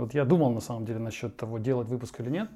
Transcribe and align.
Вот 0.00 0.14
я 0.14 0.24
думал 0.24 0.50
на 0.50 0.60
самом 0.60 0.86
деле 0.86 0.98
насчет 0.98 1.36
того, 1.36 1.58
делать 1.58 1.88
выпуск 1.88 2.20
или 2.20 2.30
нет, 2.30 2.48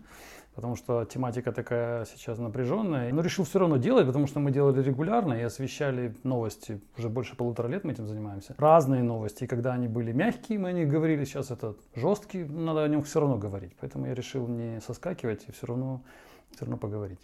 потому 0.55 0.77
что 0.77 1.05
тематика 1.05 1.53
такая 1.53 2.07
сейчас 2.07 2.39
напряженная. 2.39 3.13
Но 3.13 3.21
решил 3.21 3.45
все 3.45 3.59
равно 3.59 3.77
делать, 3.77 4.07
потому 4.07 4.27
что 4.27 4.41
мы 4.41 4.51
делали 4.51 4.83
регулярно 4.83 5.35
и 5.35 5.43
освещали 5.43 6.15
новости. 6.23 6.81
Уже 6.97 7.11
больше 7.11 7.37
полутора 7.37 7.69
лет 7.69 7.85
мы 7.85 7.93
этим 7.93 8.07
занимаемся. 8.07 8.55
Разные 8.57 9.03
новости. 9.03 9.45
И 9.45 9.47
когда 9.47 9.75
они 9.75 9.89
были 9.89 10.13
мягкие, 10.13 10.59
мы 10.59 10.71
о 10.71 10.73
них 10.73 10.89
говорили. 10.89 11.25
Сейчас 11.25 11.51
это 11.51 11.77
жесткие, 11.95 12.47
надо 12.47 12.83
о 12.83 12.89
нем 12.89 13.03
все 13.03 13.21
равно 13.21 13.37
говорить. 13.37 13.73
Поэтому 13.79 14.07
я 14.07 14.15
решил 14.15 14.49
не 14.49 14.81
соскакивать 14.81 15.45
и 15.47 15.53
все 15.53 15.67
равно, 15.67 16.03
все 16.51 16.65
равно 16.65 16.79
поговорить. 16.79 17.21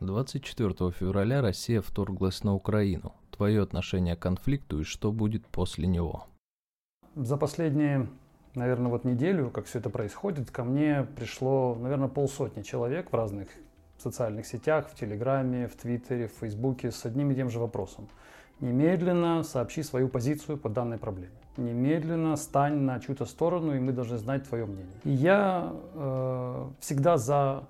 24 0.00 0.90
февраля 0.90 1.40
Россия 1.40 1.80
вторглась 1.80 2.44
на 2.44 2.54
Украину. 2.54 3.14
Твое 3.30 3.62
отношение 3.62 4.16
к 4.16 4.20
конфликту 4.20 4.80
и 4.80 4.84
что 4.84 5.12
будет 5.12 5.46
после 5.46 5.86
него? 5.86 6.26
За 7.14 7.38
последние 7.38 8.06
наверное, 8.56 8.90
вот 8.90 9.04
неделю, 9.04 9.50
как 9.50 9.66
все 9.66 9.78
это 9.78 9.90
происходит, 9.90 10.50
ко 10.50 10.64
мне 10.64 11.06
пришло, 11.16 11.76
наверное, 11.80 12.08
полсотни 12.08 12.62
человек 12.62 13.12
в 13.12 13.14
разных 13.14 13.48
социальных 13.98 14.46
сетях, 14.46 14.88
в 14.88 14.98
Телеграме, 14.98 15.68
в 15.68 15.76
Твиттере, 15.76 16.28
в 16.28 16.32
Фейсбуке 16.40 16.90
с 16.90 17.04
одним 17.04 17.30
и 17.30 17.34
тем 17.34 17.50
же 17.50 17.58
вопросом. 17.58 18.08
Немедленно 18.60 19.42
сообщи 19.42 19.82
свою 19.82 20.08
позицию 20.08 20.56
по 20.58 20.68
данной 20.68 20.98
проблеме. 20.98 21.34
Немедленно 21.56 22.36
стань 22.36 22.78
на 22.80 22.98
чью-то 23.00 23.26
сторону, 23.26 23.74
и 23.74 23.78
мы 23.78 23.92
должны 23.92 24.16
знать 24.16 24.48
твое 24.48 24.66
мнение. 24.66 24.96
И 25.04 25.10
я 25.10 25.72
э, 25.94 26.68
всегда 26.80 27.18
за 27.18 27.64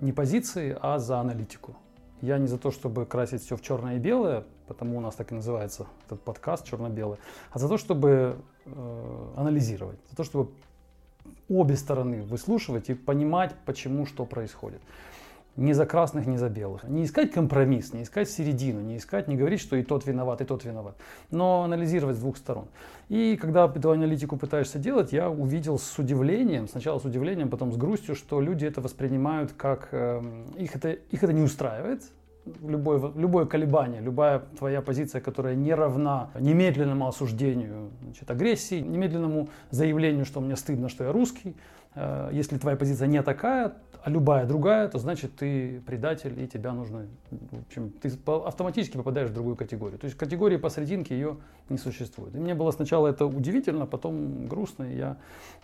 не 0.00 0.12
позиции, 0.12 0.76
а 0.80 0.98
за 0.98 1.20
аналитику. 1.20 1.76
Я 2.22 2.38
не 2.38 2.46
за 2.46 2.58
то, 2.58 2.70
чтобы 2.70 3.04
красить 3.04 3.42
все 3.42 3.56
в 3.56 3.62
черное 3.62 3.96
и 3.96 3.98
белое, 3.98 4.44
потому 4.66 4.98
у 4.98 5.00
нас 5.00 5.14
так 5.14 5.32
и 5.32 5.34
называется 5.34 5.86
этот 6.06 6.22
подкаст 6.22 6.66
черно-белый, 6.66 7.18
а 7.50 7.58
за 7.58 7.68
то, 7.68 7.76
чтобы 7.76 8.36
э, 8.64 9.32
анализировать, 9.36 9.98
за 10.10 10.16
то, 10.16 10.24
чтобы 10.24 10.50
обе 11.48 11.76
стороны 11.76 12.22
выслушивать 12.22 12.90
и 12.90 12.94
понимать, 12.94 13.54
почему 13.64 14.06
что 14.06 14.24
происходит. 14.24 14.80
Не 15.54 15.74
за 15.74 15.84
красных, 15.84 16.26
не 16.26 16.38
за 16.38 16.48
белых. 16.48 16.84
Не 16.84 17.04
искать 17.04 17.30
компромисс, 17.30 17.92
не 17.92 18.04
искать 18.04 18.30
середину, 18.30 18.80
не 18.80 18.96
искать, 18.96 19.28
не 19.28 19.36
говорить, 19.36 19.60
что 19.60 19.76
и 19.76 19.82
тот 19.82 20.06
виноват, 20.06 20.40
и 20.40 20.46
тот 20.46 20.64
виноват. 20.64 20.96
Но 21.30 21.64
анализировать 21.64 22.16
с 22.16 22.20
двух 22.20 22.38
сторон. 22.38 22.68
И 23.10 23.36
когда 23.36 23.66
эту 23.66 23.90
аналитику 23.90 24.38
пытаешься 24.38 24.78
делать, 24.78 25.12
я 25.12 25.28
увидел 25.28 25.78
с 25.78 25.98
удивлением, 25.98 26.68
сначала 26.68 26.98
с 26.98 27.04
удивлением, 27.04 27.50
потом 27.50 27.70
с 27.70 27.76
грустью, 27.76 28.14
что 28.14 28.40
люди 28.40 28.64
это 28.64 28.80
воспринимают 28.80 29.52
как... 29.52 29.88
Э, 29.92 30.22
их, 30.56 30.74
это, 30.74 30.92
их 30.92 31.22
это 31.22 31.34
не 31.34 31.42
устраивает, 31.42 32.02
любое, 32.62 33.12
любое 33.14 33.46
колебание, 33.46 34.00
любая 34.00 34.40
твоя 34.58 34.82
позиция, 34.82 35.20
которая 35.20 35.54
не 35.54 35.74
равна 35.74 36.30
немедленному 36.38 37.06
осуждению 37.06 37.90
значит, 38.02 38.30
агрессии, 38.30 38.80
немедленному 38.80 39.48
заявлению, 39.70 40.24
что 40.24 40.40
мне 40.40 40.56
стыдно, 40.56 40.88
что 40.88 41.04
я 41.04 41.12
русский, 41.12 41.56
э, 41.94 42.30
если 42.32 42.58
твоя 42.58 42.76
позиция 42.76 43.06
не 43.06 43.22
такая, 43.22 43.74
а 44.04 44.10
любая 44.10 44.46
другая, 44.46 44.88
то 44.88 44.98
значит 44.98 45.36
ты 45.36 45.80
предатель 45.86 46.40
и 46.42 46.48
тебя 46.48 46.72
нужно, 46.72 47.06
в 47.30 47.66
общем, 47.68 47.90
ты 47.90 48.10
автоматически 48.26 48.96
попадаешь 48.96 49.30
в 49.30 49.32
другую 49.32 49.54
категорию. 49.54 49.98
То 49.98 50.06
есть 50.06 50.16
категории 50.16 50.56
посерединке 50.56 51.14
ее 51.14 51.36
не 51.68 51.78
существует. 51.78 52.34
И 52.34 52.38
мне 52.38 52.54
было 52.54 52.72
сначала 52.72 53.06
это 53.06 53.26
удивительно, 53.26 53.86
потом 53.86 54.48
грустно, 54.48 54.84
и 54.84 54.96
я 54.96 55.16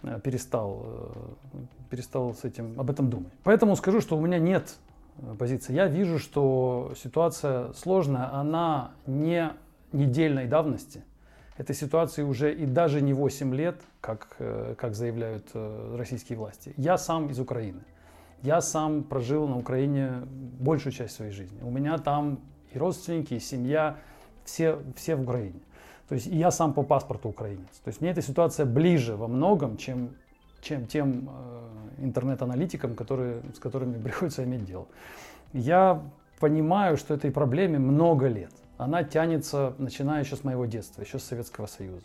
э, 0.05 0.21
перестал, 0.23 0.83
э, 0.85 1.59
перестал 1.91 2.33
с 2.35 2.45
этим, 2.45 2.79
об 2.79 2.91
этом 2.91 3.11
думать. 3.11 3.33
Поэтому 3.43 3.75
скажу, 3.75 4.01
что 4.01 4.17
у 4.17 4.21
меня 4.21 4.39
нет 4.39 4.77
позиции. 5.39 5.73
Я 5.73 5.87
вижу, 5.87 6.19
что 6.19 6.93
ситуация 6.97 7.73
сложная, 7.73 8.33
она 8.33 8.93
не 9.07 9.53
недельной 9.93 10.47
давности. 10.47 11.03
Этой 11.57 11.75
ситуации 11.75 12.23
уже 12.23 12.55
и 12.55 12.67
даже 12.67 13.01
не 13.01 13.13
8 13.13 13.55
лет, 13.55 13.81
как, 14.01 14.37
э, 14.39 14.75
как 14.79 14.95
заявляют 14.95 15.47
э, 15.55 15.97
российские 15.99 16.39
власти. 16.39 16.73
Я 16.77 16.99
сам 16.99 17.31
из 17.31 17.41
Украины. 17.41 17.81
Я 18.43 18.61
сам 18.61 19.03
прожил 19.03 19.49
на 19.49 19.59
Украине 19.59 20.23
большую 20.61 20.93
часть 20.93 21.17
своей 21.17 21.33
жизни. 21.33 21.61
У 21.63 21.71
меня 21.71 21.99
там 21.99 22.39
и 22.73 22.79
родственники, 22.79 23.35
и 23.35 23.41
семья, 23.41 23.97
все, 24.45 24.79
все 24.95 25.17
в 25.17 25.23
Украине. 25.23 25.61
То 26.09 26.15
есть 26.15 26.27
я 26.27 26.51
сам 26.51 26.73
по 26.73 26.83
паспорту 26.83 27.29
украинец. 27.29 27.81
То 27.85 27.89
есть 27.89 28.01
мне 28.01 28.11
эта 28.11 28.23
ситуация 28.23 28.65
ближе 28.65 29.17
во 29.17 29.29
многом, 29.29 29.77
чем 29.77 30.15
чем 30.61 30.87
тем 30.87 31.29
э, 31.29 32.05
интернет-аналитикам, 32.05 32.95
которые, 32.95 33.43
с 33.55 33.59
которыми 33.59 34.01
приходится 34.03 34.45
иметь 34.45 34.65
дело. 34.65 34.87
Я 35.53 36.03
понимаю, 36.41 36.97
что 36.97 37.15
этой 37.15 37.31
проблеме 37.31 37.79
много 37.79 38.29
лет. 38.29 38.53
Она 38.77 39.03
тянется, 39.03 39.75
начиная 39.79 40.23
еще 40.23 40.37
с 40.37 40.45
моего 40.45 40.67
детства, 40.67 41.03
еще 41.03 41.19
с 41.19 41.25
Советского 41.25 41.67
Союза. 41.67 42.05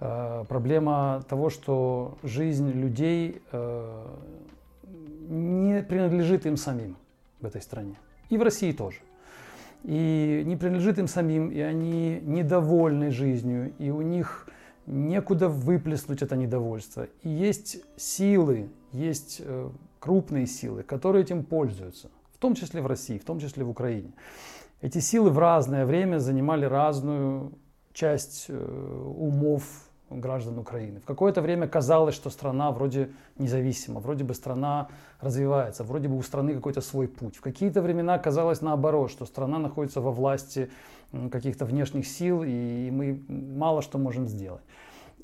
Э, 0.00 0.44
проблема 0.48 1.24
того, 1.28 1.50
что 1.50 2.18
жизнь 2.22 2.70
людей 2.70 3.42
э, 3.52 4.06
не 5.28 5.82
принадлежит 5.82 6.46
им 6.46 6.56
самим 6.56 6.96
в 7.40 7.46
этой 7.46 7.60
стране. 7.62 7.96
И 8.30 8.36
в 8.36 8.42
России 8.42 8.72
тоже. 8.72 8.98
И 9.84 10.42
не 10.44 10.56
принадлежит 10.56 10.98
им 10.98 11.08
самим, 11.08 11.50
и 11.50 11.60
они 11.60 12.20
недовольны 12.22 13.10
жизнью, 13.10 13.72
и 13.78 13.90
у 13.90 14.02
них 14.02 14.48
некуда 14.88 15.48
выплеснуть 15.48 16.22
это 16.22 16.36
недовольство. 16.36 17.06
И 17.22 17.28
есть 17.28 17.78
силы, 17.96 18.70
есть 18.92 19.40
э, 19.44 19.70
крупные 20.00 20.46
силы, 20.46 20.82
которые 20.82 21.22
этим 21.22 21.44
пользуются, 21.44 22.10
в 22.32 22.38
том 22.38 22.54
числе 22.54 22.80
в 22.80 22.86
России, 22.86 23.18
в 23.18 23.24
том 23.24 23.38
числе 23.38 23.64
в 23.64 23.70
Украине. 23.70 24.12
Эти 24.80 24.98
силы 24.98 25.30
в 25.30 25.38
разное 25.38 25.84
время 25.84 26.18
занимали 26.18 26.64
разную 26.64 27.52
часть 27.92 28.46
э, 28.48 29.12
умов 29.16 29.88
граждан 30.10 30.58
Украины. 30.58 31.00
В 31.00 31.04
какое-то 31.04 31.42
время 31.42 31.68
казалось, 31.68 32.14
что 32.14 32.30
страна 32.30 32.70
вроде 32.70 33.10
независима, 33.36 34.00
вроде 34.00 34.24
бы 34.24 34.34
страна 34.34 34.88
развивается, 35.20 35.84
вроде 35.84 36.08
бы 36.08 36.16
у 36.16 36.22
страны 36.22 36.54
какой-то 36.54 36.80
свой 36.80 37.08
путь. 37.08 37.36
В 37.36 37.40
какие-то 37.40 37.82
времена 37.82 38.18
казалось 38.18 38.62
наоборот, 38.62 39.10
что 39.10 39.26
страна 39.26 39.58
находится 39.58 40.00
во 40.00 40.10
власти 40.10 40.70
каких-то 41.30 41.64
внешних 41.64 42.06
сил, 42.06 42.42
и 42.44 42.90
мы 42.90 43.22
мало 43.28 43.82
что 43.82 43.98
можем 43.98 44.26
сделать. 44.26 44.62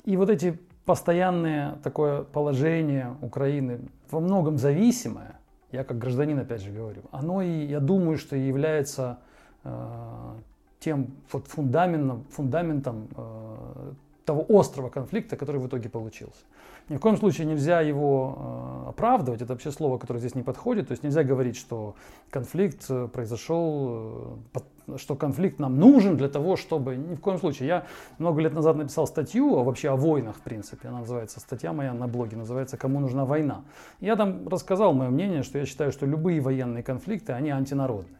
И 0.03 0.17
вот 0.17 0.29
эти 0.29 0.59
постоянное 0.85 1.75
такое 1.83 2.23
положение 2.23 3.15
Украины, 3.21 3.79
во 4.11 4.19
многом 4.19 4.57
зависимое, 4.57 5.39
я 5.71 5.83
как 5.83 5.97
гражданин 5.97 6.39
опять 6.39 6.61
же 6.61 6.71
говорю, 6.71 7.01
оно 7.11 7.41
и, 7.41 7.65
я 7.65 7.79
думаю, 7.79 8.17
что 8.17 8.35
является 8.35 9.19
э, 9.63 10.33
тем 10.79 11.07
вот 11.31 11.47
фундаментом, 11.47 12.25
фундаментом 12.29 13.07
э, 13.15 13.93
того 14.25 14.45
острого 14.49 14.89
конфликта, 14.89 15.37
который 15.37 15.61
в 15.61 15.67
итоге 15.67 15.87
получился. 15.87 16.41
Ни 16.89 16.97
в 16.97 16.99
коем 16.99 17.17
случае 17.17 17.47
нельзя 17.47 17.81
его 17.81 18.83
э, 18.85 18.89
оправдывать, 18.89 19.41
это 19.41 19.53
вообще 19.53 19.71
слово, 19.71 19.97
которое 19.97 20.19
здесь 20.19 20.35
не 20.35 20.43
подходит, 20.43 20.87
то 20.87 20.91
есть 20.91 21.03
нельзя 21.03 21.23
говорить, 21.23 21.57
что 21.57 21.95
конфликт 22.29 22.85
э, 22.89 23.07
произошел, 23.07 24.39
э, 24.85 24.97
что 24.97 25.15
конфликт 25.15 25.59
нам 25.59 25.79
нужен 25.79 26.17
для 26.17 26.29
того, 26.29 26.55
чтобы... 26.57 26.95
Ни 26.95 27.15
в 27.15 27.21
коем 27.21 27.39
случае. 27.39 27.67
Я 27.67 27.85
много 28.19 28.41
лет 28.41 28.53
назад 28.53 28.75
написал 28.75 29.07
статью 29.07 29.63
вообще 29.63 29.89
о 29.89 29.95
войнах, 29.95 30.35
в 30.35 30.41
принципе, 30.41 30.89
она 30.89 30.99
называется, 30.99 31.39
статья 31.39 31.73
моя 31.73 31.93
на 31.93 32.07
блоге 32.07 32.37
называется 32.37 32.77
«Кому 32.77 32.99
нужна 32.99 33.25
война?». 33.25 33.63
Я 33.99 34.15
там 34.15 34.47
рассказал 34.47 34.93
мое 34.93 35.09
мнение, 35.09 35.41
что 35.41 35.57
я 35.57 35.65
считаю, 35.65 35.91
что 35.91 36.05
любые 36.05 36.39
военные 36.41 36.83
конфликты, 36.83 37.33
они 37.33 37.49
антинародные. 37.49 38.19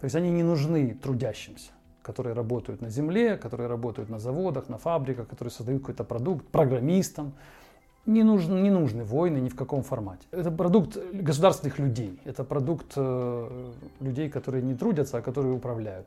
То 0.00 0.04
есть 0.04 0.16
они 0.16 0.30
не 0.30 0.42
нужны 0.42 0.94
трудящимся 1.00 1.70
которые 2.02 2.34
работают 2.34 2.82
на 2.82 2.90
земле, 2.90 3.36
которые 3.36 3.68
работают 3.68 4.10
на 4.10 4.18
заводах, 4.18 4.68
на 4.68 4.78
фабриках, 4.78 5.28
которые 5.28 5.50
создают 5.50 5.82
какой-то 5.82 6.04
продукт, 6.04 6.46
программистам. 6.46 7.32
Не 8.06 8.24
нужны, 8.24 8.60
не 8.60 8.70
нужны 8.70 9.04
войны 9.04 9.38
ни 9.38 9.48
в 9.48 9.54
каком 9.54 9.82
формате. 9.82 10.26
Это 10.32 10.50
продукт 10.50 10.98
государственных 11.12 11.78
людей, 11.78 12.18
это 12.24 12.42
продукт 12.42 12.92
э, 12.96 13.72
людей, 14.00 14.28
которые 14.28 14.62
не 14.62 14.74
трудятся, 14.74 15.18
а 15.18 15.22
которые 15.22 15.54
управляют. 15.54 16.06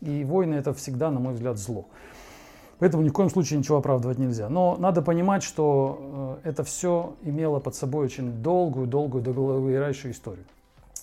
И 0.00 0.24
войны 0.24 0.54
это 0.54 0.72
всегда, 0.72 1.10
на 1.10 1.20
мой 1.20 1.34
взгляд, 1.34 1.58
зло. 1.58 1.84
Поэтому 2.78 3.02
ни 3.02 3.08
в 3.08 3.12
коем 3.12 3.30
случае 3.30 3.58
ничего 3.58 3.78
оправдывать 3.78 4.18
нельзя. 4.18 4.48
Но 4.48 4.76
надо 4.78 5.02
понимать, 5.02 5.42
что 5.42 6.38
э, 6.44 6.48
это 6.48 6.64
все 6.64 7.14
имело 7.22 7.60
под 7.60 7.74
собой 7.74 8.06
очень 8.06 8.42
долгую, 8.42 8.86
долгую, 8.86 9.22
долговырающую 9.22 10.12
историю. 10.12 10.44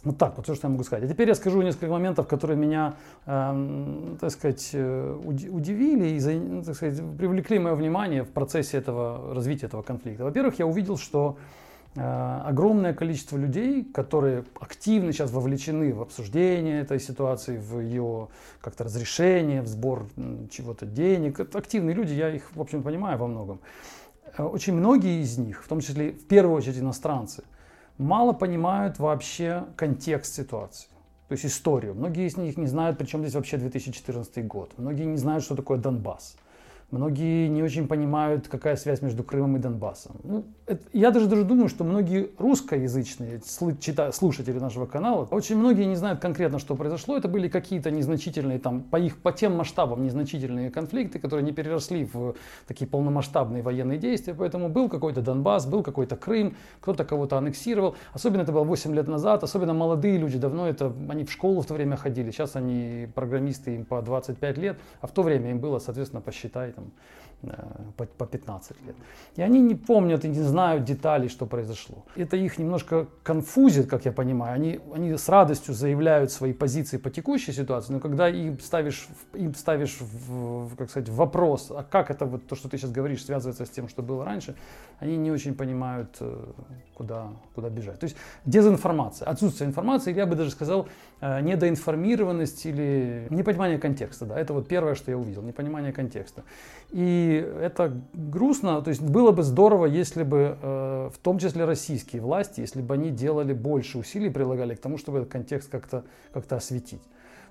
Вот 0.03 0.17
так, 0.17 0.35
вот 0.35 0.45
все, 0.45 0.55
что 0.55 0.67
я 0.67 0.71
могу 0.71 0.83
сказать. 0.83 1.03
А 1.03 1.07
теперь 1.07 1.27
я 1.27 1.35
скажу 1.35 1.61
несколько 1.61 1.91
моментов, 1.91 2.27
которые 2.27 2.57
меня, 2.57 2.95
э, 3.27 4.15
так 4.19 4.31
сказать, 4.31 4.71
э, 4.73 5.19
удивили 5.23 6.07
и, 6.07 6.39
ну, 6.39 6.63
так 6.63 6.75
сказать, 6.75 6.97
привлекли 7.17 7.59
мое 7.59 7.75
внимание 7.75 8.23
в 8.23 8.29
процессе 8.29 8.77
этого 8.77 9.35
развития 9.35 9.67
этого 9.67 9.83
конфликта. 9.83 10.23
Во-первых, 10.23 10.57
я 10.57 10.65
увидел, 10.65 10.97
что 10.97 11.37
э, 11.95 12.01
огромное 12.01 12.95
количество 12.95 13.37
людей, 13.37 13.83
которые 13.83 14.45
активно 14.59 15.13
сейчас 15.13 15.31
вовлечены 15.31 15.93
в 15.93 16.01
обсуждение 16.01 16.81
этой 16.81 16.99
ситуации, 16.99 17.59
в 17.59 17.79
ее 17.79 18.29
как-то 18.59 18.85
разрешение, 18.85 19.61
в 19.61 19.67
сбор 19.67 20.07
чего-то 20.49 20.87
денег, 20.87 21.39
это 21.39 21.59
активные 21.59 21.93
люди, 21.93 22.13
я 22.13 22.33
их, 22.33 22.49
в 22.55 22.61
общем, 22.61 22.81
понимаю 22.81 23.19
во 23.19 23.27
многом. 23.27 23.59
Э, 24.35 24.43
очень 24.45 24.73
многие 24.73 25.21
из 25.21 25.37
них, 25.37 25.63
в 25.63 25.67
том 25.67 25.79
числе 25.79 26.11
в 26.11 26.25
первую 26.25 26.57
очередь 26.57 26.79
иностранцы, 26.79 27.43
мало 27.97 28.33
понимают 28.33 28.99
вообще 28.99 29.65
контекст 29.75 30.35
ситуации, 30.35 30.89
то 31.27 31.33
есть 31.33 31.45
историю. 31.45 31.93
Многие 31.93 32.27
из 32.27 32.37
них 32.37 32.57
не 32.57 32.67
знают, 32.67 32.97
при 32.97 33.05
чем 33.05 33.21
здесь 33.21 33.35
вообще 33.35 33.57
2014 33.57 34.45
год. 34.47 34.73
Многие 34.77 35.03
не 35.03 35.17
знают, 35.17 35.43
что 35.43 35.55
такое 35.55 35.77
Донбасс. 35.77 36.35
Многие 36.91 37.47
не 37.47 37.63
очень 37.63 37.87
понимают, 37.87 38.49
какая 38.49 38.75
связь 38.75 39.01
между 39.01 39.23
Крымом 39.23 39.55
и 39.55 39.59
Донбассом. 39.59 40.17
Ну, 40.23 40.43
это, 40.65 40.83
я 40.91 41.11
даже, 41.11 41.27
даже 41.27 41.45
думаю, 41.45 41.69
что 41.69 41.85
многие 41.85 42.31
русскоязычные 42.37 43.41
слушатели 43.45 44.59
нашего 44.59 44.85
канала, 44.85 45.25
очень 45.31 45.55
многие 45.55 45.85
не 45.85 45.95
знают 45.95 46.19
конкретно, 46.19 46.59
что 46.59 46.75
произошло. 46.75 47.15
Это 47.15 47.29
были 47.29 47.47
какие-то 47.47 47.91
незначительные, 47.91 48.59
там, 48.59 48.81
по, 48.81 48.97
их, 48.97 49.17
по 49.17 49.31
тем 49.31 49.55
масштабам 49.55 50.03
незначительные 50.03 50.69
конфликты, 50.69 51.19
которые 51.19 51.45
не 51.45 51.53
переросли 51.53 52.03
в 52.11 52.35
такие 52.67 52.87
полномасштабные 52.87 53.63
военные 53.63 53.97
действия. 53.97 54.33
Поэтому 54.33 54.67
был 54.67 54.89
какой-то 54.89 55.21
Донбасс, 55.21 55.65
был 55.65 55.83
какой-то 55.83 56.17
Крым, 56.17 56.55
кто-то 56.81 57.05
кого-то 57.05 57.37
аннексировал. 57.37 57.95
Особенно 58.13 58.41
это 58.41 58.51
было 58.51 58.65
8 58.65 58.93
лет 58.93 59.07
назад, 59.07 59.43
особенно 59.43 59.73
молодые 59.73 60.17
люди 60.17 60.37
давно 60.37 60.67
это, 60.67 60.91
они 61.07 61.23
в 61.23 61.31
школу 61.31 61.61
в 61.61 61.65
то 61.65 61.73
время 61.73 61.95
ходили. 61.95 62.31
Сейчас 62.31 62.57
они 62.57 63.07
программисты, 63.15 63.75
им 63.75 63.85
по 63.85 64.01
25 64.01 64.57
лет, 64.57 64.77
а 64.99 65.07
в 65.07 65.11
то 65.11 65.23
время 65.23 65.51
им 65.51 65.59
было, 65.59 65.79
соответственно, 65.79 66.21
посчитай, 66.21 66.73
там, 66.81 66.91
э, 66.91 67.20
по, 67.97 68.05
по 68.05 68.25
15 68.25 68.81
лет. 68.85 68.95
И 69.35 69.41
они 69.41 69.61
не 69.61 69.75
помнят 69.75 70.25
и 70.25 70.27
не 70.27 70.41
знают 70.41 70.83
деталей, 70.83 71.27
что 71.27 71.45
произошло. 71.45 72.05
Это 72.15 72.37
их 72.37 72.57
немножко 72.59 73.07
конфузит, 73.23 73.89
как 73.89 74.05
я 74.05 74.11
понимаю. 74.11 74.53
Они, 74.53 74.79
они 74.93 75.17
с 75.17 75.29
радостью 75.29 75.73
заявляют 75.73 76.31
свои 76.31 76.53
позиции 76.53 76.97
по 76.97 77.09
текущей 77.09 77.51
ситуации, 77.51 77.93
но 77.93 77.99
когда 77.99 78.29
им 78.29 78.59
ставишь, 78.59 79.07
им 79.33 79.55
ставишь 79.55 79.97
в, 79.99 80.75
как 80.75 80.89
сказать, 80.89 81.09
вопрос, 81.09 81.71
а 81.71 81.83
как 81.83 82.11
это 82.11 82.25
вот 82.25 82.47
то, 82.47 82.55
что 82.55 82.69
ты 82.69 82.77
сейчас 82.77 82.91
говоришь, 82.91 83.25
связывается 83.25 83.65
с 83.65 83.69
тем, 83.69 83.89
что 83.89 84.03
было 84.03 84.23
раньше, 84.23 84.55
они 84.99 85.17
не 85.17 85.31
очень 85.31 85.55
понимают, 85.55 86.17
э, 86.19 86.45
куда, 86.93 87.29
куда 87.55 87.69
бежать. 87.69 87.99
То 87.99 88.05
есть 88.05 88.15
дезинформация, 88.45 89.27
отсутствие 89.27 89.67
информации, 89.67 90.13
я 90.13 90.25
бы 90.25 90.35
даже 90.35 90.51
сказал, 90.51 90.87
э, 91.21 91.41
недоинформированность 91.41 92.65
или 92.65 93.27
непонимание 93.29 93.79
контекста. 93.79 94.25
Да, 94.25 94.39
это 94.39 94.53
вот 94.53 94.67
первое, 94.67 94.95
что 94.95 95.11
я 95.11 95.17
увидел, 95.17 95.41
непонимание 95.41 95.91
контекста. 95.91 96.43
И 96.91 97.30
это 97.35 98.01
грустно, 98.13 98.81
то 98.81 98.89
есть 98.89 99.01
было 99.01 99.31
бы 99.31 99.43
здорово, 99.43 99.85
если 99.85 100.23
бы, 100.23 100.57
э, 100.61 101.09
в 101.13 101.17
том 101.19 101.39
числе 101.39 101.65
российские 101.65 102.21
власти, 102.21 102.61
если 102.61 102.81
бы 102.81 102.93
они 102.93 103.11
делали 103.11 103.53
больше 103.53 103.97
усилий, 103.97 104.29
прилагали 104.29 104.75
к 104.75 104.79
тому, 104.79 104.97
чтобы 104.97 105.19
этот 105.19 105.31
контекст 105.31 105.69
как-то 105.69 106.03
как 106.33 106.51
осветить. 106.51 107.01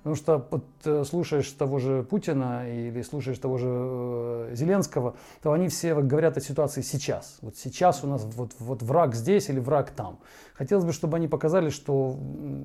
Потому 0.03 0.17
что 0.17 0.47
вот, 0.51 0.65
э, 0.85 1.05
слушаешь 1.05 1.51
того 1.51 1.79
же 1.79 2.03
Путина 2.03 2.65
или 2.67 3.03
слушаешь 3.03 3.39
того 3.39 3.59
же 3.59 3.69
э, 3.69 4.51
Зеленского, 4.55 5.15
то 5.43 5.53
они 5.53 5.69
все 5.69 5.95
говорят 5.95 6.39
о 6.39 6.41
ситуации 6.41 6.81
сейчас. 6.81 7.37
Вот 7.43 7.57
сейчас 7.57 8.03
у 8.03 8.07
нас 8.07 8.25
вот, 8.25 8.53
вот 8.59 8.83
враг 8.83 9.15
здесь 9.15 9.51
или 9.51 9.61
враг 9.61 9.91
там. 9.91 10.19
Хотелось 10.61 10.85
бы, 10.85 10.93
чтобы 10.93 11.17
они 11.17 11.27
показали, 11.27 11.71
что 11.71 12.19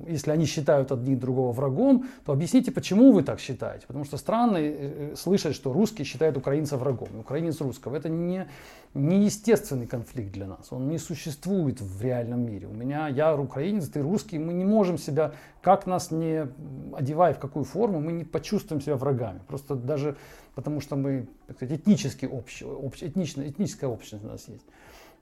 если 0.06 0.30
они 0.30 0.44
считают 0.44 0.92
один 0.92 1.18
другого 1.18 1.52
врагом, 1.52 2.04
то 2.26 2.32
объясните, 2.32 2.70
почему 2.70 3.10
вы 3.10 3.22
так 3.22 3.40
считаете. 3.40 3.86
Потому 3.86 4.04
что 4.04 4.18
странно 4.18 4.58
э, 4.58 5.12
э, 5.12 5.16
слышать, 5.16 5.54
что 5.54 5.72
русский 5.72 6.04
считает 6.04 6.36
украинца 6.36 6.76
врагом, 6.76 7.08
украинец 7.18 7.58
русского. 7.62 7.96
Это 7.96 8.10
не, 8.10 8.48
не 8.92 9.24
естественный 9.24 9.86
конфликт 9.86 10.30
для 10.30 10.46
нас. 10.46 10.70
Он 10.72 10.90
не 10.90 10.98
существует 10.98 11.80
в 11.80 12.02
реальном 12.02 12.44
мире. 12.44 12.66
У 12.66 12.74
меня, 12.74 13.08
я 13.08 13.34
украинец, 13.34 13.88
ты 13.88 14.02
русский, 14.02 14.38
мы 14.38 14.52
не 14.52 14.66
можем 14.66 14.98
себя, 14.98 15.32
как 15.62 15.86
нас 15.86 16.10
не 16.10 16.48
одевая 16.94 17.32
в 17.32 17.38
какую 17.38 17.64
форму, 17.64 18.00
мы 18.00 18.12
не 18.12 18.24
почувствуем 18.24 18.82
себя 18.82 18.96
врагами. 18.96 19.40
Просто 19.48 19.74
даже 19.74 20.18
потому, 20.54 20.82
что 20.82 20.96
мы, 20.96 21.28
так 21.46 21.56
сказать, 21.56 21.80
этнически 21.80 22.26
общие, 22.26 22.68
общ, 22.68 23.02
этнично, 23.02 23.48
этническая 23.48 23.88
общность 23.88 24.22
у 24.22 24.28
нас 24.28 24.46
есть. 24.48 24.66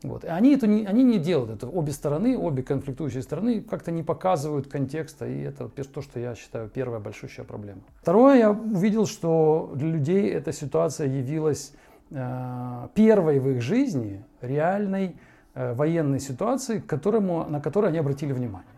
Вот. 0.05 0.23
И 0.23 0.27
они, 0.27 0.55
это 0.55 0.67
не, 0.67 0.85
они 0.85 1.03
не 1.03 1.19
делают 1.19 1.51
это. 1.51 1.67
Обе 1.67 1.93
стороны, 1.93 2.37
обе 2.37 2.63
конфликтующие 2.63 3.23
стороны 3.23 3.63
как-то 3.63 3.91
не 3.91 4.03
показывают 4.03 4.69
контекста. 4.69 5.27
И 5.27 5.41
это 5.41 5.69
то, 5.69 6.03
что 6.03 6.21
я 6.21 6.35
считаю 6.35 6.69
первая 6.69 7.01
большущая 7.01 7.45
проблема. 7.47 7.81
Второе, 8.03 8.39
я 8.39 8.51
увидел, 8.51 9.07
что 9.07 9.73
для 9.75 9.89
людей 9.89 10.31
эта 10.31 10.53
ситуация 10.53 11.09
явилась 11.09 11.73
э, 12.11 12.89
первой 12.95 13.39
в 13.39 13.49
их 13.49 13.63
жизни 13.63 14.23
реальной 14.43 15.17
э, 15.55 15.73
военной 15.73 16.21
ситуацией, 16.21 16.81
которому, 16.81 17.47
на 17.49 17.61
которую 17.61 17.89
они 17.89 17.99
обратили 17.99 18.33
внимание. 18.33 18.74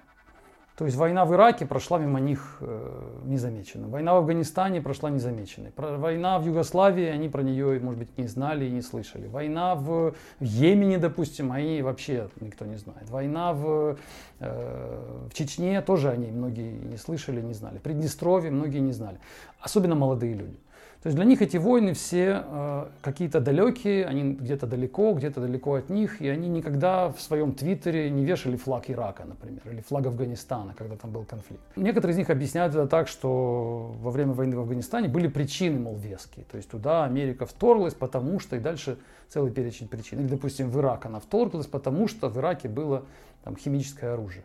То 0.76 0.84
есть 0.84 0.96
война 0.98 1.24
в 1.24 1.32
Ираке 1.32 1.64
прошла 1.64 1.98
мимо 1.98 2.20
них 2.20 2.58
э, 2.60 3.20
незамеченно. 3.24 3.88
Война 3.88 4.12
в 4.12 4.18
Афганистане 4.18 4.82
прошла 4.82 5.08
незамеченной. 5.08 5.70
Про, 5.70 5.96
война 5.96 6.38
в 6.38 6.44
Югославии, 6.44 7.06
они 7.06 7.30
про 7.30 7.42
нее, 7.42 7.80
может 7.80 7.98
быть, 7.98 8.18
не 8.18 8.26
знали 8.26 8.66
и 8.66 8.70
не 8.70 8.82
слышали. 8.82 9.26
Война 9.26 9.74
в, 9.74 10.14
в 10.38 10.44
Йемене, 10.44 10.98
допустим, 10.98 11.50
они 11.50 11.80
вообще 11.80 12.28
никто 12.40 12.66
не 12.66 12.76
знает. 12.76 13.08
Война 13.08 13.54
в, 13.54 13.96
э, 14.40 15.28
в 15.30 15.34
Чечне 15.34 15.80
тоже 15.80 16.10
они 16.10 16.30
многие 16.30 16.72
не 16.72 16.98
слышали, 16.98 17.40
не 17.40 17.54
знали. 17.54 17.78
Приднестровье 17.78 18.50
многие 18.50 18.80
не 18.80 18.92
знали. 18.92 19.18
Особенно 19.60 19.94
молодые 19.94 20.34
люди. 20.34 20.58
То 21.06 21.08
есть 21.08 21.16
для 21.18 21.24
них 21.24 21.40
эти 21.40 21.56
войны 21.56 21.94
все 21.94 22.42
э, 22.44 22.86
какие-то 23.00 23.38
далекие, 23.38 24.06
они 24.06 24.32
где-то 24.32 24.66
далеко, 24.66 25.12
где-то 25.12 25.40
далеко 25.40 25.74
от 25.76 25.88
них, 25.88 26.20
и 26.20 26.26
они 26.26 26.48
никогда 26.48 27.12
в 27.12 27.20
своем 27.20 27.52
твиттере 27.54 28.10
не 28.10 28.24
вешали 28.24 28.56
флаг 28.56 28.90
Ирака, 28.90 29.24
например, 29.24 29.60
или 29.70 29.80
флаг 29.82 30.06
Афганистана, 30.06 30.74
когда 30.76 30.96
там 30.96 31.12
был 31.12 31.22
конфликт. 31.22 31.62
Некоторые 31.76 32.14
из 32.14 32.18
них 32.18 32.28
объясняют 32.28 32.74
это 32.74 32.88
так, 32.88 33.06
что 33.06 33.94
во 34.00 34.10
время 34.10 34.32
войны 34.32 34.56
в 34.56 34.58
Афганистане 34.58 35.06
были 35.06 35.28
причины, 35.28 35.78
мол, 35.78 35.94
веские. 35.94 36.44
То 36.50 36.56
есть 36.56 36.68
туда 36.68 37.04
Америка 37.04 37.46
вторглась, 37.46 37.94
потому 37.94 38.40
что, 38.40 38.56
и 38.56 38.58
дальше 38.58 38.98
целый 39.28 39.52
перечень 39.52 39.86
причин. 39.86 40.18
Или, 40.18 40.26
допустим, 40.26 40.70
в 40.70 40.80
Ирак 40.80 41.06
она 41.06 41.20
вторглась, 41.20 41.68
потому 41.68 42.08
что 42.08 42.28
в 42.28 42.36
Ираке 42.36 42.68
было 42.68 43.04
там, 43.44 43.56
химическое 43.56 44.14
оружие 44.14 44.42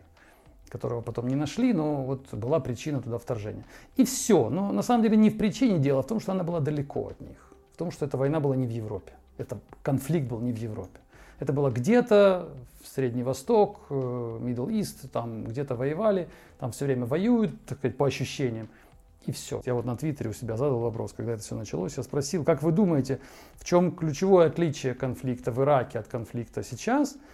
которого 0.72 1.02
потом 1.02 1.28
не 1.28 1.36
нашли, 1.36 1.74
но 1.74 2.02
вот 2.02 2.32
была 2.32 2.58
причина 2.58 3.02
туда 3.02 3.18
вторжения. 3.18 3.64
И 3.96 4.04
все. 4.04 4.48
Но 4.48 4.72
на 4.72 4.82
самом 4.82 5.02
деле 5.02 5.16
не 5.18 5.28
в 5.28 5.36
причине 5.36 5.78
дела, 5.78 6.00
а 6.00 6.02
в 6.02 6.06
том, 6.06 6.18
что 6.18 6.32
она 6.32 6.44
была 6.44 6.60
далеко 6.60 7.08
от 7.08 7.20
них. 7.20 7.52
В 7.74 7.76
том, 7.76 7.90
что 7.90 8.06
эта 8.06 8.16
война 8.16 8.40
была 8.40 8.56
не 8.56 8.66
в 8.66 8.70
Европе. 8.70 9.12
Это 9.36 9.58
конфликт 9.82 10.28
был 10.28 10.40
не 10.40 10.52
в 10.52 10.56
Европе. 10.56 10.98
Это 11.40 11.52
было 11.52 11.70
где-то 11.70 12.48
в 12.82 12.88
Средний 12.88 13.22
Восток, 13.22 13.80
э, 13.90 13.94
Middle 13.94 14.68
East, 14.68 15.08
там 15.12 15.44
где-то 15.44 15.74
воевали, 15.74 16.28
там 16.58 16.70
все 16.70 16.86
время 16.86 17.04
воюют, 17.04 17.50
так 17.66 17.78
сказать, 17.78 17.96
по 17.98 18.06
ощущениям. 18.06 18.68
И 19.26 19.32
все. 19.32 19.60
Я 19.66 19.74
вот 19.74 19.84
на 19.84 19.96
Твиттере 19.96 20.30
у 20.30 20.32
себя 20.32 20.56
задал 20.56 20.78
вопрос, 20.78 21.12
когда 21.12 21.32
это 21.32 21.42
все 21.42 21.54
началось. 21.54 21.98
Я 21.98 22.02
спросил, 22.02 22.44
как 22.44 22.62
вы 22.62 22.72
думаете, 22.72 23.18
в 23.56 23.64
чем 23.64 23.92
ключевое 23.92 24.46
отличие 24.46 24.94
конфликта 24.94 25.52
в 25.52 25.60
Ираке 25.60 25.98
от 25.98 26.08
конфликта 26.08 26.62
сейчас– 26.62 27.16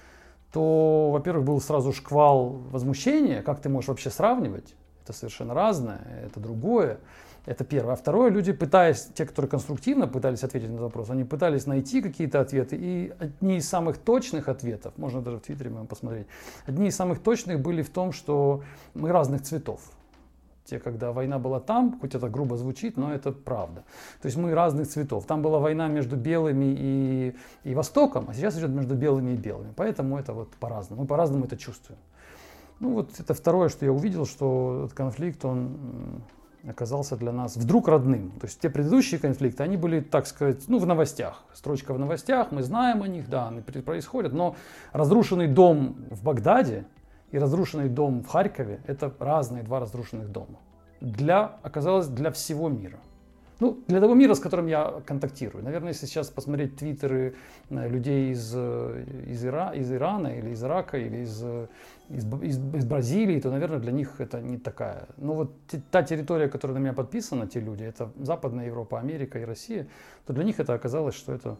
то, 0.52 1.10
во-первых, 1.10 1.44
был 1.44 1.60
сразу 1.60 1.92
шквал 1.92 2.60
возмущения, 2.70 3.42
как 3.42 3.60
ты 3.60 3.68
можешь 3.68 3.88
вообще 3.88 4.10
сравнивать? 4.10 4.74
Это 5.04 5.12
совершенно 5.12 5.54
разное, 5.54 6.00
это 6.26 6.40
другое. 6.40 6.98
Это 7.46 7.64
первое. 7.64 7.94
А 7.94 7.96
второе, 7.96 8.30
люди 8.30 8.52
пытаясь, 8.52 9.08
те, 9.14 9.24
которые 9.24 9.48
конструктивно 9.48 10.06
пытались 10.06 10.44
ответить 10.44 10.68
на 10.68 10.82
вопрос, 10.82 11.08
они 11.08 11.24
пытались 11.24 11.64
найти 11.64 12.02
какие-то 12.02 12.42
ответы. 12.42 12.76
И 12.78 13.14
одни 13.18 13.56
из 13.56 13.66
самых 13.66 13.96
точных 13.96 14.50
ответов, 14.50 14.92
можно 14.98 15.22
даже 15.22 15.38
в 15.38 15.40
Твиттере 15.40 15.70
посмотреть, 15.88 16.26
одни 16.66 16.88
из 16.88 16.96
самых 16.96 17.20
точных 17.20 17.60
были 17.60 17.81
в 17.81 17.88
том, 17.88 18.12
что 18.12 18.62
мы 18.93 19.12
разных 19.12 19.43
цветов 19.43 19.81
те, 20.69 20.79
когда 20.79 21.13
война 21.13 21.39
была 21.39 21.60
там, 21.60 21.98
хоть 22.01 22.15
это 22.15 22.29
грубо 22.29 22.56
звучит, 22.56 22.96
но 22.96 23.13
это 23.13 23.32
правда. 23.32 23.84
То 24.20 24.27
есть 24.27 24.37
мы 24.37 24.55
разных 24.55 24.89
цветов. 24.89 25.27
Там 25.27 25.43
была 25.43 25.58
война 25.58 25.89
между 25.89 26.17
белыми 26.17 26.75
и, 26.79 27.37
и 27.65 27.75
Востоком, 27.75 28.27
а 28.29 28.34
сейчас 28.34 28.58
идет 28.58 28.70
между 28.70 28.94
белыми 28.94 29.32
и 29.32 29.37
белыми. 29.37 29.72
Поэтому 29.77 30.19
это 30.19 30.32
вот 30.32 30.51
по-разному. 30.56 31.03
Мы 31.03 31.08
по-разному 31.08 31.44
это 31.46 31.56
чувствуем. 31.56 31.98
Ну 32.81 32.93
вот 32.93 33.19
это 33.19 33.34
второе, 33.34 33.69
что 33.69 33.84
я 33.84 33.93
увидел, 33.93 34.27
что 34.27 34.84
этот 34.84 34.96
конфликт, 34.96 35.44
он 35.44 36.22
оказался 36.69 37.17
для 37.17 37.32
нас 37.32 37.56
вдруг 37.56 37.89
родным. 37.89 38.31
То 38.41 38.46
есть 38.46 38.60
те 38.60 38.69
предыдущие 38.69 39.19
конфликты, 39.19 39.63
они 39.63 39.77
были, 39.77 40.01
так 40.01 40.27
сказать, 40.27 40.69
ну, 40.69 40.79
в 40.79 40.87
новостях. 40.87 41.44
Строчка 41.55 41.94
в 41.94 41.98
новостях, 41.98 42.53
мы 42.53 42.63
знаем 42.63 43.03
о 43.03 43.08
них, 43.08 43.29
да, 43.29 43.48
они 43.48 43.60
происходят. 43.60 44.32
Но 44.32 44.55
разрушенный 44.93 45.46
дом 45.46 45.96
в 46.10 46.22
Багдаде, 46.22 46.84
и 47.32 47.39
разрушенный 47.39 47.89
дом 47.89 48.23
в 48.23 48.29
Харькове– 48.29 48.81
это 48.87 49.13
разные 49.19 49.63
два 49.63 49.81
разрушенных 49.81 50.31
дома. 50.31 50.58
Для, 51.01 51.58
оказалось, 51.63 52.08
для 52.08 52.31
всего 52.31 52.69
мира. 52.69 52.99
Ну, 53.61 53.82
для 53.89 54.01
того 54.01 54.15
мира, 54.15 54.35
с 54.35 54.39
которым 54.39 54.69
я 54.69 55.03
контактирую. 55.05 55.65
Наверное, 55.65 55.89
если 55.89 56.06
сейчас 56.06 56.29
посмотреть 56.29 56.77
твиттеры 56.77 57.35
э, 57.70 57.89
людей 57.89 58.31
из, 58.31 58.53
э, 58.55 59.05
из, 59.27 59.44
Ира, 59.44 59.75
из 59.75 59.93
Ирана 59.93 60.29
или 60.29 60.51
из 60.51 60.63
Ирака 60.63 60.97
или 60.97 61.23
из, 61.25 61.43
э, 61.43 61.67
из, 62.08 62.25
из, 62.25 62.58
из 62.75 62.85
Бразилии, 62.85 63.41
то, 63.41 63.51
наверное, 63.51 63.81
для 63.81 63.91
них 63.91 64.20
это 64.20 64.41
не 64.41 64.58
такая. 64.58 65.08
Но 65.17 65.35
вот 65.35 65.56
та 65.91 66.05
территория, 66.05 66.49
которая 66.49 66.79
на 66.79 66.82
меня 66.82 66.93
подписана, 66.93 67.49
те 67.49 67.58
люди, 67.58 67.82
это 67.82 68.13
Западная 68.20 68.67
Европа, 68.67 69.01
Америка 69.01 69.41
и 69.41 69.44
Россия, 69.44 69.89
то 70.25 70.32
для 70.32 70.44
них 70.44 70.61
это 70.61 70.75
оказалось, 70.75 71.17
что 71.17 71.32
это 71.32 71.56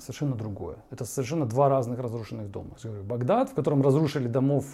совершенно 0.00 0.34
другое. 0.34 0.76
Это 0.90 1.04
совершенно 1.04 1.46
два 1.46 1.68
разных 1.68 1.98
разрушенных 1.98 2.50
дома. 2.50 2.76
Багдад, 3.04 3.50
в 3.50 3.54
котором 3.54 3.82
разрушили 3.82 4.28
домов 4.28 4.64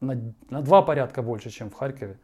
на, 0.00 0.18
на 0.50 0.62
два 0.62 0.82
порядка 0.82 1.22
больше, 1.22 1.50
чем 1.50 1.70
в 1.70 1.74
Харькове, 1.74 2.18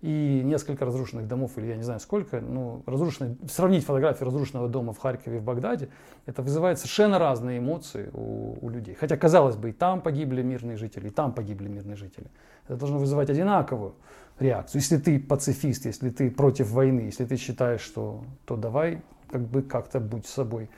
и 0.00 0.42
несколько 0.44 0.84
разрушенных 0.84 1.26
домов, 1.26 1.58
или 1.58 1.66
я 1.66 1.76
не 1.76 1.82
знаю 1.82 1.98
сколько, 1.98 2.40
ну, 2.40 2.84
разрушенные, 2.86 3.36
сравнить 3.48 3.84
фотографии 3.84 4.22
разрушенного 4.22 4.68
дома 4.68 4.92
в 4.92 4.98
Харькове 4.98 5.38
и 5.38 5.40
в 5.40 5.42
Багдаде, 5.42 5.88
это 6.24 6.42
вызывает 6.42 6.78
совершенно 6.78 7.18
разные 7.18 7.58
эмоции 7.58 8.10
у, 8.12 8.56
у 8.60 8.68
людей. 8.68 8.94
Хотя, 8.94 9.16
казалось 9.16 9.56
бы, 9.56 9.70
и 9.70 9.72
там 9.72 10.00
погибли 10.00 10.42
мирные 10.42 10.76
жители, 10.76 11.08
и 11.08 11.10
там 11.10 11.32
погибли 11.32 11.66
мирные 11.66 11.96
жители. 11.96 12.28
Это 12.68 12.76
должно 12.76 12.98
вызывать 12.98 13.28
одинаковую 13.28 13.94
реакцию. 14.38 14.80
Если 14.80 14.98
ты 14.98 15.18
пацифист, 15.18 15.86
если 15.86 16.10
ты 16.10 16.30
против 16.30 16.70
войны, 16.70 17.00
если 17.00 17.24
ты 17.24 17.36
считаешь, 17.36 17.80
что 17.80 18.22
то 18.44 18.56
давай 18.56 19.02
как 19.30 19.42
бы 19.42 19.62
как-то 19.62 20.00
будь 20.00 20.26
собой. 20.26 20.70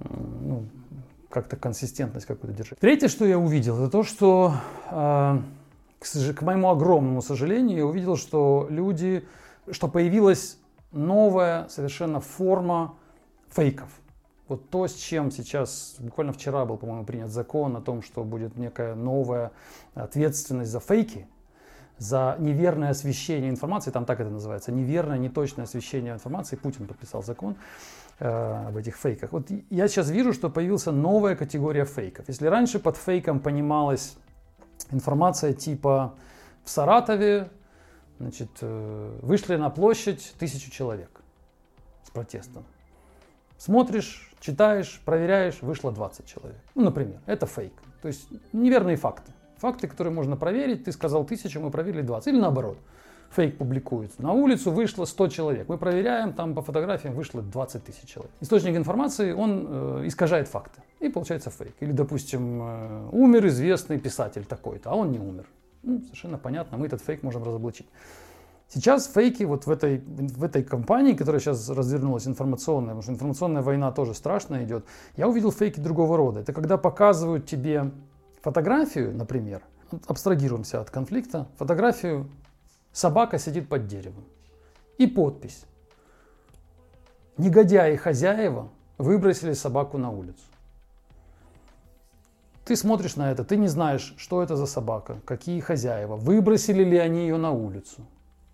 Ну, 0.00 0.66
как-то 1.28 1.56
консистентность 1.56 2.26
какую-то 2.26 2.56
держать. 2.56 2.78
Третье, 2.78 3.08
что 3.08 3.26
я 3.26 3.38
увидел, 3.38 3.76
это 3.76 3.90
то, 3.90 4.02
что, 4.02 4.54
э, 4.90 5.38
к, 5.98 6.34
к 6.34 6.42
моему 6.42 6.70
огромному 6.70 7.20
сожалению, 7.22 7.78
я 7.78 7.86
увидел, 7.86 8.16
что 8.16 8.66
люди, 8.70 9.26
что 9.70 9.88
появилась 9.88 10.58
новая 10.92 11.68
совершенно 11.68 12.20
форма 12.20 12.94
фейков. 13.50 13.90
Вот 14.48 14.70
то, 14.70 14.86
с 14.88 14.94
чем 14.94 15.30
сейчас, 15.30 15.96
буквально 15.98 16.32
вчера 16.32 16.64
был, 16.64 16.78
по-моему, 16.78 17.04
принят 17.04 17.30
закон 17.30 17.76
о 17.76 17.82
том, 17.82 18.00
что 18.00 18.24
будет 18.24 18.56
некая 18.56 18.94
новая 18.94 19.52
ответственность 19.94 20.70
за 20.70 20.80
фейки, 20.80 21.26
за 21.98 22.36
неверное 22.38 22.90
освещение 22.90 23.50
информации, 23.50 23.90
там 23.90 24.06
так 24.06 24.20
это 24.20 24.30
называется, 24.30 24.72
неверное, 24.72 25.18
неточное 25.18 25.64
освещение 25.64 26.14
информации, 26.14 26.56
Путин 26.56 26.86
подписал 26.86 27.22
закон 27.22 27.56
об 28.20 28.76
этих 28.76 28.96
фейках. 28.96 29.32
Вот 29.32 29.48
я 29.70 29.86
сейчас 29.88 30.10
вижу, 30.10 30.32
что 30.32 30.50
появилась 30.50 30.86
новая 30.86 31.36
категория 31.36 31.84
фейков. 31.84 32.28
Если 32.28 32.46
раньше 32.46 32.80
под 32.80 32.96
фейком 32.96 33.38
понималась 33.38 34.16
информация 34.90 35.52
типа 35.52 36.14
в 36.64 36.70
Саратове 36.70 37.50
значит, 38.18 38.50
э, 38.60 39.18
вышли 39.22 39.56
на 39.56 39.70
площадь 39.70 40.34
тысячу 40.38 40.70
человек 40.70 41.20
с 42.04 42.10
протестом. 42.10 42.64
Смотришь, 43.56 44.32
читаешь, 44.40 45.00
проверяешь, 45.04 45.62
вышло 45.62 45.92
20 45.92 46.26
человек. 46.26 46.60
Ну, 46.74 46.82
например, 46.82 47.20
это 47.26 47.46
фейк. 47.46 47.72
То 48.02 48.08
есть 48.08 48.28
неверные 48.52 48.96
факты. 48.96 49.32
Факты, 49.56 49.88
которые 49.88 50.12
можно 50.12 50.36
проверить. 50.36 50.84
Ты 50.84 50.92
сказал 50.92 51.24
тысячу, 51.24 51.60
мы 51.60 51.70
проверили 51.70 52.02
20. 52.02 52.28
Или 52.28 52.40
наоборот. 52.40 52.78
Фейк 53.30 53.58
публикуется. 53.58 54.22
На 54.22 54.32
улицу 54.32 54.70
вышло 54.70 55.04
100 55.04 55.28
человек. 55.28 55.68
Мы 55.68 55.76
проверяем, 55.76 56.32
там 56.32 56.54
по 56.54 56.62
фотографиям 56.62 57.14
вышло 57.14 57.42
20 57.42 57.84
тысяч 57.84 58.08
человек. 58.08 58.32
Источник 58.40 58.76
информации, 58.76 59.32
он 59.32 59.66
э, 59.68 60.02
искажает 60.06 60.48
факты. 60.48 60.80
И 61.00 61.08
получается 61.08 61.50
фейк. 61.50 61.74
Или, 61.80 61.92
допустим, 61.92 62.62
э, 62.62 63.08
умер 63.12 63.46
известный 63.48 63.98
писатель 63.98 64.44
такой-то, 64.44 64.90
а 64.90 64.94
он 64.94 65.12
не 65.12 65.18
умер. 65.18 65.44
Ну, 65.82 66.00
совершенно 66.02 66.38
понятно, 66.38 66.78
мы 66.78 66.86
этот 66.86 67.02
фейк 67.02 67.22
можем 67.22 67.42
разоблачить. 67.44 67.86
Сейчас 68.68 69.06
фейки 69.06 69.44
вот 69.44 69.66
в 69.66 69.70
этой, 69.70 69.98
в 69.98 70.44
этой 70.44 70.62
компании, 70.62 71.14
которая 71.14 71.40
сейчас 71.40 71.70
развернулась 71.70 72.26
информационная, 72.26 72.88
потому 72.88 73.02
что 73.02 73.12
информационная 73.12 73.62
война 73.62 73.92
тоже 73.92 74.12
страшно 74.14 74.62
идет, 74.64 74.84
я 75.16 75.26
увидел 75.26 75.52
фейки 75.52 75.80
другого 75.80 76.16
рода. 76.16 76.40
Это 76.40 76.52
когда 76.52 76.76
показывают 76.76 77.46
тебе 77.46 77.90
фотографию, 78.42 79.16
например, 79.16 79.62
абстрагируемся 80.06 80.80
от 80.80 80.90
конфликта, 80.90 81.46
фотографию 81.56 82.28
собака 82.92 83.38
сидит 83.38 83.68
под 83.68 83.86
деревом 83.86 84.24
и 84.98 85.06
подпись. 85.06 85.64
Негодяи 87.36 87.96
хозяева 87.96 88.68
выбросили 88.98 89.52
собаку 89.52 89.96
на 89.98 90.10
улицу. 90.10 90.42
Ты 92.64 92.76
смотришь 92.76 93.16
на 93.16 93.30
это, 93.30 93.44
ты 93.44 93.56
не 93.56 93.68
знаешь, 93.68 94.14
что 94.18 94.42
это 94.42 94.54
за 94.54 94.66
собака, 94.66 95.20
какие 95.24 95.60
хозяева, 95.60 96.16
выбросили 96.16 96.84
ли 96.84 96.98
они 96.98 97.20
ее 97.20 97.38
на 97.38 97.50
улицу, 97.50 98.02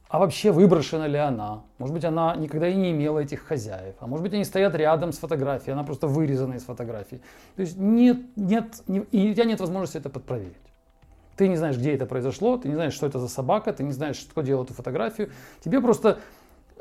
а 0.09 0.21
вообще 0.21 0.53
выброшена 0.53 1.09
ли 1.09 1.19
она. 1.19 1.65
Может 1.79 1.95
быть, 1.95 2.05
она 2.05 2.37
никогда 2.37 2.69
и 2.69 2.77
не 2.77 2.93
имела 2.93 3.19
этих 3.19 3.41
хозяев, 3.43 3.97
а 3.99 4.07
может 4.07 4.23
быть, 4.23 4.33
они 4.33 4.45
стоят 4.45 4.77
рядом 4.77 5.13
с 5.13 5.19
фотографией, 5.19 5.73
она 5.73 5.83
просто 5.83 6.07
вырезана 6.07 6.55
из 6.55 6.63
фотографии. 6.63 7.21
То 7.57 7.63
есть 7.63 7.77
нет, 7.77 8.19
нет, 8.37 8.83
не, 8.87 9.01
и 9.01 9.31
у 9.31 9.35
тебя 9.35 9.47
нет 9.47 9.59
возможности 9.59 9.97
это 9.99 10.11
подпроверить. 10.11 10.55
Ты 11.37 11.49
не 11.49 11.57
знаешь, 11.57 11.77
где 11.77 11.95
это 11.95 12.07
произошло, 12.07 12.57
ты 12.57 12.69
не 12.69 12.75
знаешь, 12.75 12.93
что 12.93 13.07
это 13.07 13.19
за 13.19 13.29
собака, 13.29 13.73
ты 13.73 13.83
не 13.83 13.93
знаешь, 13.93 14.27
кто 14.31 14.43
делал 14.43 14.65
эту 14.65 14.75
фотографию. 14.75 15.31
Тебе 15.65 15.81
просто 15.81 16.19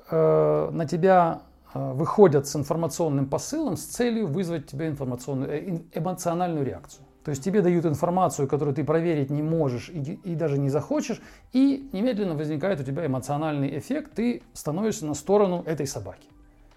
э, 0.09 0.69
на 0.71 0.85
тебя 0.85 1.41
э, 1.73 1.93
выходят 1.93 2.47
с 2.47 2.55
информационным 2.55 3.27
посылом 3.27 3.77
с 3.77 3.83
целью 3.83 4.27
вызвать 4.27 4.67
тебе 4.67 4.87
информационную, 4.87 5.51
э, 5.51 5.79
эмоциональную 5.93 6.65
реакцию. 6.65 7.05
То 7.23 7.29
есть 7.29 7.43
тебе 7.43 7.61
дают 7.61 7.85
информацию, 7.85 8.47
которую 8.47 8.75
ты 8.75 8.83
проверить 8.83 9.29
не 9.29 9.41
можешь 9.41 9.89
и, 9.89 10.19
и 10.23 10.35
даже 10.35 10.57
не 10.57 10.69
захочешь, 10.69 11.21
и 11.53 11.89
немедленно 11.93 12.35
возникает 12.35 12.81
у 12.81 12.83
тебя 12.83 13.05
эмоциональный 13.05 13.77
эффект, 13.77 14.11
ты 14.15 14.43
становишься 14.53 15.05
на 15.05 15.13
сторону 15.13 15.63
этой 15.65 15.87
собаки. 15.87 16.27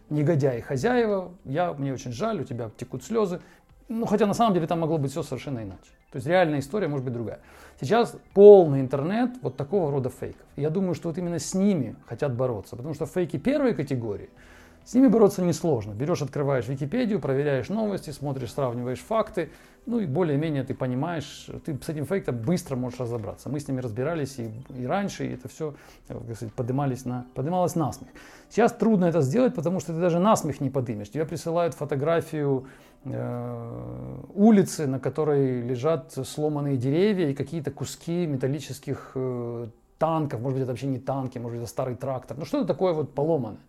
Негодяи 0.09 0.61
хозяева, 0.61 1.33
я, 1.45 1.73
мне 1.73 1.93
очень 1.93 2.13
жаль, 2.13 2.41
у 2.41 2.45
тебя 2.45 2.71
текут 2.77 3.03
слезы. 3.03 3.41
Ну, 3.89 4.07
хотя 4.07 4.27
на 4.27 4.35
самом 4.35 4.55
деле 4.55 4.67
там 4.67 4.81
могло 4.81 4.99
быть 4.99 5.13
все 5.13 5.23
совершенно 5.23 5.61
иначе. 5.61 5.91
То 6.11 6.17
есть 6.17 6.27
реальная 6.27 6.59
история 6.59 6.89
может 6.89 7.05
быть 7.05 7.15
другая. 7.15 7.41
Сейчас 7.81 8.17
полный 8.35 8.81
интернет 8.81 9.31
вот 9.43 9.57
такого 9.57 9.91
рода 9.91 10.11
фейков. 10.11 10.47
Я 10.57 10.71
думаю, 10.71 10.95
что 10.95 11.09
вот 11.09 11.19
именно 11.19 11.39
с 11.39 11.55
ними 11.55 11.95
хотят 12.07 12.35
бороться, 12.35 12.75
потому 12.77 12.95
что 12.95 13.07
фейки 13.07 13.37
первой 13.37 13.75
категории– 13.75 14.31
с 14.87 14.95
ними 14.95 15.09
бороться 15.09 15.43
несложно. 15.43 15.95
Берешь, 15.95 16.23
открываешь 16.23 16.69
Википедию, 16.69 17.19
проверяешь 17.19 17.69
новости, 17.69 18.11
смотришь, 18.11 18.53
сравниваешь 18.53 19.01
факты, 19.01 19.51
ну 19.85 19.99
и 19.99 20.07
более-менее 20.07 20.63
ты 20.63 20.75
понимаешь, 20.75 21.49
ты 21.65 21.77
с 21.83 21.89
этим 21.89 22.07
фейком 22.07 22.37
быстро 22.37 22.77
можешь 22.77 23.01
разобраться. 23.01 23.49
Мы 23.49 23.59
с 23.59 23.67
ними 23.67 23.81
разбирались 23.81 24.39
и, 24.39 24.49
и 24.79 24.87
раньше, 24.87 25.27
и 25.27 25.35
это 25.35 25.49
все, 25.49 25.75
как 26.07 26.23
сказать, 26.37 26.55
поднимались 26.55 27.05
на, 27.05 27.27
поднималось 27.35 27.75
на 27.75 27.93
смех. 27.93 28.13
Сейчас 28.49 28.73
трудно 28.75 29.07
это 29.07 29.23
сделать, 29.23 29.57
потому 29.57 29.81
что 29.81 29.93
ты 29.93 29.99
даже 29.99 30.21
на 30.21 30.37
смех 30.37 30.61
не 30.61 30.71
подымешь. 30.71 31.11
Тебе 31.11 31.25
присылают 31.25 31.75
фотографию 31.75 32.67
э, 32.96 32.96
улицы, 33.05 34.87
на 34.87 34.99
которой 34.99 35.61
лежат 35.63 36.13
сломанные 36.13 36.77
деревья 36.77 37.29
и 37.29 37.35
какие-то 37.35 37.71
куски 37.71 38.27
металлических 38.27 39.13
э, 39.15 39.69
танков, 39.99 40.41
может 40.41 40.57
быть, 40.57 40.63
это 40.63 40.73
вообще 40.73 40.87
не 40.87 40.99
танки, 40.99 41.39
может 41.39 41.57
быть, 41.57 41.63
это 41.63 41.71
старый 41.71 41.95
трактор. 41.95 42.37
Ну 42.37 42.45
что-то 42.45 42.67
такое 42.67 42.93
вот 42.93 43.15
поломанное. 43.15 43.61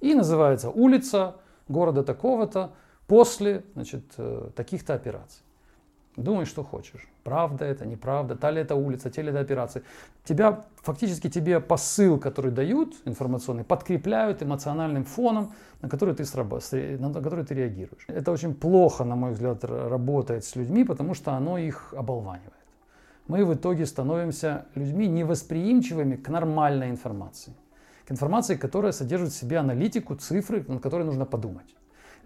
И 0.00 0.14
называется 0.14 0.70
улица 0.70 1.36
города 1.68 2.02
такого-то 2.02 2.72
после 3.06 3.64
значит, 3.74 4.04
э, 4.16 4.50
таких-то 4.54 4.94
операций. 4.94 5.42
Думай, 6.16 6.46
что 6.46 6.64
хочешь. 6.64 7.06
Правда 7.24 7.64
это, 7.64 7.84
неправда, 7.86 8.36
та 8.36 8.50
ли 8.50 8.60
это 8.60 8.74
улица, 8.74 9.10
те 9.10 9.22
ли 9.22 9.28
это 9.28 9.40
операции. 9.40 9.82
Тебя, 10.24 10.64
фактически 10.76 11.28
тебе 11.28 11.60
посыл, 11.60 12.18
который 12.18 12.50
дают 12.50 12.94
информационный, 13.04 13.64
подкрепляют 13.64 14.42
эмоциональным 14.42 15.04
фоном, 15.04 15.52
на 15.82 15.88
который, 15.88 16.14
ты 16.14 16.24
сраб... 16.24 16.52
на 16.72 17.12
который 17.12 17.44
ты 17.44 17.54
реагируешь. 17.54 18.04
Это 18.08 18.32
очень 18.32 18.54
плохо, 18.54 19.04
на 19.04 19.14
мой 19.14 19.32
взгляд, 19.32 19.64
работает 19.64 20.44
с 20.44 20.56
людьми, 20.56 20.84
потому 20.84 21.14
что 21.14 21.32
оно 21.32 21.58
их 21.58 21.92
оболванивает. 21.92 22.52
Мы 23.28 23.44
в 23.44 23.52
итоге 23.52 23.84
становимся 23.84 24.66
людьми 24.74 25.08
невосприимчивыми 25.08 26.16
к 26.16 26.28
нормальной 26.28 26.90
информации 26.90 27.52
к 28.06 28.12
информации, 28.12 28.54
которая 28.54 28.92
содержит 28.92 29.32
в 29.32 29.36
себе 29.36 29.58
аналитику, 29.58 30.14
цифры, 30.14 30.64
над 30.68 30.80
которой 30.80 31.02
нужно 31.02 31.26
подумать. 31.26 31.66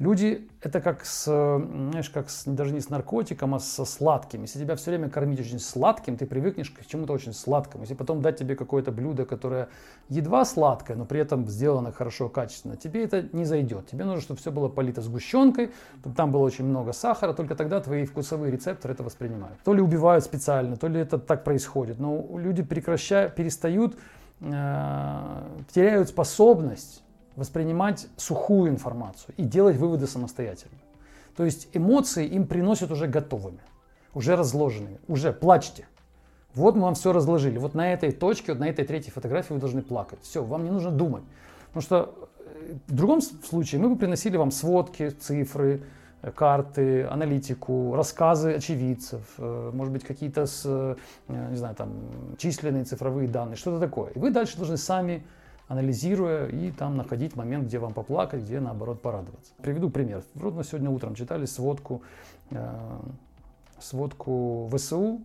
Люди 0.00 0.48
это 0.60 0.80
как 0.80 1.04
с, 1.04 1.24
знаешь, 1.26 2.10
как 2.10 2.30
с, 2.30 2.44
даже 2.44 2.72
не 2.72 2.80
с 2.80 2.90
наркотиком, 2.90 3.54
а 3.54 3.60
со 3.60 3.84
сладким. 3.84 4.42
Если 4.42 4.58
тебя 4.58 4.74
все 4.74 4.90
время 4.90 5.08
кормить 5.08 5.38
очень 5.38 5.60
сладким, 5.60 6.16
ты 6.16 6.26
привыкнешь 6.26 6.70
к 6.70 6.84
чему-то 6.86 7.12
очень 7.12 7.32
сладкому. 7.32 7.84
Если 7.84 7.94
потом 7.94 8.20
дать 8.20 8.38
тебе 8.38 8.56
какое-то 8.56 8.90
блюдо, 8.90 9.24
которое 9.24 9.68
едва 10.08 10.44
сладкое, 10.44 10.96
но 10.96 11.04
при 11.04 11.20
этом 11.20 11.46
сделано 11.46 11.92
хорошо, 11.92 12.28
качественно, 12.28 12.76
тебе 12.76 13.04
это 13.04 13.28
не 13.32 13.44
зайдет. 13.44 13.86
Тебе 13.86 14.04
нужно, 14.04 14.22
чтобы 14.22 14.40
все 14.40 14.50
было 14.50 14.68
полито 14.68 15.02
сгущенкой, 15.02 15.70
чтобы 16.00 16.16
там 16.16 16.32
было 16.32 16.42
очень 16.42 16.64
много 16.64 16.92
сахара, 16.92 17.32
только 17.32 17.54
тогда 17.54 17.80
твои 17.80 18.06
вкусовые 18.06 18.50
рецепторы 18.50 18.94
это 18.94 19.04
воспринимают. 19.04 19.58
То 19.64 19.74
ли 19.74 19.80
убивают 19.80 20.24
специально, 20.24 20.76
то 20.76 20.88
ли 20.88 20.98
это 20.98 21.18
так 21.18 21.44
происходит. 21.44 22.00
Но 22.00 22.26
люди 22.38 22.62
прекращают, 22.62 23.36
перестают 23.36 23.96
Э, 24.42 25.42
теряют 25.72 26.08
способность 26.08 27.02
воспринимать 27.36 28.06
сухую 28.16 28.70
информацию 28.70 29.34
и 29.36 29.42
делать 29.44 29.76
выводы 29.76 30.06
самостоятельно. 30.06 30.78
То 31.36 31.44
есть 31.44 31.68
эмоции 31.72 32.26
им 32.26 32.46
приносят 32.46 32.90
уже 32.90 33.06
готовыми, 33.06 33.60
уже 34.14 34.36
разложенными, 34.36 34.98
уже 35.08 35.32
плачьте. 35.32 35.86
Вот 36.54 36.74
мы 36.74 36.82
вам 36.82 36.94
все 36.94 37.12
разложили. 37.12 37.58
Вот 37.58 37.74
на 37.74 37.92
этой 37.92 38.10
точке, 38.10 38.52
вот 38.52 38.60
на 38.60 38.68
этой 38.68 38.84
третьей 38.84 39.12
фотографии 39.12 39.52
вы 39.52 39.60
должны 39.60 39.82
плакать. 39.82 40.18
Все, 40.22 40.42
вам 40.42 40.64
не 40.64 40.70
нужно 40.70 40.90
думать. 40.90 41.22
Потому 41.68 41.82
что 41.82 42.28
э, 42.38 42.74
в 42.88 42.94
другом 42.94 43.22
случае 43.22 43.80
мы 43.80 43.90
бы 43.90 43.96
приносили 43.96 44.36
вам 44.36 44.50
сводки, 44.50 45.10
цифры, 45.10 45.82
карты, 46.34 47.04
аналитику, 47.04 47.94
рассказы 47.94 48.54
очевидцев, 48.54 49.22
э, 49.38 49.70
может 49.72 49.92
быть, 49.92 50.04
какие-то 50.04 50.44
э, 50.64 50.96
не 51.28 51.56
знаю, 51.56 51.74
там, 51.74 51.92
численные 52.36 52.84
цифровые 52.84 53.28
данные, 53.28 53.56
что-то 53.56 53.80
такое. 53.80 54.10
И 54.10 54.18
вы 54.18 54.30
дальше 54.30 54.56
должны 54.56 54.76
сами, 54.76 55.24
анализируя, 55.70 56.46
и 56.46 56.70
там 56.70 56.96
находить 56.96 57.36
момент, 57.36 57.64
где 57.66 57.78
вам 57.78 57.94
поплакать, 57.94 58.42
где, 58.42 58.60
наоборот, 58.60 59.00
порадоваться. 59.00 59.52
Приведу 59.62 59.88
пример. 59.88 60.22
Вроде 60.34 60.64
сегодня 60.64 60.90
утром 60.90 61.14
читали 61.14 61.46
сводку, 61.46 62.02
э, 62.50 62.98
сводку 63.80 64.68
ВСУ 64.74 65.20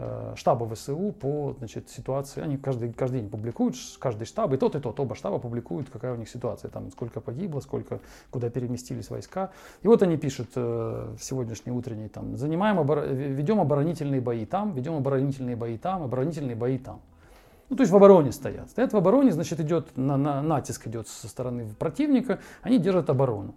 Э, 0.00 0.34
штаба 0.36 0.72
ВСУ 0.72 1.12
по 1.20 1.56
значит, 1.58 1.90
ситуации. 1.90 2.40
Они 2.40 2.56
каждый, 2.56 2.92
каждый 2.92 3.20
день 3.20 3.28
публикуют, 3.28 3.74
каждый 3.98 4.26
штаб, 4.26 4.52
и 4.52 4.56
тот, 4.56 4.76
и 4.76 4.80
тот, 4.80 5.00
оба 5.00 5.16
штаба 5.16 5.40
публикуют, 5.40 5.90
какая 5.90 6.12
у 6.12 6.16
них 6.16 6.28
ситуация, 6.28 6.70
там 6.70 6.92
сколько 6.92 7.20
погибло, 7.20 7.58
сколько, 7.58 7.98
куда 8.30 8.48
переместились 8.48 9.10
войска. 9.10 9.50
И 9.82 9.88
вот 9.88 10.00
они 10.04 10.16
пишут 10.16 10.50
э, 10.54 11.16
сегодняшний 11.20 11.72
утренний, 11.72 12.08
там, 12.08 12.36
занимаем, 12.36 12.78
обор... 12.78 13.06
ведем 13.08 13.58
оборонительные 13.58 14.20
бои 14.20 14.46
там, 14.46 14.72
ведем 14.72 14.94
оборонительные 14.94 15.56
бои 15.56 15.76
там, 15.76 16.04
оборонительные 16.04 16.54
бои 16.54 16.78
там. 16.78 17.00
Ну, 17.70 17.76
то 17.76 17.82
есть 17.82 17.92
в 17.92 17.96
обороне 17.96 18.32
стоят. 18.32 18.70
Стоят 18.70 18.92
в 18.92 18.96
обороне, 18.96 19.32
значит, 19.32 19.60
идет 19.60 19.96
на, 19.96 20.16
на, 20.16 20.42
натиск 20.42 20.86
идет 20.86 21.08
со 21.08 21.28
стороны 21.28 21.68
противника, 21.78 22.38
они 22.62 22.78
держат 22.78 23.10
оборону. 23.10 23.54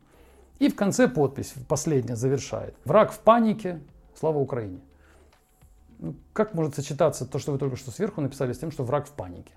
И 0.59 0.69
в 0.69 0.75
конце 0.75 1.07
подпись, 1.07 1.53
последняя, 1.67 2.15
завершает. 2.15 2.75
Враг 2.85 3.11
в 3.11 3.19
панике, 3.19 3.79
слава 4.19 4.37
Украине. 4.37 4.81
Ну, 5.99 6.15
как 6.33 6.53
может 6.53 6.75
сочетаться 6.75 7.25
то, 7.25 7.39
что 7.39 7.51
вы 7.51 7.57
только 7.57 7.77
что 7.77 7.91
сверху 7.91 8.21
написали, 8.21 8.53
с 8.53 8.59
тем, 8.59 8.71
что 8.71 8.83
враг 8.83 9.07
в 9.07 9.11
панике? 9.11 9.53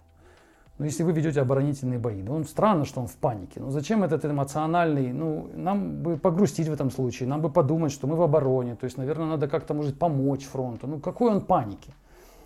Ну, 0.78 0.87
если 0.87 1.02
вы 1.02 1.12
ведете 1.12 1.40
оборонительные 1.40 1.99
бои, 1.99 2.23
ну, 2.23 2.42
странно, 2.44 2.84
что 2.84 3.00
он 3.00 3.06
в 3.06 3.14
панике. 3.16 3.61
Ну, 3.61 3.70
зачем 3.70 4.02
этот 4.02 4.25
эмоциональный, 4.25 5.12
ну, 5.12 5.50
нам 5.54 6.02
бы 6.02 6.16
погрустить 6.16 6.68
в 6.68 6.73
этом 6.73 6.90
случае, 6.90 7.28
нам 7.28 7.40
бы 7.40 7.49
подумать, 7.49 7.92
что 7.92 8.06
мы 8.06 8.16
в 8.16 8.23
обороне, 8.23 8.75
то 8.75 8.84
есть, 8.84 8.96
наверное, 8.96 9.26
надо 9.26 9.46
как-то, 9.46 9.73
может, 9.73 9.99
помочь 9.99 10.44
фронту. 10.44 10.87
Ну, 10.87 11.00
какой 11.00 11.30
он 11.30 11.40
паники? 11.42 11.94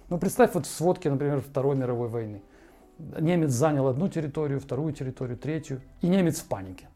Ну, 0.08 0.18
представь 0.18 0.54
вот 0.54 0.66
сводки, 0.66 1.08
например, 1.08 1.40
Второй 1.40 1.76
мировой 1.76 2.08
войны. 2.08 2.42
Немец 2.98 3.50
занял 3.50 3.86
одну 3.86 4.08
территорию, 4.08 4.58
вторую 4.58 4.92
территорию, 4.92 5.36
третью, 5.36 5.80
и 6.00 6.08
немец 6.08 6.40
в 6.40 6.46
панике. 6.46 6.88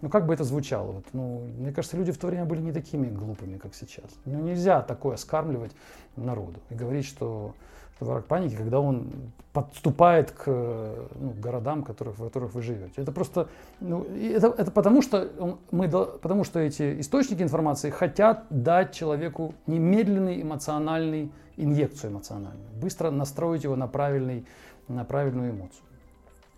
Ну, 0.00 0.10
как 0.10 0.26
бы 0.26 0.34
это 0.34 0.44
звучало? 0.44 0.92
Вот, 0.92 1.06
ну, 1.12 1.46
мне 1.58 1.72
кажется, 1.72 1.96
люди 1.96 2.12
в 2.12 2.18
то 2.18 2.26
время 2.26 2.44
были 2.44 2.60
не 2.60 2.72
такими 2.72 3.08
глупыми, 3.08 3.56
как 3.56 3.74
сейчас. 3.74 4.04
Ну, 4.26 4.40
нельзя 4.40 4.82
такое 4.82 5.16
скармливать 5.16 5.72
народу 6.16 6.60
и 6.68 6.74
говорить, 6.74 7.06
что 7.06 7.54
враг 8.00 8.26
паники, 8.26 8.54
когда 8.54 8.80
он 8.80 9.32
подступает 9.52 10.30
к 10.30 10.46
ну, 10.46 11.30
городам, 11.40 11.82
которых, 11.82 12.18
в 12.18 12.24
которых 12.24 12.54
вы 12.54 12.62
живете. 12.62 13.00
Это 13.00 13.12
просто, 13.12 13.48
ну, 13.80 14.04
это, 14.04 14.48
это 14.48 14.70
потому, 14.70 15.00
что 15.00 15.58
мы, 15.70 15.88
потому 15.88 16.44
что 16.44 16.60
эти 16.60 17.00
источники 17.00 17.42
информации 17.42 17.90
хотят 17.90 18.44
дать 18.50 18.92
человеку 18.92 19.54
немедленный 19.66 20.42
эмоциональный 20.42 21.32
инъекцию 21.56 22.12
эмоциональную, 22.12 22.68
быстро 22.80 23.10
настроить 23.10 23.64
его 23.64 23.76
на, 23.76 23.86
правильный, 23.86 24.46
на 24.88 25.04
правильную 25.04 25.50
эмоцию. 25.50 25.82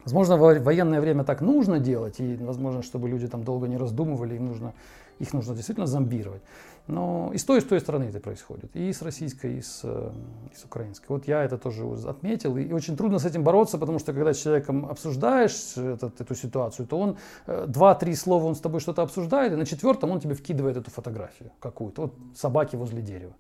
Возможно, 0.04 0.36
в 0.36 0.62
военное 0.62 1.00
время 1.00 1.24
так 1.24 1.40
нужно 1.40 1.80
делать, 1.80 2.20
и 2.20 2.36
возможно, 2.36 2.82
чтобы 2.82 3.08
люди 3.08 3.26
там 3.26 3.42
долго 3.42 3.66
не 3.66 3.76
раздумывали, 3.76 4.36
им 4.36 4.46
нужно, 4.46 4.72
их 5.18 5.32
нужно 5.32 5.54
действительно 5.54 5.88
зомбировать. 5.88 6.42
Но 6.86 7.32
и 7.34 7.38
с 7.38 7.44
той, 7.44 7.58
и 7.58 7.60
с 7.60 7.64
той 7.64 7.80
стороны 7.80 8.04
это 8.04 8.20
происходит. 8.20 8.76
И 8.76 8.92
с 8.92 9.02
российской, 9.02 9.58
и 9.58 9.60
с, 9.60 9.80
э, 9.82 10.12
и 10.52 10.56
с 10.56 10.64
украинской. 10.64 11.06
Вот 11.08 11.26
я 11.26 11.42
это 11.42 11.58
тоже 11.58 11.84
отметил. 12.08 12.56
И 12.56 12.72
очень 12.72 12.96
трудно 12.96 13.18
с 13.18 13.24
этим 13.24 13.42
бороться, 13.42 13.78
потому 13.78 13.98
что 13.98 14.12
когда 14.12 14.32
с 14.32 14.38
человеком 14.38 14.86
обсуждаешь 14.86 15.76
этот, 15.76 16.20
эту 16.20 16.34
ситуацию, 16.36 16.86
то 16.86 17.00
он 17.00 17.16
э, 17.46 17.64
два-три 17.66 18.14
слова 18.14 18.44
он 18.44 18.54
с 18.54 18.60
тобой 18.60 18.78
что-то 18.78 19.02
обсуждает, 19.02 19.52
и 19.52 19.56
на 19.56 19.66
четвертом 19.66 20.12
он 20.12 20.20
тебе 20.20 20.36
вкидывает 20.36 20.76
эту 20.76 20.92
фотографию 20.92 21.50
какую-то. 21.58 22.02
Вот 22.02 22.14
собаки 22.36 22.76
возле 22.76 23.02
дерева. 23.02 23.32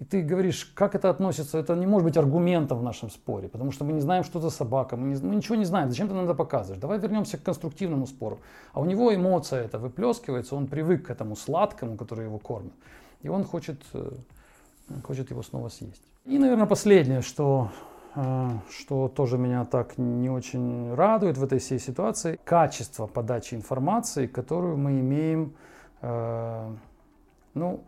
И 0.00 0.04
ты 0.04 0.22
говоришь, 0.22 0.64
как 0.74 0.94
это 0.94 1.10
относится, 1.10 1.58
это 1.58 1.76
не 1.76 1.86
может 1.86 2.06
быть 2.06 2.16
аргументом 2.16 2.78
в 2.78 2.82
нашем 2.82 3.10
споре, 3.10 3.48
потому 3.48 3.70
что 3.70 3.84
мы 3.84 3.92
не 3.92 4.00
знаем, 4.00 4.24
что 4.24 4.40
за 4.40 4.48
собака, 4.48 4.96
мы, 4.96 5.08
не, 5.08 5.16
мы 5.20 5.36
ничего 5.36 5.56
не 5.56 5.66
знаем, 5.66 5.90
зачем 5.90 6.08
ты 6.08 6.14
нам 6.14 6.24
это 6.24 6.34
показываешь. 6.34 6.80
Давай 6.80 6.98
вернемся 6.98 7.36
к 7.36 7.42
конструктивному 7.42 8.06
спору. 8.06 8.38
А 8.72 8.80
у 8.80 8.86
него 8.86 9.14
эмоция 9.14 9.62
это 9.62 9.78
выплескивается, 9.78 10.56
он 10.56 10.68
привык 10.68 11.06
к 11.06 11.10
этому 11.10 11.36
сладкому, 11.36 11.98
который 11.98 12.24
его 12.24 12.38
кормит, 12.38 12.72
и 13.20 13.28
он 13.28 13.44
хочет, 13.44 13.82
э, 13.92 14.10
хочет 15.04 15.30
его 15.30 15.42
снова 15.42 15.68
съесть. 15.68 16.02
И, 16.24 16.38
наверное, 16.38 16.66
последнее, 16.66 17.20
что, 17.20 17.70
э, 18.14 18.48
что 18.70 19.08
тоже 19.08 19.36
меня 19.36 19.66
так 19.66 19.98
не 19.98 20.30
очень 20.30 20.94
радует 20.94 21.36
в 21.36 21.44
этой 21.44 21.58
всей 21.58 21.78
ситуации, 21.78 22.38
качество 22.44 23.06
подачи 23.06 23.54
информации, 23.54 24.26
которую 24.26 24.78
мы 24.78 25.00
имеем, 25.00 25.52
э, 26.00 26.70
ну, 27.52 27.80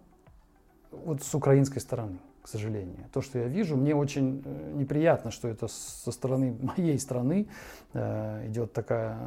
вот 0.92 1.22
с 1.22 1.34
украинской 1.34 1.80
стороны, 1.80 2.18
к 2.42 2.48
сожалению. 2.48 3.06
То, 3.12 3.20
что 3.20 3.38
я 3.38 3.46
вижу, 3.46 3.76
мне 3.76 3.94
очень 3.94 4.42
э, 4.44 4.72
неприятно, 4.74 5.30
что 5.30 5.48
это 5.48 5.68
со 5.68 6.12
стороны 6.12 6.56
моей 6.76 6.98
страны 6.98 7.48
э, 7.94 8.46
идет 8.48 8.72
такая, 8.72 9.18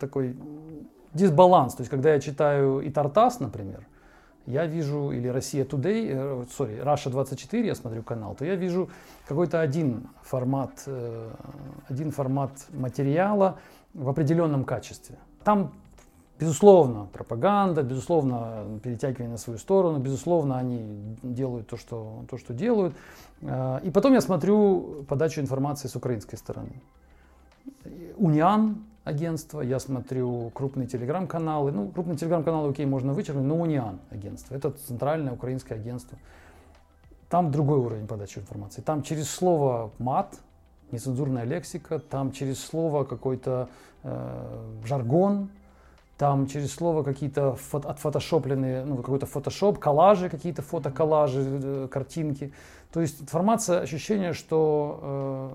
такой 0.00 0.36
дисбаланс. 1.14 1.74
То 1.74 1.82
есть, 1.82 1.90
когда 1.90 2.12
я 2.12 2.20
читаю 2.20 2.80
и 2.80 2.90
Тартас, 2.90 3.40
например, 3.40 3.86
я 4.46 4.66
вижу, 4.66 5.12
или 5.12 5.28
Россия 5.28 5.64
Today, 5.64 6.08
э, 6.10 6.44
sorry, 6.58 6.82
Russia 6.82 7.10
24, 7.10 7.66
я 7.66 7.74
смотрю 7.74 8.02
канал, 8.02 8.34
то 8.34 8.44
я 8.44 8.56
вижу 8.56 8.90
какой-то 9.28 9.60
один 9.60 10.08
формат, 10.22 10.88
один 11.88 12.10
формат 12.10 12.50
материала 12.70 13.58
в 13.94 14.08
определенном 14.08 14.64
качестве. 14.64 15.18
Там 15.44 15.72
Безусловно, 16.42 17.06
пропаганда, 17.12 17.84
безусловно, 17.84 18.80
перетягивание 18.82 19.30
на 19.30 19.38
свою 19.38 19.60
сторону, 19.60 20.00
безусловно, 20.00 20.58
они 20.58 20.82
делают 21.22 21.68
то, 21.68 21.76
что, 21.76 22.24
то, 22.28 22.36
что 22.36 22.52
делают. 22.52 22.96
А, 23.42 23.78
и 23.84 23.90
потом 23.90 24.12
я 24.12 24.20
смотрю 24.20 25.04
подачу 25.08 25.40
информации 25.40 25.86
с 25.86 25.94
украинской 25.94 26.34
стороны. 26.34 26.82
Униан 28.16 28.84
агентство, 29.04 29.60
я 29.60 29.78
смотрю 29.78 30.50
крупные 30.50 30.88
телеграм-каналы. 30.88 31.70
Ну, 31.70 31.88
крупные 31.90 32.16
телеграм-каналы, 32.16 32.70
окей, 32.70 32.86
можно 32.86 33.12
вычеркнуть, 33.12 33.46
но 33.46 33.60
Униан 33.60 34.00
агентство. 34.10 34.56
Это 34.56 34.72
центральное 34.72 35.34
украинское 35.34 35.78
агентство. 35.78 36.18
Там 37.28 37.52
другой 37.52 37.78
уровень 37.78 38.08
подачи 38.08 38.40
информации. 38.40 38.82
Там 38.82 39.04
через 39.04 39.30
слово 39.30 39.92
мат, 39.98 40.40
нецензурная 40.90 41.44
лексика, 41.44 42.00
там 42.00 42.32
через 42.32 42.58
слово 42.64 43.04
какой-то 43.04 43.68
э, 44.02 44.80
жаргон, 44.84 45.48
там 46.18 46.46
через 46.46 46.72
слово 46.72 47.02
какие-то 47.02 47.54
фото, 47.54 47.88
отфотошопленные, 47.88 48.84
ну, 48.84 48.96
какой-то 48.96 49.26
фотошоп, 49.26 49.78
коллажи, 49.78 50.28
какие-то 50.28 50.62
фотоколлажи, 50.62 51.42
э, 51.42 51.88
картинки. 51.90 52.52
То 52.92 53.00
есть 53.00 53.22
информация, 53.22 53.80
ощущение, 53.80 54.32
что, 54.32 55.52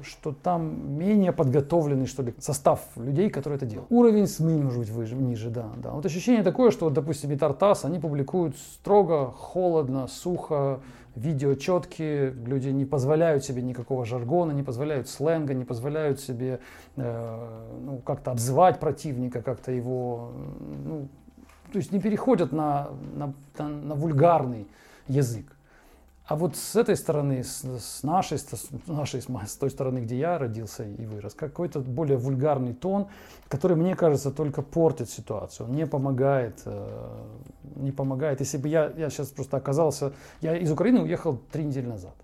э, 0.00 0.02
что 0.04 0.32
там 0.32 0.98
менее 0.98 1.32
подготовленный, 1.32 2.06
что 2.06 2.22
ли, 2.22 2.34
состав 2.38 2.80
людей, 2.96 3.30
которые 3.30 3.56
это 3.56 3.66
делают. 3.66 3.90
Уровень 3.90 4.26
СМИ 4.26 4.62
может 4.62 4.80
быть 4.80 4.90
выше, 4.90 5.14
ниже, 5.14 5.50
да, 5.50 5.70
да. 5.76 5.90
Вот 5.92 6.04
ощущение 6.04 6.42
такое, 6.42 6.70
что, 6.70 6.86
вот, 6.86 6.94
допустим, 6.94 7.30
и 7.32 7.36
Тартас, 7.36 7.84
они 7.84 7.98
публикуют 7.98 8.56
строго, 8.56 9.30
холодно, 9.30 10.06
сухо, 10.08 10.80
видео 11.14 11.54
четкие, 11.54 12.30
люди 12.30 12.68
не 12.68 12.84
позволяют 12.84 13.44
себе 13.44 13.62
никакого 13.62 14.04
жаргона, 14.04 14.52
не 14.52 14.62
позволяют 14.62 15.08
сленга, 15.08 15.54
не 15.54 15.64
позволяют 15.64 16.20
себе 16.20 16.60
э, 16.96 17.60
ну, 17.80 17.98
как-то 17.98 18.30
обзывать 18.30 18.80
противника, 18.80 19.42
как-то 19.42 19.72
его, 19.72 20.32
ну, 20.84 21.08
то 21.72 21.78
есть 21.78 21.92
не 21.92 22.00
переходят 22.00 22.52
на, 22.52 22.90
на, 23.14 23.34
на, 23.58 23.68
на 23.68 23.94
вульгарный 23.94 24.66
язык. 25.08 25.46
А 26.32 26.34
вот 26.34 26.56
с 26.56 26.76
этой 26.76 26.96
стороны, 26.96 27.44
с, 27.44 27.62
с 27.62 28.02
нашей, 28.02 28.38
с 28.38 28.48
нашей, 28.86 29.20
с 29.20 29.56
той 29.56 29.68
стороны, 29.68 29.98
где 29.98 30.16
я 30.16 30.38
родился 30.38 30.82
и 30.82 31.04
вырос, 31.04 31.34
какой-то 31.34 31.80
более 31.80 32.16
вульгарный 32.16 32.72
тон, 32.72 33.08
который, 33.48 33.76
мне 33.76 33.94
кажется, 33.94 34.30
только 34.30 34.62
портит 34.62 35.10
ситуацию, 35.10 35.68
не 35.68 35.86
помогает, 35.86 36.62
э, 36.64 37.26
не 37.76 37.92
помогает. 37.92 38.40
Если 38.40 38.56
бы 38.56 38.68
я, 38.68 38.90
я 38.96 39.10
сейчас 39.10 39.28
просто 39.28 39.58
оказался, 39.58 40.14
я 40.40 40.56
из 40.56 40.72
Украины 40.72 41.02
уехал 41.02 41.38
три 41.52 41.64
недели 41.64 41.86
назад. 41.86 42.14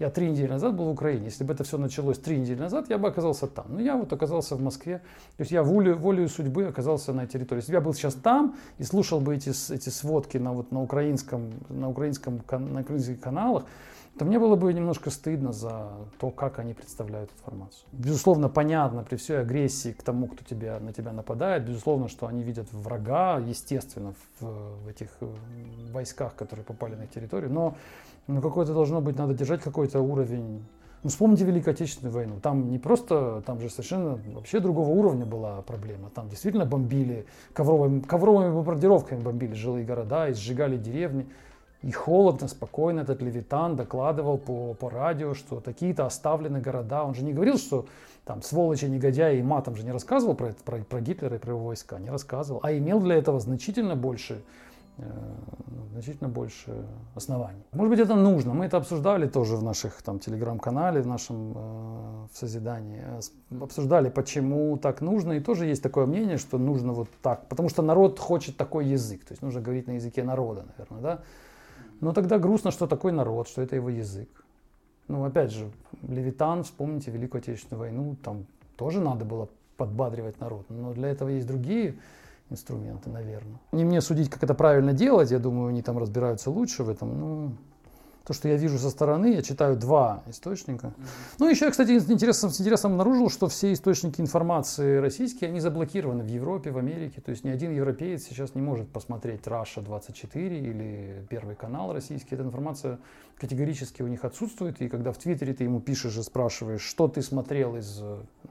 Я 0.00 0.10
три 0.10 0.28
недели 0.28 0.48
назад 0.48 0.74
был 0.74 0.86
в 0.86 0.90
Украине. 0.90 1.26
Если 1.26 1.44
бы 1.44 1.54
это 1.54 1.62
все 1.62 1.78
началось 1.78 2.18
три 2.18 2.38
недели 2.38 2.58
назад, 2.58 2.90
я 2.90 2.98
бы 2.98 3.06
оказался 3.06 3.46
там. 3.46 3.66
Но 3.68 3.80
я 3.80 3.96
вот 3.96 4.12
оказался 4.12 4.56
в 4.56 4.60
Москве. 4.60 4.98
То 5.36 5.42
есть 5.42 5.52
я 5.52 5.62
волю, 5.62 5.96
волею 5.96 6.28
судьбы 6.28 6.64
оказался 6.66 7.12
на 7.12 7.26
территории. 7.26 7.60
Если 7.60 7.70
бы 7.70 7.76
я 7.76 7.80
был 7.80 7.94
сейчас 7.94 8.14
там 8.14 8.56
и 8.78 8.82
слушал 8.82 9.20
бы 9.20 9.36
эти, 9.36 9.50
эти 9.72 9.90
сводки 9.90 10.36
на, 10.38 10.52
вот, 10.52 10.72
на, 10.72 10.82
украинском, 10.82 11.52
на, 11.68 11.88
украинском, 11.88 12.42
на 12.50 12.80
украинских 12.80 13.20
каналах, 13.20 13.64
то 14.18 14.24
мне 14.24 14.38
было 14.38 14.54
бы 14.54 14.72
немножко 14.72 15.10
стыдно 15.10 15.52
за 15.52 15.90
то, 16.20 16.30
как 16.30 16.60
они 16.60 16.72
представляют 16.72 17.30
информацию. 17.32 17.84
Безусловно, 17.92 18.48
понятно 18.48 19.02
при 19.02 19.16
всей 19.16 19.40
агрессии 19.40 19.90
к 19.90 20.02
тому, 20.02 20.28
кто 20.28 20.44
тебя, 20.44 20.78
на 20.78 20.92
тебя 20.92 21.12
нападает, 21.12 21.66
безусловно, 21.66 22.08
что 22.08 22.28
они 22.28 22.42
видят 22.42 22.72
врага, 22.72 23.38
естественно, 23.38 24.14
в, 24.38 24.84
в 24.84 24.88
этих 24.88 25.08
э, 25.20 25.26
войсках, 25.92 26.36
которые 26.36 26.64
попали 26.64 26.94
на 26.94 27.02
их 27.02 27.10
территорию, 27.10 27.50
но 27.50 27.76
ну, 28.26 28.40
какое-то 28.40 28.72
должно 28.72 29.00
быть, 29.00 29.16
надо 29.18 29.34
держать 29.34 29.62
какой-то 29.62 30.00
уровень. 30.00 30.64
Ну, 31.02 31.10
вспомните 31.10 31.44
Великую 31.44 31.72
Отечественную 31.72 32.14
войну. 32.14 32.40
Там 32.40 32.70
не 32.70 32.78
просто, 32.78 33.42
там 33.44 33.60
же 33.60 33.68
совершенно 33.68 34.18
вообще 34.32 34.60
другого 34.60 34.88
уровня 34.88 35.26
была 35.26 35.60
проблема. 35.62 36.08
Там 36.08 36.30
действительно 36.30 36.64
бомбили, 36.64 37.26
ковровыми, 37.52 38.00
ковровыми 38.00 38.54
бомбардировками 38.54 39.20
бомбили 39.20 39.52
жилые 39.52 39.84
города 39.84 40.28
и 40.28 40.34
сжигали 40.34 40.78
деревни. 40.78 41.28
И 41.84 41.90
холодно, 41.90 42.48
спокойно 42.48 43.00
этот 43.00 43.20
Левитан 43.22 43.76
докладывал 43.76 44.38
по, 44.38 44.74
по 44.74 44.90
радио, 44.90 45.34
что 45.34 45.60
такие-то 45.60 46.06
оставлены 46.06 46.60
города. 46.60 47.04
Он 47.04 47.14
же 47.14 47.22
не 47.22 47.32
говорил, 47.32 47.58
что 47.58 47.86
там 48.24 48.42
сволочи, 48.42 48.86
негодяи 48.86 49.38
и 49.38 49.42
матом 49.42 49.76
же 49.76 49.84
не 49.84 49.92
рассказывал 49.92 50.34
про, 50.34 50.54
про, 50.64 50.78
про 50.78 51.00
Гитлера 51.00 51.36
и 51.36 51.38
про 51.38 51.52
его 51.52 51.66
войска, 51.66 51.98
не 51.98 52.10
рассказывал. 52.10 52.60
А 52.62 52.72
имел 52.72 53.00
для 53.00 53.16
этого 53.16 53.38
значительно 53.38 53.96
больше 53.96 54.42
Э, 54.96 55.02
значительно 55.92 56.28
больше 56.28 56.86
оснований. 57.16 57.64
Может 57.72 57.90
быть, 57.90 57.98
это 57.98 58.14
нужно. 58.14 58.54
Мы 58.54 58.66
это 58.66 58.76
обсуждали 58.76 59.26
тоже 59.26 59.56
в 59.56 59.62
наших 59.62 60.00
там 60.02 60.20
телеграм-канале, 60.20 61.02
в 61.02 61.06
нашем 61.06 61.52
э, 61.52 62.26
в 62.32 62.36
созидании. 62.36 63.02
Обсуждали, 63.60 64.08
почему 64.08 64.76
так 64.76 65.00
нужно. 65.00 65.32
И 65.32 65.40
тоже 65.40 65.66
есть 65.66 65.82
такое 65.82 66.06
мнение, 66.06 66.38
что 66.38 66.58
нужно 66.58 66.92
вот 66.92 67.08
так. 67.22 67.48
Потому 67.48 67.68
что 67.68 67.82
народ 67.82 68.20
хочет 68.20 68.56
такой 68.56 68.86
язык. 68.86 69.24
То 69.24 69.32
есть 69.32 69.42
нужно 69.42 69.60
говорить 69.60 69.88
на 69.88 69.92
языке 69.92 70.22
народа, 70.22 70.64
наверное, 70.76 71.00
да? 71.02 71.22
Но 72.00 72.12
тогда 72.12 72.38
грустно, 72.38 72.70
что 72.70 72.86
такой 72.86 73.12
народ, 73.12 73.48
что 73.48 73.62
это 73.62 73.76
его 73.76 73.88
язык. 73.88 74.28
Ну, 75.08 75.24
опять 75.24 75.52
же, 75.52 75.70
Левитан, 76.02 76.64
вспомните 76.64 77.10
Великую 77.10 77.40
Отечественную 77.40 77.80
войну, 77.80 78.16
там 78.22 78.46
тоже 78.76 79.00
надо 79.00 79.24
было 79.24 79.48
подбадривать 79.76 80.40
народ. 80.40 80.64
Но 80.68 80.92
для 80.94 81.08
этого 81.08 81.28
есть 81.28 81.46
другие 81.46 81.94
инструменты, 82.50 83.10
наверное. 83.10 83.60
Не 83.72 83.84
мне 83.84 84.00
судить, 84.00 84.30
как 84.30 84.42
это 84.42 84.54
правильно 84.54 84.92
делать, 84.92 85.30
я 85.30 85.38
думаю, 85.38 85.68
они 85.68 85.82
там 85.82 85.98
разбираются 85.98 86.50
лучше 86.50 86.84
в 86.84 86.88
этом. 86.88 87.18
Ну, 87.18 87.52
то, 88.24 88.32
что 88.32 88.48
я 88.48 88.56
вижу 88.56 88.78
со 88.78 88.88
стороны, 88.88 89.34
я 89.34 89.42
читаю 89.42 89.76
два 89.76 90.22
источника. 90.26 90.86
Mm-hmm. 90.86 91.36
Ну, 91.40 91.48
еще 91.50 91.66
я, 91.66 91.70
кстати, 91.70 91.90
интересно, 91.90 92.48
с 92.48 92.58
интересом 92.58 92.92
обнаружил, 92.92 93.28
что 93.28 93.48
все 93.48 93.72
источники 93.72 94.20
информации 94.20 94.96
российские, 94.96 95.50
они 95.50 95.60
заблокированы 95.60 96.24
в 96.24 96.28
Европе, 96.28 96.70
в 96.70 96.78
Америке. 96.78 97.20
То 97.20 97.30
есть 97.30 97.44
ни 97.44 97.50
один 97.50 97.72
европеец 97.72 98.24
сейчас 98.24 98.54
не 98.54 98.62
может 98.62 98.88
посмотреть 98.88 99.46
Раша 99.46 99.82
24 99.82 100.58
или 100.58 101.26
Первый 101.28 101.54
канал 101.54 101.92
российский. 101.92 102.34
Эта 102.34 102.44
информация 102.44 102.98
категорически 103.38 104.00
у 104.00 104.06
них 104.06 104.24
отсутствует. 104.24 104.80
И 104.80 104.88
когда 104.88 105.12
в 105.12 105.18
Твиттере 105.18 105.52
ты 105.52 105.64
ему 105.64 105.80
пишешь 105.80 106.16
и 106.16 106.22
спрашиваешь, 106.22 106.82
что 106.82 107.08
ты 107.08 107.20
смотрел 107.20 107.76
из 107.76 108.00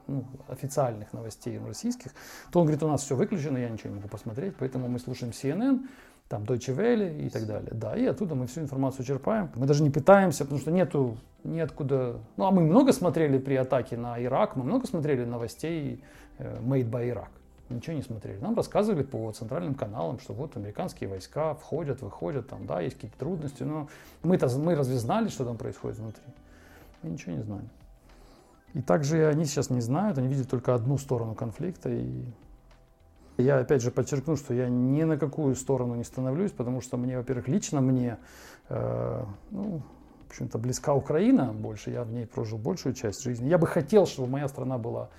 ну, 0.06 0.24
официальных 0.46 1.12
новостей 1.12 1.58
российских, 1.66 2.12
то 2.52 2.60
он 2.60 2.66
говорит, 2.66 2.82
у 2.84 2.88
нас 2.88 3.02
все 3.02 3.16
выключено, 3.16 3.58
я 3.58 3.68
ничего 3.68 3.90
не 3.90 3.96
могу 3.96 4.08
посмотреть, 4.08 4.54
поэтому 4.56 4.86
мы 4.86 5.00
слушаем 5.00 5.32
CNN, 5.32 5.80
там 6.28 6.44
Deutsche 6.44 6.74
Welle 6.74 7.26
и 7.26 7.28
так 7.28 7.46
далее. 7.46 7.70
Да, 7.72 7.96
и 7.96 8.04
оттуда 8.06 8.34
мы 8.34 8.46
всю 8.46 8.60
информацию 8.60 9.04
черпаем. 9.04 9.50
Мы 9.54 9.66
даже 9.66 9.82
не 9.82 9.90
пытаемся, 9.90 10.44
потому 10.44 10.60
что 10.60 10.70
нету 10.70 11.16
неоткуда. 11.44 12.20
Ну, 12.36 12.44
а 12.46 12.50
мы 12.50 12.62
много 12.62 12.92
смотрели 12.92 13.38
при 13.38 13.54
атаке 13.54 13.96
на 13.96 14.22
Ирак, 14.22 14.56
мы 14.56 14.64
много 14.64 14.86
смотрели 14.86 15.24
новостей 15.24 16.02
э, 16.38 16.58
Made 16.60 16.90
by 16.90 17.12
Iraq. 17.12 17.28
Ничего 17.70 17.96
не 17.96 18.02
смотрели. 18.02 18.38
Нам 18.40 18.54
рассказывали 18.54 19.02
по 19.02 19.32
центральным 19.32 19.74
каналам, 19.74 20.18
что 20.18 20.34
вот 20.34 20.56
американские 20.56 21.08
войска 21.08 21.54
входят, 21.54 22.02
выходят, 22.02 22.48
там, 22.48 22.66
да, 22.66 22.80
есть 22.80 22.96
какие-то 22.96 23.18
трудности, 23.18 23.62
но 23.62 23.88
мы-то 24.22 24.48
мы 24.58 24.74
разве 24.74 24.98
знали, 24.98 25.28
что 25.28 25.44
там 25.44 25.56
происходит 25.56 25.98
внутри? 25.98 26.24
Мы 27.02 27.10
ничего 27.10 27.32
не 27.32 27.42
знаем. 27.42 27.68
И 28.74 28.82
также 28.82 29.28
они 29.28 29.44
сейчас 29.46 29.70
не 29.70 29.80
знают, 29.80 30.18
они 30.18 30.28
видят 30.28 30.50
только 30.50 30.74
одну 30.74 30.98
сторону 30.98 31.34
конфликта, 31.34 31.88
и 31.88 32.24
я 33.36 33.58
опять 33.58 33.82
же 33.82 33.90
подчеркну, 33.90 34.36
что 34.36 34.54
я 34.54 34.68
ни 34.68 35.02
на 35.02 35.16
какую 35.16 35.54
сторону 35.54 35.94
не 35.94 36.04
становлюсь, 36.04 36.52
потому 36.52 36.80
что 36.80 36.96
мне, 36.96 37.16
во-первых, 37.16 37.48
лично 37.48 37.80
мне, 37.80 38.18
э, 38.68 39.24
ну, 39.50 39.82
в 40.26 40.30
общем-то, 40.30 40.58
близка 40.58 40.94
Украина 40.94 41.52
больше, 41.52 41.90
я 41.90 42.04
в 42.04 42.12
ней 42.12 42.26
прожил 42.26 42.58
большую 42.58 42.94
часть 42.94 43.22
жизни. 43.22 43.48
Я 43.48 43.58
бы 43.58 43.66
хотел, 43.66 44.06
чтобы 44.06 44.28
моя 44.28 44.48
страна 44.48 44.78
была 44.78 45.10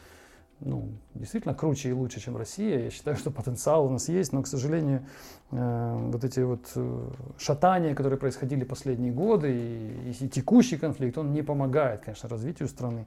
ну, 0.61 0.89
действительно 1.13 1.53
круче 1.53 1.89
и 1.89 1.91
лучше, 1.91 2.19
чем 2.21 2.37
Россия. 2.37 2.85
Я 2.85 2.89
считаю, 2.89 3.17
что 3.17 3.31
потенциал 3.31 3.85
у 3.85 3.89
нас 3.89 4.07
есть, 4.07 4.31
но, 4.31 4.41
к 4.41 4.47
сожалению, 4.47 5.05
э, 5.51 6.09
вот 6.11 6.23
эти 6.23 6.39
вот 6.39 6.71
э, 6.75 7.09
шатания, 7.37 7.93
которые 7.93 8.17
происходили 8.17 8.63
последние 8.63 9.11
годы, 9.11 9.53
и, 9.53 10.11
и 10.11 10.29
текущий 10.29 10.77
конфликт, 10.77 11.17
он 11.17 11.33
не 11.33 11.41
помогает, 11.41 12.01
конечно, 12.01 12.29
развитию 12.29 12.67
страны. 12.69 13.05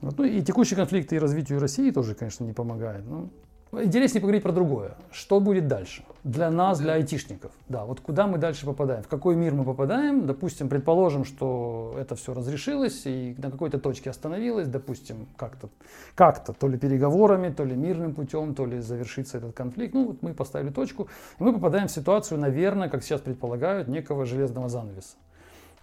Вот, 0.00 0.16
ну 0.16 0.24
и 0.24 0.40
текущий 0.42 0.76
конфликт 0.76 1.12
и 1.12 1.18
развитию 1.18 1.60
России 1.60 1.90
тоже, 1.90 2.14
конечно, 2.14 2.44
не 2.44 2.52
помогает. 2.52 3.04
Но 3.06 3.28
Интереснее 3.72 4.22
поговорить 4.22 4.42
про 4.42 4.52
другое. 4.52 4.94
Что 5.10 5.40
будет 5.40 5.68
дальше? 5.68 6.02
Для 6.24 6.50
нас, 6.50 6.80
для 6.80 6.94
айтишников. 6.94 7.52
Да, 7.68 7.84
вот 7.84 8.00
куда 8.00 8.26
мы 8.26 8.38
дальше 8.38 8.64
попадаем? 8.64 9.02
В 9.02 9.08
какой 9.08 9.36
мир 9.36 9.52
мы 9.52 9.64
попадаем? 9.64 10.26
Допустим, 10.26 10.68
предположим, 10.68 11.24
что 11.24 11.94
это 11.98 12.16
все 12.16 12.32
разрешилось 12.32 13.02
и 13.04 13.34
на 13.36 13.50
какой-то 13.50 13.78
точке 13.78 14.08
остановилось. 14.08 14.68
Допустим, 14.68 15.28
как-то, 15.36 15.68
как-то, 16.14 16.54
то 16.54 16.66
ли 16.66 16.78
переговорами, 16.78 17.50
то 17.50 17.64
ли 17.64 17.76
мирным 17.76 18.14
путем, 18.14 18.54
то 18.54 18.64
ли 18.64 18.80
завершится 18.80 19.36
этот 19.36 19.54
конфликт. 19.54 19.94
Ну, 19.94 20.06
вот 20.06 20.22
мы 20.22 20.32
поставили 20.32 20.70
точку. 20.70 21.08
И 21.38 21.42
мы 21.42 21.52
попадаем 21.52 21.88
в 21.88 21.92
ситуацию, 21.92 22.40
наверное, 22.40 22.88
как 22.88 23.02
сейчас 23.02 23.20
предполагают, 23.20 23.86
некого 23.88 24.24
железного 24.24 24.68
занавеса. 24.68 25.16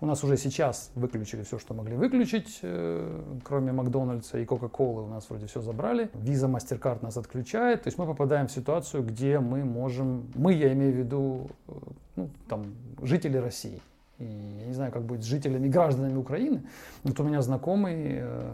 У 0.01 0.05
нас 0.05 0.23
уже 0.23 0.35
сейчас 0.35 0.91
выключили 0.95 1.43
все, 1.43 1.57
что 1.57 1.73
могли 1.73 1.95
выключить, 1.95 2.59
э, 2.61 3.39
кроме 3.43 3.71
Макдональдса 3.71 4.37
и 4.39 4.45
Кока-Колы 4.45 5.03
у 5.03 5.07
нас 5.07 5.29
вроде 5.29 5.47
все 5.47 5.61
забрали. 5.61 6.09
Виза, 6.13 6.47
MasterCard 6.47 7.01
нас 7.01 7.15
отключает. 7.15 7.83
То 7.83 7.87
есть 7.87 7.97
мы 7.97 8.05
попадаем 8.05 8.47
в 8.47 8.51
ситуацию, 8.51 9.03
где 9.03 9.39
мы 9.39 9.63
можем, 9.63 10.29
мы, 10.35 10.53
я 10.53 10.73
имею 10.73 10.93
в 10.93 10.97
виду, 10.97 11.49
э, 11.67 11.73
ну, 12.17 12.29
там, 12.49 12.65
жители 13.01 13.37
России. 13.37 13.81
И 14.19 14.25
я 14.25 14.65
не 14.67 14.73
знаю, 14.73 14.91
как 14.91 15.03
будет 15.03 15.23
с 15.23 15.25
жителями, 15.25 15.69
гражданами 15.69 16.17
Украины. 16.17 16.63
Вот 17.03 17.17
у 17.19 17.23
меня 17.23 17.41
знакомый 17.41 18.17
э, 18.19 18.51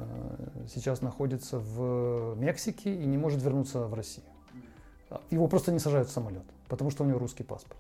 сейчас 0.72 1.02
находится 1.02 1.58
в 1.58 2.36
Мексике 2.38 2.94
и 2.94 3.06
не 3.06 3.18
может 3.18 3.42
вернуться 3.42 3.88
в 3.88 3.94
Россию. 3.96 4.26
Его 5.32 5.48
просто 5.48 5.72
не 5.72 5.80
сажают 5.80 6.08
в 6.08 6.12
самолет, 6.12 6.44
потому 6.68 6.92
что 6.92 7.04
у 7.04 7.08
него 7.08 7.18
русский 7.18 7.44
паспорт. 7.44 7.80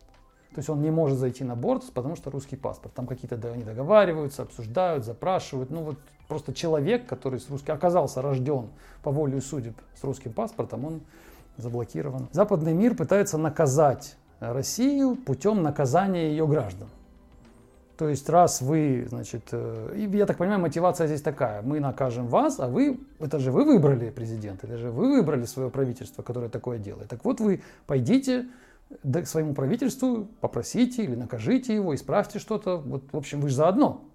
То 0.53 0.59
есть 0.59 0.69
он 0.69 0.81
не 0.81 0.91
может 0.91 1.17
зайти 1.17 1.45
на 1.45 1.55
борт, 1.55 1.83
потому 1.93 2.15
что 2.15 2.29
русский 2.29 2.57
паспорт. 2.57 2.93
Там 2.93 3.07
какие-то 3.07 3.35
они 3.51 3.63
договариваются, 3.63 4.41
обсуждают, 4.41 5.05
запрашивают. 5.05 5.69
Ну 5.69 5.81
вот 5.81 5.97
просто 6.27 6.53
человек, 6.53 7.05
который 7.05 7.39
с 7.39 7.49
русским 7.49 7.73
оказался 7.73 8.21
рожден 8.21 8.67
по 9.01 9.11
воле 9.11 9.39
судеб 9.39 9.75
с 9.95 10.03
русским 10.03 10.33
паспортом, 10.33 10.85
он 10.85 11.01
заблокирован. 11.55 12.27
Западный 12.33 12.73
мир 12.73 12.95
пытается 12.95 13.37
наказать 13.37 14.17
Россию 14.41 15.15
путем 15.15 15.61
наказания 15.61 16.31
ее 16.31 16.45
граждан. 16.47 16.89
То 17.97 18.09
есть 18.09 18.27
раз 18.29 18.61
вы, 18.61 19.05
значит, 19.07 19.49
э, 19.51 20.07
я 20.11 20.25
так 20.25 20.37
понимаю, 20.37 20.59
мотивация 20.59 21.05
здесь 21.05 21.21
такая, 21.21 21.61
мы 21.61 21.79
накажем 21.79 22.27
вас, 22.27 22.59
а 22.59 22.67
вы, 22.67 22.99
это 23.19 23.37
же 23.37 23.51
вы 23.51 23.63
выбрали 23.63 24.09
президента, 24.09 24.65
это 24.65 24.77
же 24.77 24.89
вы 24.89 25.17
выбрали 25.17 25.45
свое 25.45 25.69
правительство, 25.69 26.23
которое 26.23 26.49
такое 26.49 26.79
делает. 26.79 27.09
Так 27.09 27.23
вот 27.23 27.39
вы 27.39 27.61
пойдите 27.85 28.47
к 29.03 29.25
своему 29.25 29.53
правительству, 29.53 30.27
попросите 30.39 31.03
или 31.03 31.15
накажите 31.15 31.73
его, 31.73 31.95
исправьте 31.95 32.39
что-то. 32.39 32.77
Вот, 32.77 33.03
в 33.11 33.17
общем, 33.17 33.41
вы 33.41 33.49
же 33.49 33.55
заодно. 33.55 34.05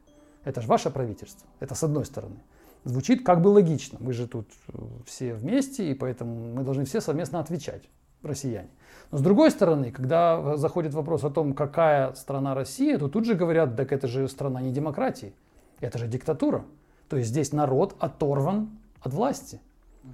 Это 0.44 0.60
же 0.60 0.68
ваше 0.68 0.90
правительство. 0.90 1.46
Это 1.60 1.74
с 1.74 1.82
одной 1.82 2.04
стороны. 2.04 2.36
Звучит 2.84 3.24
как 3.24 3.42
бы 3.42 3.48
логично. 3.48 3.98
Мы 4.00 4.12
же 4.12 4.28
тут 4.28 4.48
э, 4.68 4.78
все 5.06 5.34
вместе, 5.34 5.90
и 5.90 5.94
поэтому 5.94 6.54
мы 6.54 6.62
должны 6.62 6.84
все 6.84 7.00
совместно 7.00 7.40
отвечать, 7.40 7.82
россияне. 8.22 8.70
Но 9.10 9.18
с 9.18 9.22
другой 9.22 9.50
стороны, 9.50 9.90
когда 9.90 10.56
заходит 10.56 10.94
вопрос 10.94 11.24
о 11.24 11.30
том, 11.30 11.52
какая 11.52 12.14
страна 12.14 12.54
Россия, 12.54 12.96
то 12.98 13.08
тут 13.08 13.24
же 13.24 13.34
говорят, 13.34 13.76
так 13.76 13.92
это 13.92 14.06
же 14.06 14.28
страна 14.28 14.60
не 14.62 14.72
демократии, 14.72 15.34
это 15.80 15.98
же 15.98 16.06
диктатура. 16.06 16.64
То 17.08 17.16
есть 17.16 17.30
здесь 17.30 17.52
народ 17.52 17.96
оторван 17.98 18.70
от 19.00 19.12
власти. 19.12 19.60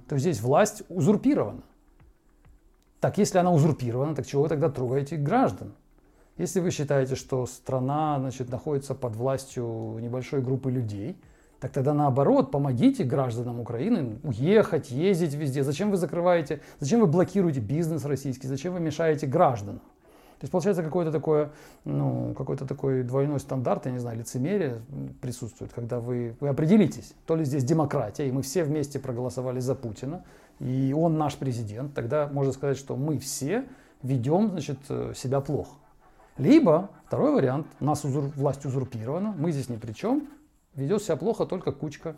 То 0.07 0.15
есть 0.15 0.23
здесь 0.23 0.41
власть 0.41 0.83
узурпирована. 0.89 1.61
Так 3.03 3.17
если 3.17 3.37
она 3.37 3.51
узурпирована, 3.51 4.15
так 4.15 4.25
чего 4.25 4.43
вы 4.43 4.47
тогда 4.47 4.69
трогаете 4.69 5.17
граждан? 5.17 5.73
Если 6.37 6.61
вы 6.61 6.71
считаете, 6.71 7.15
что 7.15 7.45
страна 7.45 8.17
значит, 8.17 8.49
находится 8.49 8.95
под 8.95 9.17
властью 9.17 9.97
небольшой 9.99 10.41
группы 10.41 10.71
людей, 10.71 11.17
так 11.59 11.73
тогда 11.73 11.93
наоборот, 11.93 12.49
помогите 12.49 13.03
гражданам 13.03 13.59
Украины 13.59 14.19
уехать, 14.23 14.89
ездить 14.89 15.33
везде. 15.33 15.65
Зачем 15.65 15.91
вы 15.91 15.97
закрываете, 15.97 16.61
зачем 16.79 17.01
вы 17.01 17.07
блокируете 17.07 17.59
бизнес 17.59 18.05
российский, 18.05 18.47
зачем 18.47 18.71
вы 18.71 18.79
мешаете 18.79 19.27
гражданам? 19.27 19.79
То 19.79 20.45
есть 20.45 20.51
получается 20.53 20.81
какой-то 20.81 21.11
такой, 21.11 21.49
ну, 21.83 22.33
какой-то 22.37 22.65
такой 22.65 23.03
двойной 23.03 23.41
стандарт, 23.41 23.85
я 23.85 23.91
не 23.91 23.99
знаю, 23.99 24.17
лицемерие 24.17 24.81
присутствует, 25.21 25.73
когда 25.73 25.99
вы, 25.99 26.37
вы 26.39 26.47
определитесь, 26.47 27.15
то 27.25 27.35
ли 27.35 27.43
здесь 27.43 27.65
демократия, 27.65 28.29
и 28.29 28.31
мы 28.31 28.43
все 28.43 28.63
вместе 28.63 28.97
проголосовали 28.97 29.59
за 29.59 29.75
Путина, 29.75 30.23
и 30.63 30.93
он 30.93 31.17
наш 31.17 31.35
президент, 31.35 31.93
тогда 31.93 32.29
можно 32.31 32.53
сказать, 32.53 32.77
что 32.77 32.95
мы 32.95 33.19
все 33.19 33.65
ведем 34.01 34.51
значит, 34.51 34.79
э, 34.87 35.11
себя 35.13 35.41
плохо. 35.41 35.75
Либо, 36.37 36.89
второй 37.05 37.33
вариант, 37.33 37.67
нас 37.81 38.05
узур, 38.05 38.31
власть 38.35 38.65
узурпирована, 38.65 39.35
мы 39.37 39.51
здесь 39.51 39.67
ни 39.67 39.75
при 39.75 39.91
чем, 39.91 40.29
ведет 40.73 41.03
себя 41.03 41.17
плохо 41.17 41.45
только 41.45 41.73
кучка 41.73 42.15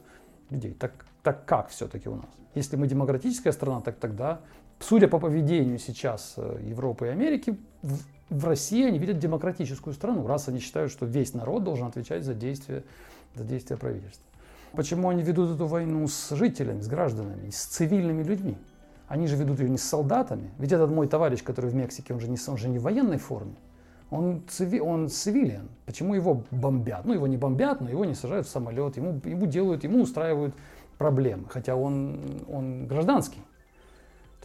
людей. 0.52 0.74
Так, 0.74 0.94
так 1.24 1.46
как 1.46 1.70
все-таки 1.70 2.08
у 2.08 2.18
нас? 2.18 2.30
Если 2.54 2.76
мы 2.76 2.88
демократическая 2.88 3.52
страна, 3.52 3.82
так 3.82 3.96
тогда, 3.96 4.42
судя 4.80 5.08
по 5.08 5.18
поведению 5.18 5.80
сейчас 5.80 6.36
э, 6.38 6.60
Европы 6.68 7.08
и 7.08 7.10
Америки, 7.10 7.58
в, 7.82 7.98
в 8.30 8.46
России 8.46 8.86
они 8.86 9.00
видят 9.00 9.18
демократическую 9.18 9.96
страну, 9.96 10.28
раз 10.28 10.50
они 10.50 10.60
считают, 10.60 10.92
что 10.92 11.08
весь 11.08 11.34
народ 11.34 11.64
должен 11.64 11.88
отвечать 11.88 12.24
за 12.24 12.36
действия, 12.36 12.84
за 13.34 13.44
действия 13.44 13.76
правительства. 13.76 14.25
Почему 14.76 15.10
они 15.10 15.24
ведут 15.24 15.56
эту 15.56 15.68
войну 15.68 16.08
с 16.08 16.36
жителями, 16.36 16.82
с 16.82 16.88
гражданами, 16.88 17.50
с 17.50 17.66
цивильными 17.66 18.24
людьми? 18.24 18.58
Они 19.08 19.28
же 19.28 19.36
ведут 19.36 19.60
ее 19.60 19.70
не 19.70 19.78
с 19.78 19.84
солдатами. 19.84 20.52
Ведь 20.58 20.72
этот 20.72 20.90
мой 20.92 21.08
товарищ, 21.08 21.44
который 21.44 21.70
в 21.70 21.76
Мексике, 21.76 22.14
он 22.14 22.20
же 22.20 22.28
не, 22.28 22.38
он 22.48 22.58
же 22.58 22.68
не 22.68 22.80
в 22.80 22.84
военной 22.84 23.18
форме. 23.18 23.56
Он, 24.10 24.44
циви, 24.48 24.80
он 24.80 25.10
цивилиан. 25.10 25.68
Почему 25.86 26.14
его 26.14 26.44
бомбят? 26.52 27.06
Ну, 27.06 27.14
его 27.14 27.28
не 27.28 27.38
бомбят, 27.38 27.82
но 27.82 27.90
его 27.90 28.06
не 28.06 28.16
сажают 28.16 28.48
в 28.48 28.50
самолет. 28.50 28.98
Ему, 28.98 29.20
ему 29.24 29.46
делают, 29.46 29.84
ему 29.84 30.02
устраивают 30.02 30.56
проблемы. 30.98 31.46
Хотя 31.50 31.76
он, 31.76 32.20
он 32.48 32.88
гражданский. 32.88 33.42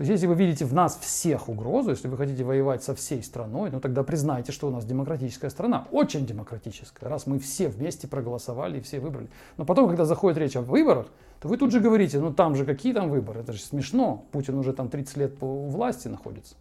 То 0.00 0.02
есть, 0.04 0.12
если 0.12 0.28
вы 0.28 0.34
видите 0.34 0.64
в 0.64 0.72
нас 0.72 0.96
всех 0.98 1.50
угрозу, 1.50 1.90
если 1.90 2.08
вы 2.08 2.16
хотите 2.16 2.42
воевать 2.42 2.82
со 2.82 2.94
всей 2.94 3.22
страной, 3.22 3.70
ну 3.70 3.80
тогда 3.80 4.02
признайте, 4.02 4.50
что 4.50 4.68
у 4.68 4.70
нас 4.70 4.86
демократическая 4.86 5.50
страна, 5.50 5.88
очень 5.90 6.24
демократическая, 6.24 7.06
раз 7.06 7.26
мы 7.26 7.38
все 7.38 7.68
вместе 7.68 8.08
проголосовали 8.08 8.78
и 8.78 8.80
все 8.80 8.98
выбрали. 8.98 9.28
Но 9.58 9.66
потом, 9.66 9.88
когда 9.88 10.06
заходит 10.06 10.38
речь 10.38 10.56
о 10.56 10.62
выборах, 10.62 11.08
то 11.42 11.48
вы 11.48 11.58
тут 11.58 11.70
же 11.70 11.80
говорите, 11.80 12.18
ну 12.18 12.32
там 12.32 12.56
же 12.56 12.64
какие 12.64 12.94
там 12.94 13.10
выборы, 13.10 13.40
это 13.40 13.52
же 13.52 13.60
смешно, 13.60 14.24
Путин 14.32 14.56
уже 14.56 14.72
там 14.72 14.88
30 14.88 15.16
лет 15.18 15.36
по 15.36 15.66
власти 15.66 16.08
находится. 16.08 16.54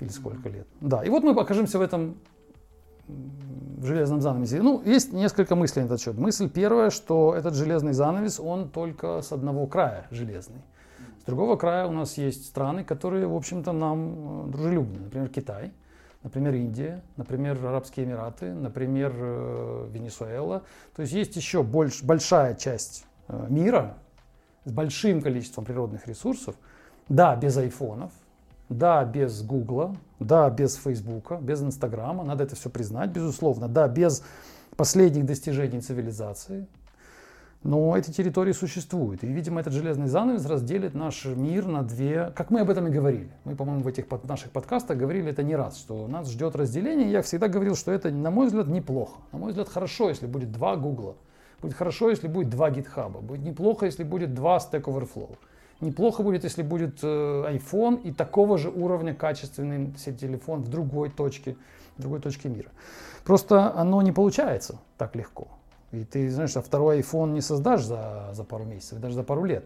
Или 0.00 0.08
сколько 0.08 0.48
лет. 0.48 0.66
Да, 0.80 1.04
и 1.04 1.10
вот 1.10 1.24
мы 1.24 1.38
окажемся 1.38 1.78
в 1.78 1.82
этом 1.82 2.16
в 3.06 3.84
железном 3.84 4.22
занавесе. 4.22 4.62
Ну, 4.62 4.80
есть 4.82 5.12
несколько 5.12 5.56
мыслей 5.56 5.82
на 5.82 5.86
этот 5.88 6.00
счет. 6.00 6.16
Мысль 6.16 6.48
первая, 6.48 6.88
что 6.88 7.34
этот 7.34 7.52
железный 7.52 7.92
занавес, 7.92 8.40
он 8.40 8.70
только 8.70 9.20
с 9.20 9.30
одного 9.30 9.66
края 9.66 10.06
железный. 10.10 10.62
Другого 11.26 11.56
края 11.56 11.86
у 11.86 11.92
нас 11.92 12.18
есть 12.18 12.46
страны, 12.46 12.84
которые, 12.84 13.26
в 13.26 13.34
общем-то, 13.34 13.72
нам 13.72 14.46
э, 14.46 14.52
дружелюбны. 14.52 15.00
Например, 15.00 15.28
Китай, 15.28 15.72
например, 16.22 16.54
Индия, 16.54 17.02
например, 17.16 17.58
Арабские 17.66 18.06
Эмираты, 18.06 18.54
например, 18.54 19.12
э, 19.16 19.88
Венесуэла. 19.90 20.62
То 20.94 21.02
есть 21.02 21.12
есть 21.12 21.34
еще 21.34 21.64
больш, 21.64 22.04
большая 22.04 22.54
часть 22.54 23.06
э, 23.26 23.46
мира 23.48 23.98
с 24.64 24.70
большим 24.70 25.20
количеством 25.20 25.64
природных 25.64 26.06
ресурсов. 26.06 26.54
Да, 27.08 27.34
без 27.34 27.56
айфонов, 27.56 28.12
да, 28.68 29.04
без 29.04 29.42
Гугла, 29.42 29.96
да, 30.20 30.48
без 30.48 30.76
Фейсбука, 30.76 31.36
без 31.36 31.60
Инстаграма, 31.60 32.22
надо 32.22 32.44
это 32.44 32.54
все 32.54 32.70
признать, 32.70 33.10
безусловно. 33.10 33.68
Да, 33.68 33.88
без 33.88 34.22
последних 34.76 35.26
достижений 35.26 35.80
цивилизации, 35.80 36.66
но 37.62 37.96
эти 37.96 38.10
территории 38.10 38.52
существуют. 38.52 39.24
И, 39.24 39.26
видимо, 39.26 39.60
этот 39.60 39.72
железный 39.72 40.06
занавес 40.06 40.46
разделит 40.46 40.94
наш 40.94 41.24
мир 41.24 41.66
на 41.66 41.82
две... 41.82 42.30
Как 42.36 42.50
мы 42.50 42.60
об 42.60 42.70
этом 42.70 42.86
и 42.86 42.90
говорили. 42.90 43.30
Мы, 43.44 43.56
по-моему, 43.56 43.82
в 43.82 43.88
этих 43.88 44.06
под 44.06 44.24
наших 44.28 44.52
подкастах 44.52 44.96
говорили 44.96 45.30
это 45.30 45.42
не 45.42 45.56
раз, 45.56 45.76
что 45.76 46.06
нас 46.06 46.30
ждет 46.30 46.54
разделение. 46.54 47.10
Я 47.10 47.22
всегда 47.22 47.48
говорил, 47.48 47.74
что 47.74 47.90
это, 47.90 48.10
на 48.10 48.30
мой 48.30 48.46
взгляд, 48.46 48.68
неплохо. 48.68 49.20
На 49.32 49.38
мой 49.38 49.50
взгляд, 49.50 49.68
хорошо, 49.68 50.08
если 50.08 50.26
будет 50.26 50.52
два 50.52 50.76
Гугла. 50.76 51.16
Будет 51.60 51.74
хорошо, 51.74 52.10
если 52.10 52.28
будет 52.28 52.50
два 52.50 52.70
гитхаба. 52.70 53.20
Будет 53.20 53.42
неплохо, 53.42 53.86
если 53.86 54.04
будет 54.04 54.34
два 54.34 54.58
Stack 54.58 54.82
Overflow. 54.82 55.36
Неплохо 55.80 56.22
будет, 56.22 56.44
если 56.44 56.62
будет 56.62 57.00
э, 57.02 57.06
iPhone 57.06 58.00
и 58.02 58.12
такого 58.12 58.56
же 58.56 58.70
уровня 58.70 59.14
качественный 59.14 59.92
телефон 59.92 60.62
в 60.62 60.68
другой 60.68 61.10
точке, 61.10 61.56
в 61.96 62.00
другой 62.00 62.20
точке 62.20 62.48
мира. 62.48 62.70
Просто 63.24 63.74
оно 63.74 64.00
не 64.02 64.12
получается 64.12 64.78
так 64.96 65.16
легко. 65.16 65.48
И 65.92 66.04
ты 66.04 66.30
знаешь, 66.30 66.56
а 66.56 66.62
второй 66.62 67.00
iPhone 67.00 67.32
не 67.32 67.40
создашь 67.40 67.84
за, 67.84 68.30
за 68.32 68.44
пару 68.44 68.64
месяцев, 68.64 68.98
даже 68.98 69.14
за 69.14 69.22
пару 69.22 69.44
лет. 69.44 69.64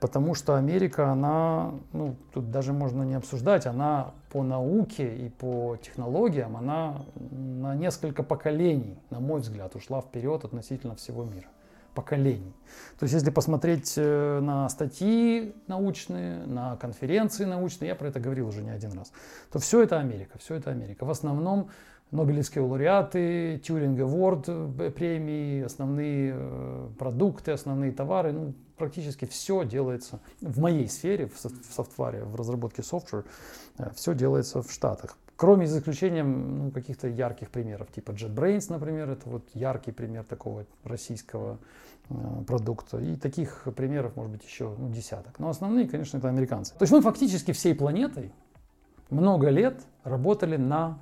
Потому 0.00 0.34
что 0.34 0.56
Америка, 0.56 1.10
она, 1.10 1.74
ну, 1.92 2.16
тут 2.32 2.50
даже 2.50 2.72
можно 2.72 3.02
не 3.02 3.14
обсуждать, 3.14 3.66
она 3.66 4.14
по 4.30 4.42
науке 4.42 5.14
и 5.14 5.28
по 5.28 5.76
технологиям, 5.76 6.56
она 6.56 7.04
на 7.30 7.74
несколько 7.74 8.22
поколений, 8.22 8.98
на 9.10 9.20
мой 9.20 9.40
взгляд, 9.40 9.76
ушла 9.76 10.00
вперед 10.00 10.44
относительно 10.44 10.94
всего 10.94 11.24
мира 11.24 11.48
поколений. 11.98 12.54
То 12.98 13.04
есть 13.04 13.14
если 13.14 13.30
посмотреть 13.30 13.94
э, 13.96 14.38
на 14.40 14.68
статьи 14.68 15.52
научные, 15.66 16.46
на 16.46 16.76
конференции 16.76 17.44
научные, 17.44 17.88
я 17.88 17.96
про 17.96 18.06
это 18.06 18.20
говорил 18.20 18.46
уже 18.46 18.62
не 18.62 18.70
один 18.70 18.92
раз, 18.92 19.10
то 19.50 19.58
все 19.58 19.82
это 19.82 19.98
Америка, 19.98 20.38
все 20.38 20.54
это 20.54 20.70
Америка. 20.70 21.04
В 21.04 21.10
основном 21.10 21.70
Нобелевские 22.10 22.64
лауреаты, 22.64 23.60
Тьюринг 23.62 23.98
Award 23.98 24.78
э, 24.78 24.90
премии, 24.90 25.62
основные 25.62 26.34
э, 26.34 26.88
продукты, 26.98 27.52
основные 27.52 27.92
товары, 27.92 28.32
ну, 28.32 28.54
практически 28.76 29.26
все 29.26 29.64
делается 29.64 30.20
в 30.40 30.58
моей 30.58 30.88
сфере, 30.88 31.26
в 31.28 31.38
софтваре, 31.74 32.24
в 32.24 32.34
разработке 32.36 32.82
софтвера, 32.82 33.24
все 33.94 34.14
делается 34.14 34.62
в 34.62 34.72
Штатах. 34.72 35.18
Кроме 35.38 35.68
за 35.68 35.78
исключением 35.78 36.64
ну, 36.64 36.70
каких-то 36.72 37.06
ярких 37.06 37.50
примеров, 37.50 37.92
типа 37.92 38.10
JetBrains, 38.10 38.66
например, 38.70 39.08
это 39.08 39.28
вот 39.28 39.44
яркий 39.54 39.92
пример 39.92 40.24
такого 40.24 40.66
российского 40.82 41.60
э, 42.10 42.14
продукта. 42.44 42.98
И 42.98 43.14
таких 43.14 43.68
примеров 43.76 44.16
может 44.16 44.32
быть 44.32 44.42
еще 44.42 44.74
ну, 44.76 44.90
десяток. 44.90 45.38
Но 45.38 45.48
основные, 45.48 45.86
конечно, 45.86 46.18
это 46.18 46.28
американцы. 46.28 46.74
То 46.74 46.82
есть 46.82 46.92
мы 46.92 47.02
фактически 47.02 47.52
всей 47.52 47.76
планетой 47.76 48.32
много 49.10 49.48
лет 49.50 49.80
работали 50.02 50.56
на, 50.56 50.98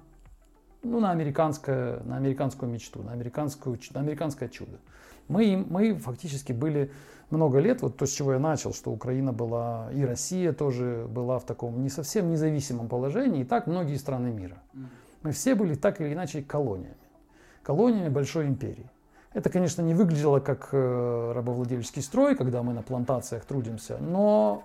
ну, 0.82 1.00
на, 1.00 1.10
американское, 1.10 2.00
на 2.00 2.16
американскую 2.16 2.70
мечту, 2.70 3.02
на, 3.02 3.12
американскую, 3.12 3.78
на 3.94 4.00
американское 4.00 4.48
чудо. 4.48 4.78
Мы, 5.28 5.64
мы 5.68 5.94
фактически 5.94 6.52
были 6.52 6.90
много 7.30 7.58
лет, 7.58 7.82
вот 7.82 7.96
то, 7.96 8.06
с 8.06 8.12
чего 8.12 8.34
я 8.34 8.38
начал, 8.38 8.72
что 8.72 8.92
Украина 8.92 9.32
была, 9.32 9.90
и 9.92 10.04
Россия 10.04 10.52
тоже 10.52 11.06
была 11.08 11.38
в 11.38 11.44
таком 11.44 11.82
не 11.82 11.88
совсем 11.88 12.30
независимом 12.30 12.88
положении, 12.88 13.42
и 13.42 13.44
так 13.44 13.66
многие 13.66 13.96
страны 13.96 14.28
мира. 14.28 14.62
Мы 15.22 15.32
все 15.32 15.54
были 15.54 15.74
так 15.74 16.00
или 16.00 16.12
иначе 16.12 16.42
колониями, 16.42 16.96
колониями 17.62 18.08
большой 18.08 18.46
империи. 18.46 18.88
Это, 19.32 19.50
конечно, 19.50 19.82
не 19.82 19.92
выглядело 19.92 20.40
как 20.40 20.68
э, 20.72 21.32
рабовладельческий 21.34 22.00
строй, 22.00 22.36
когда 22.36 22.62
мы 22.62 22.72
на 22.72 22.82
плантациях 22.82 23.44
трудимся, 23.44 23.98
но 23.98 24.64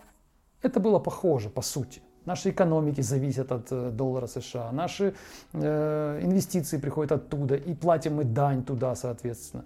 это 0.61 0.79
было 0.79 0.99
похоже, 0.99 1.49
по 1.49 1.61
сути. 1.61 2.01
Наши 2.25 2.51
экономики 2.51 3.01
зависят 3.01 3.51
от 3.51 3.71
э, 3.71 3.89
доллара 3.91 4.27
США, 4.27 4.71
наши 4.71 5.13
э, 5.53 6.19
инвестиции 6.21 6.77
приходят 6.77 7.11
оттуда, 7.11 7.55
и 7.55 7.73
платим 7.73 8.15
мы 8.15 8.23
дань 8.23 8.63
туда, 8.63 8.95
соответственно 8.95 9.65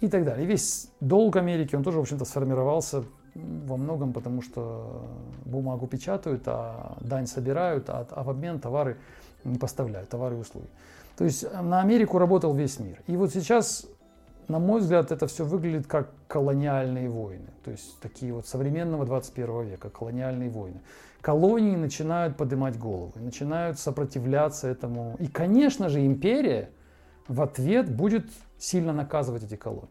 и 0.00 0.08
так 0.08 0.24
далее. 0.24 0.46
Весь 0.46 0.90
долг 1.00 1.36
Америки, 1.36 1.76
он 1.76 1.82
тоже, 1.82 1.98
в 1.98 2.02
общем-то, 2.02 2.24
сформировался 2.24 3.04
во 3.34 3.76
многом 3.76 4.12
потому, 4.12 4.42
что 4.42 5.04
бумагу 5.44 5.86
печатают, 5.86 6.42
а 6.46 6.96
дань 7.00 7.26
собирают, 7.26 7.90
а, 7.90 8.06
а 8.10 8.22
в 8.22 8.30
обмен 8.30 8.60
товары 8.60 8.96
не 9.44 9.58
поставляют, 9.58 10.08
товары 10.08 10.36
и 10.36 10.38
услуги. 10.38 10.68
То 11.16 11.24
есть 11.24 11.44
э, 11.44 11.60
на 11.60 11.80
Америку 11.80 12.18
работал 12.18 12.54
весь 12.54 12.78
мир. 12.78 13.00
И 13.06 13.16
вот 13.16 13.32
сейчас, 13.32 13.86
на 14.48 14.58
мой 14.58 14.80
взгляд, 14.80 15.10
это 15.10 15.26
все 15.26 15.44
выглядит 15.44 15.86
как 15.86 16.10
колониальные 16.28 17.08
войны. 17.08 17.48
То 17.64 17.70
есть 17.70 17.98
такие 18.00 18.32
вот 18.32 18.46
современного 18.46 19.04
21 19.04 19.62
века, 19.62 19.90
колониальные 19.90 20.50
войны. 20.50 20.80
Колонии 21.24 21.74
начинают 21.74 22.36
поднимать 22.36 22.78
головы, 22.78 23.18
начинают 23.18 23.78
сопротивляться 23.78 24.68
этому. 24.68 25.16
И, 25.18 25.26
конечно 25.26 25.88
же, 25.88 26.04
империя 26.04 26.68
в 27.28 27.40
ответ 27.40 27.90
будет 27.90 28.26
сильно 28.58 28.92
наказывать 28.92 29.42
эти 29.42 29.56
колонии. 29.56 29.88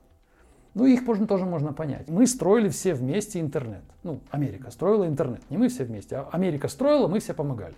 Ну, 0.76 0.86
их 0.86 1.02
можно, 1.02 1.26
тоже 1.26 1.46
можно 1.46 1.74
понять. 1.74 2.08
Мы 2.08 2.28
строили 2.28 2.70
все 2.70 2.94
вместе 2.94 3.40
интернет. 3.40 3.82
Ну, 4.04 4.20
Америка 4.30 4.70
строила 4.70 5.08
интернет. 5.08 5.42
Не 5.50 5.58
мы 5.58 5.70
все 5.70 5.86
вместе, 5.86 6.18
а 6.18 6.30
Америка 6.32 6.68
строила, 6.68 7.08
мы 7.08 7.20
все 7.20 7.34
помогали. 7.34 7.74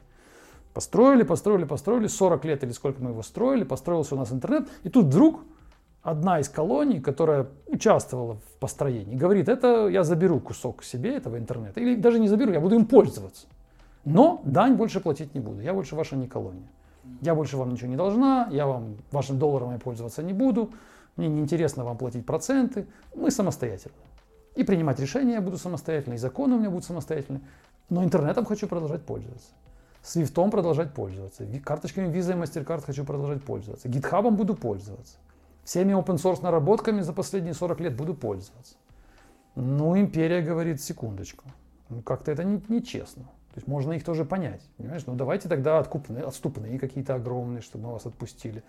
Построили, 0.74 1.24
построили, 1.24 1.64
построили. 1.64 2.08
40 2.08 2.44
лет 2.44 2.64
или 2.66 2.74
сколько 2.74 3.02
мы 3.02 3.12
его 3.12 3.24
строили, 3.24 3.64
построился 3.64 4.16
у 4.16 4.18
нас 4.18 4.34
интернет. 4.34 4.68
И 4.84 4.90
тут 4.90 5.06
вдруг 5.06 5.40
одна 6.06 6.40
из 6.40 6.50
колоний, 6.50 7.02
которая 7.02 7.48
участвовала 7.66 8.36
в 8.36 8.60
построении, 8.60 9.16
говорит, 9.16 9.50
это 9.50 9.88
я 9.88 10.04
заберу 10.04 10.40
кусок 10.40 10.84
себе 10.84 11.16
этого 11.16 11.38
интернета. 11.38 11.80
Или 11.80 11.96
даже 11.96 12.20
не 12.20 12.28
заберу, 12.28 12.52
я 12.52 12.60
буду 12.60 12.76
им 12.76 12.86
пользоваться. 12.86 13.48
Но 14.06 14.42
дань 14.46 14.76
больше 14.76 15.00
платить 15.00 15.34
не 15.34 15.42
буду. 15.42 15.62
Я 15.62 15.74
больше 15.74 15.96
ваша 15.96 16.16
не 16.16 16.28
колония. 16.28 16.68
Я 17.22 17.34
больше 17.34 17.58
вам 17.58 17.72
ничего 17.72 17.90
не 17.90 17.96
должна, 17.96 18.48
я 18.52 18.68
вам 18.68 18.98
вашим 19.12 19.40
долларом 19.40 19.72
я 19.72 19.80
пользоваться 19.80 20.24
не 20.24 20.34
буду, 20.34 20.72
мне 21.18 21.28
не 21.28 21.42
интересно 21.42 21.84
вам 21.84 21.98
платить 21.98 22.26
проценты, 22.26 22.88
мы 23.16 23.30
самостоятельны. 23.30 23.96
И 24.56 24.64
принимать 24.64 25.00
решения 25.00 25.34
я 25.34 25.42
буду 25.42 25.58
самостоятельно, 25.58 26.16
и 26.16 26.18
законы 26.18 26.56
у 26.56 26.60
меня 26.60 26.70
будут 26.70 26.86
самостоятельны, 26.86 27.42
но 27.90 28.04
интернетом 28.04 28.46
хочу 28.46 28.68
продолжать 28.68 29.04
пользоваться. 29.04 29.50
Свифтом 30.02 30.50
продолжать 30.50 30.94
пользоваться, 30.94 31.46
карточками 31.64 32.12
Visa 32.12 32.34
и 32.34 32.42
MasterCard 32.42 32.84
хочу 32.86 33.06
продолжать 33.06 33.44
пользоваться, 33.44 33.88
гитхабом 33.88 34.36
буду 34.36 34.56
пользоваться, 34.56 35.18
всеми 35.66 35.92
open 35.94 36.16
source 36.16 36.42
наработками 36.42 37.02
за 37.02 37.12
последние 37.12 37.54
40 37.54 37.82
лет 37.82 37.96
буду 37.98 38.14
пользоваться. 38.14 38.76
Ну, 39.56 39.98
империя 39.98 40.42
говорит, 40.42 40.82
секундочку, 40.82 41.46
ну 41.90 42.02
как-то 42.02 42.32
это 42.32 42.44
нечестно. 42.44 43.24
Не 43.24 43.36
то 43.56 43.60
есть 43.60 43.70
можно 43.70 43.94
их 43.94 44.04
тоже 44.04 44.26
понять. 44.26 44.62
Понимаешь? 44.76 45.04
Ну 45.06 45.16
давайте 45.16 45.48
тогда 45.48 45.80
откупные, 45.80 46.26
отступные 46.26 46.78
какие-то 46.78 47.16
огромные, 47.16 47.62
чтобы 47.62 47.86
мы 47.86 47.94
вас 47.94 48.06
отпустили. 48.06 48.64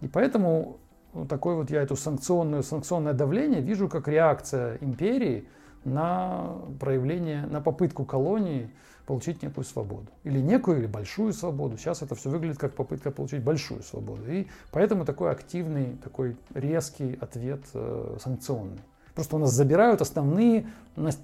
И 0.00 0.06
поэтому 0.06 0.78
вот 1.12 1.28
такой 1.28 1.56
вот 1.56 1.68
я 1.68 1.82
эту 1.82 1.96
санкционную, 1.96 2.62
санкционное 2.62 3.12
давление 3.12 3.60
вижу 3.60 3.88
как 3.88 4.06
реакция 4.06 4.78
империи 4.80 5.48
на 5.82 6.54
проявление, 6.78 7.46
на 7.46 7.60
попытку 7.60 8.04
колонии 8.04 8.70
получить 9.10 9.42
некую 9.42 9.64
свободу. 9.64 10.06
Или 10.22 10.38
некую, 10.38 10.78
или 10.78 10.86
большую 10.86 11.32
свободу. 11.32 11.76
Сейчас 11.76 12.00
это 12.00 12.14
все 12.14 12.30
выглядит 12.30 12.58
как 12.58 12.74
попытка 12.74 13.10
получить 13.10 13.42
большую 13.42 13.82
свободу. 13.82 14.22
И 14.30 14.46
поэтому 14.70 15.04
такой 15.04 15.32
активный, 15.32 15.96
такой 15.96 16.36
резкий 16.54 17.18
ответ 17.20 17.60
э, 17.74 18.18
санкционный. 18.22 18.78
Просто 19.16 19.34
у 19.34 19.40
нас 19.40 19.50
забирают 19.50 20.00
основные 20.00 20.68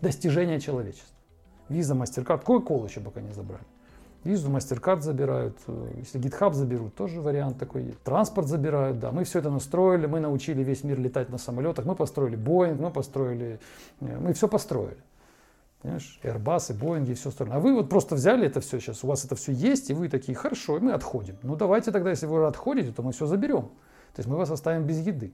достижения 0.02 0.58
человечества. 0.58 1.14
Виза, 1.68 1.94
MasterCard, 1.94 2.44
Coca-Cola 2.44 2.88
еще 2.88 2.98
пока 2.98 3.20
не 3.20 3.32
забрали. 3.32 3.62
Визу, 4.24 4.50
MasterCard 4.50 5.02
забирают, 5.02 5.56
э, 5.68 5.92
если 5.98 6.20
GitHub 6.20 6.54
заберут, 6.54 6.96
тоже 6.96 7.20
вариант 7.20 7.56
такой 7.56 7.84
есть. 7.84 8.02
Транспорт 8.02 8.48
забирают, 8.48 8.98
да. 8.98 9.12
Мы 9.12 9.22
все 9.22 9.38
это 9.38 9.50
настроили, 9.50 10.06
мы 10.06 10.18
научили 10.18 10.64
весь 10.64 10.82
мир 10.82 10.98
летать 10.98 11.28
на 11.28 11.38
самолетах, 11.38 11.84
мы 11.84 11.94
построили 11.94 12.36
Boeing, 12.36 12.82
мы 12.82 12.90
построили, 12.90 13.60
э, 14.00 14.18
мы 14.18 14.32
все 14.32 14.48
построили. 14.48 14.98
Понимаешь, 15.86 16.18
Airbus, 16.24 16.74
и 16.74 16.76
Boeing, 16.76 17.08
и 17.08 17.14
все 17.14 17.28
остальное. 17.28 17.58
А 17.58 17.60
вы 17.60 17.72
вот 17.72 17.88
просто 17.88 18.16
взяли 18.16 18.44
это 18.44 18.60
все 18.60 18.80
сейчас, 18.80 19.04
у 19.04 19.06
вас 19.06 19.24
это 19.24 19.36
все 19.36 19.52
есть, 19.52 19.88
и 19.88 19.94
вы 19.94 20.08
такие, 20.08 20.34
хорошо, 20.34 20.78
и 20.78 20.80
мы 20.80 20.90
отходим. 20.90 21.36
Ну 21.44 21.54
давайте 21.54 21.92
тогда, 21.92 22.10
если 22.10 22.26
вы 22.26 22.44
отходите, 22.44 22.90
то 22.90 23.04
мы 23.04 23.12
все 23.12 23.26
заберем. 23.26 23.68
То 24.12 24.18
есть 24.18 24.28
мы 24.28 24.36
вас 24.36 24.50
оставим 24.50 24.84
без 24.84 24.98
еды. 24.98 25.32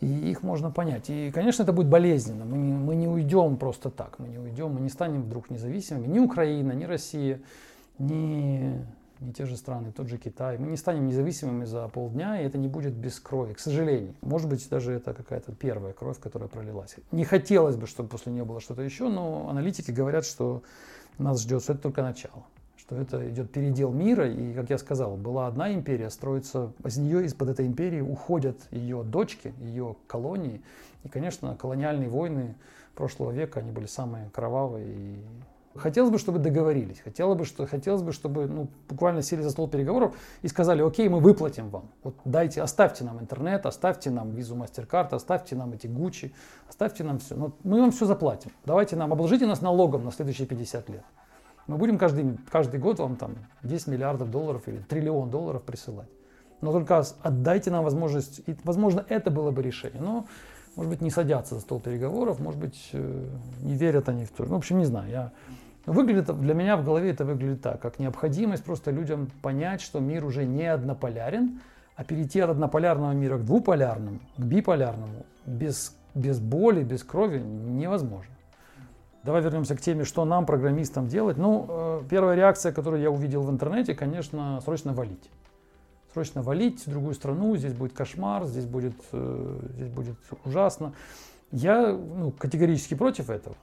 И 0.00 0.06
их 0.06 0.42
можно 0.42 0.70
понять. 0.70 1.08
И, 1.08 1.30
конечно, 1.30 1.62
это 1.62 1.72
будет 1.72 1.88
болезненно. 1.88 2.44
Мы 2.44 2.58
не, 2.58 2.74
мы 2.74 2.96
не 2.96 3.08
уйдем 3.08 3.56
просто 3.56 3.88
так. 3.88 4.18
Мы 4.18 4.28
не 4.28 4.38
уйдем, 4.38 4.74
мы 4.74 4.80
не 4.80 4.90
станем 4.90 5.22
вдруг 5.22 5.48
независимыми. 5.48 6.06
Ни 6.06 6.18
Украина, 6.18 6.72
ни 6.72 6.84
Россия, 6.84 7.40
ни, 7.98 8.74
не 9.20 9.32
те 9.32 9.46
же 9.46 9.56
страны, 9.56 9.92
тот 9.92 10.08
же 10.08 10.18
Китай. 10.18 10.58
Мы 10.58 10.68
не 10.68 10.76
станем 10.76 11.06
независимыми 11.06 11.64
за 11.64 11.88
полдня, 11.88 12.40
и 12.40 12.44
это 12.44 12.58
не 12.58 12.68
будет 12.68 12.94
без 12.94 13.18
крови, 13.20 13.52
к 13.54 13.58
сожалению. 13.58 14.14
Может 14.20 14.48
быть, 14.48 14.68
даже 14.68 14.92
это 14.92 15.14
какая-то 15.14 15.52
первая 15.52 15.92
кровь, 15.92 16.18
которая 16.18 16.48
пролилась. 16.48 16.96
Не 17.10 17.24
хотелось 17.24 17.76
бы, 17.76 17.86
чтобы 17.86 18.08
после 18.08 18.32
нее 18.32 18.44
было 18.44 18.60
что-то 18.60 18.82
еще, 18.82 19.08
но 19.08 19.48
аналитики 19.48 19.90
говорят, 19.90 20.24
что 20.24 20.62
нас 21.18 21.42
ждет, 21.42 21.62
что 21.62 21.72
это 21.72 21.82
только 21.82 22.02
начало 22.02 22.44
что 22.88 22.96
это 22.96 23.28
идет 23.28 23.52
передел 23.52 23.92
мира, 23.92 24.26
и, 24.26 24.54
как 24.54 24.70
я 24.70 24.78
сказал, 24.78 25.18
была 25.18 25.46
одна 25.46 25.74
империя, 25.74 26.08
строится, 26.08 26.72
из 26.82 26.96
нее, 26.96 27.26
из-под 27.26 27.50
этой 27.50 27.66
империи 27.66 28.00
уходят 28.00 28.56
ее 28.70 29.02
дочки, 29.02 29.52
ее 29.60 29.94
колонии, 30.06 30.62
и, 31.04 31.08
конечно, 31.08 31.54
колониальные 31.54 32.08
войны 32.08 32.54
прошлого 32.94 33.30
века, 33.30 33.60
они 33.60 33.72
были 33.72 33.84
самые 33.84 34.30
кровавые 34.30 34.86
и 34.88 35.18
Хотелось 35.74 36.10
бы, 36.10 36.18
чтобы 36.18 36.38
договорились. 36.38 37.00
Хотелось 37.00 37.38
бы, 37.38 37.44
что, 37.44 37.66
хотелось 37.66 38.02
бы, 38.02 38.12
чтобы 38.12 38.46
ну, 38.46 38.68
буквально 38.88 39.22
сели 39.22 39.42
за 39.42 39.50
стол 39.50 39.68
переговоров 39.68 40.16
и 40.42 40.48
сказали, 40.48 40.82
окей, 40.82 41.08
мы 41.08 41.20
выплатим 41.20 41.68
вам. 41.70 41.90
Вот 42.02 42.16
дайте, 42.24 42.62
оставьте 42.62 43.04
нам 43.04 43.20
интернет, 43.20 43.66
оставьте 43.66 44.10
нам 44.10 44.30
визу 44.30 44.56
MasterCard, 44.56 45.14
оставьте 45.14 45.54
нам 45.56 45.72
эти 45.72 45.86
Гуччи, 45.86 46.32
оставьте 46.68 47.04
нам 47.04 47.18
все. 47.18 47.36
Но 47.36 47.52
мы 47.64 47.80
вам 47.80 47.92
все 47.92 48.06
заплатим. 48.06 48.50
Давайте 48.64 48.96
нам, 48.96 49.12
обложите 49.12 49.46
нас 49.46 49.60
налогом 49.60 50.04
на 50.04 50.10
следующие 50.10 50.46
50 50.46 50.88
лет. 50.88 51.04
Мы 51.66 51.76
будем 51.76 51.98
каждый, 51.98 52.38
каждый 52.50 52.80
год 52.80 52.98
вам 52.98 53.16
там 53.16 53.36
10 53.62 53.88
миллиардов 53.88 54.30
долларов 54.30 54.62
или 54.66 54.78
триллион 54.78 55.30
долларов 55.30 55.62
присылать. 55.62 56.08
Но 56.60 56.72
только 56.72 57.04
отдайте 57.22 57.70
нам 57.70 57.84
возможность, 57.84 58.40
и, 58.46 58.56
возможно, 58.64 59.04
это 59.08 59.30
было 59.30 59.50
бы 59.50 59.62
решение. 59.62 60.00
Но, 60.00 60.26
может 60.78 60.90
быть, 60.90 61.00
не 61.00 61.10
садятся 61.10 61.56
за 61.56 61.60
стол 61.60 61.80
переговоров, 61.80 62.38
может 62.38 62.60
быть, 62.60 62.90
э, 62.92 63.24
не 63.62 63.74
верят 63.74 64.08
они 64.08 64.24
в 64.24 64.30
то. 64.30 64.44
Ну, 64.44 64.54
в 64.54 64.58
общем, 64.58 64.78
не 64.78 64.84
знаю. 64.84 65.10
Я 65.10 65.32
Выглядит, 65.86 66.26
для 66.38 66.54
меня 66.54 66.76
в 66.76 66.84
голове 66.84 67.10
это 67.10 67.24
выглядит 67.24 67.62
так, 67.62 67.80
как 67.80 67.98
необходимость 67.98 68.62
просто 68.62 68.92
людям 68.92 69.28
понять, 69.42 69.80
что 69.80 69.98
мир 69.98 70.24
уже 70.24 70.44
не 70.44 70.66
однополярен, 70.66 71.60
а 71.96 72.04
перейти 72.04 72.38
от 72.38 72.50
однополярного 72.50 73.10
мира 73.10 73.38
к 73.38 73.44
двуполярному, 73.44 74.20
к 74.36 74.40
биполярному, 74.40 75.24
без, 75.46 75.96
без 76.14 76.38
боли, 76.38 76.84
без 76.84 77.02
крови 77.02 77.38
невозможно. 77.38 78.32
Давай 79.24 79.42
вернемся 79.42 79.74
к 79.74 79.80
теме, 79.80 80.04
что 80.04 80.24
нам, 80.24 80.46
программистам, 80.46 81.08
делать. 81.08 81.38
Ну, 81.38 81.66
э, 81.68 82.02
первая 82.08 82.36
реакция, 82.36 82.70
которую 82.70 83.02
я 83.02 83.10
увидел 83.10 83.42
в 83.42 83.50
интернете, 83.50 83.94
конечно, 83.94 84.60
срочно 84.60 84.92
валить. 84.92 85.28
Срочно 86.12 86.42
валить 86.42 86.86
в 86.86 86.90
другую 86.90 87.14
страну, 87.14 87.56
здесь 87.56 87.74
будет 87.74 87.92
кошмар, 87.92 88.46
здесь 88.46 88.64
будет, 88.64 88.94
э, 89.12 89.60
здесь 89.74 89.88
будет 89.88 90.16
ужасно. 90.44 90.94
Я 91.50 91.92
ну, 91.92 92.30
категорически 92.30 92.94
против 92.94 93.30
этого. 93.30 93.56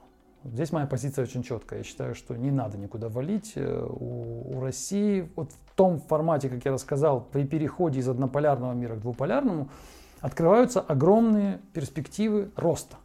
Здесь 0.44 0.70
моя 0.70 0.86
позиция 0.86 1.24
очень 1.24 1.42
четкая. 1.42 1.80
Я 1.80 1.84
считаю, 1.84 2.14
что 2.14 2.36
не 2.36 2.50
надо 2.50 2.78
никуда 2.78 3.08
валить. 3.08 3.52
Э, 3.56 3.84
у, 3.88 4.56
у 4.56 4.60
России 4.60 5.28
вот 5.34 5.50
в 5.50 5.74
том 5.74 5.98
формате, 5.98 6.48
как 6.48 6.64
я 6.64 6.72
рассказал, 6.72 7.20
при 7.20 7.44
переходе 7.44 8.00
из 8.00 8.08
однополярного 8.08 8.72
мира 8.72 8.94
к 8.94 9.00
двуполярному 9.00 9.68
открываются 10.20 10.80
огромные 10.80 11.60
перспективы 11.72 12.50
роста. 12.56 12.96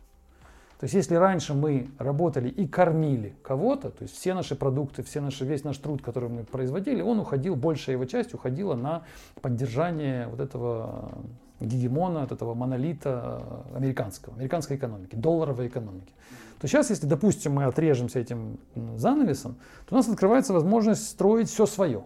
То 0.81 0.85
есть 0.85 0.95
если 0.95 1.13
раньше 1.13 1.53
мы 1.53 1.91
работали 1.99 2.49
и 2.49 2.67
кормили 2.67 3.35
кого-то, 3.43 3.91
то 3.91 4.01
есть 4.01 4.15
все 4.15 4.33
наши 4.33 4.55
продукты, 4.55 5.03
все 5.03 5.21
наши, 5.21 5.45
весь 5.45 5.63
наш 5.63 5.77
труд, 5.77 6.01
который 6.01 6.27
мы 6.27 6.43
производили, 6.43 7.03
он 7.03 7.19
уходил, 7.19 7.55
большая 7.55 7.97
его 7.97 8.05
часть 8.05 8.33
уходила 8.33 8.73
на 8.73 9.03
поддержание 9.41 10.27
вот 10.27 10.39
этого 10.39 11.11
гегемона, 11.59 12.23
от 12.23 12.31
этого 12.31 12.55
монолита 12.55 13.63
американского, 13.75 14.35
американской 14.35 14.75
экономики, 14.75 15.13
долларовой 15.13 15.67
экономики 15.67 16.11
то 16.59 16.67
сейчас, 16.67 16.91
если, 16.91 17.07
допустим, 17.07 17.53
мы 17.53 17.63
отрежемся 17.63 18.19
этим 18.19 18.59
занавесом, 18.95 19.55
то 19.87 19.95
у 19.95 19.97
нас 19.97 20.07
открывается 20.07 20.53
возможность 20.53 21.07
строить 21.09 21.49
все 21.49 21.65
свое. 21.65 22.03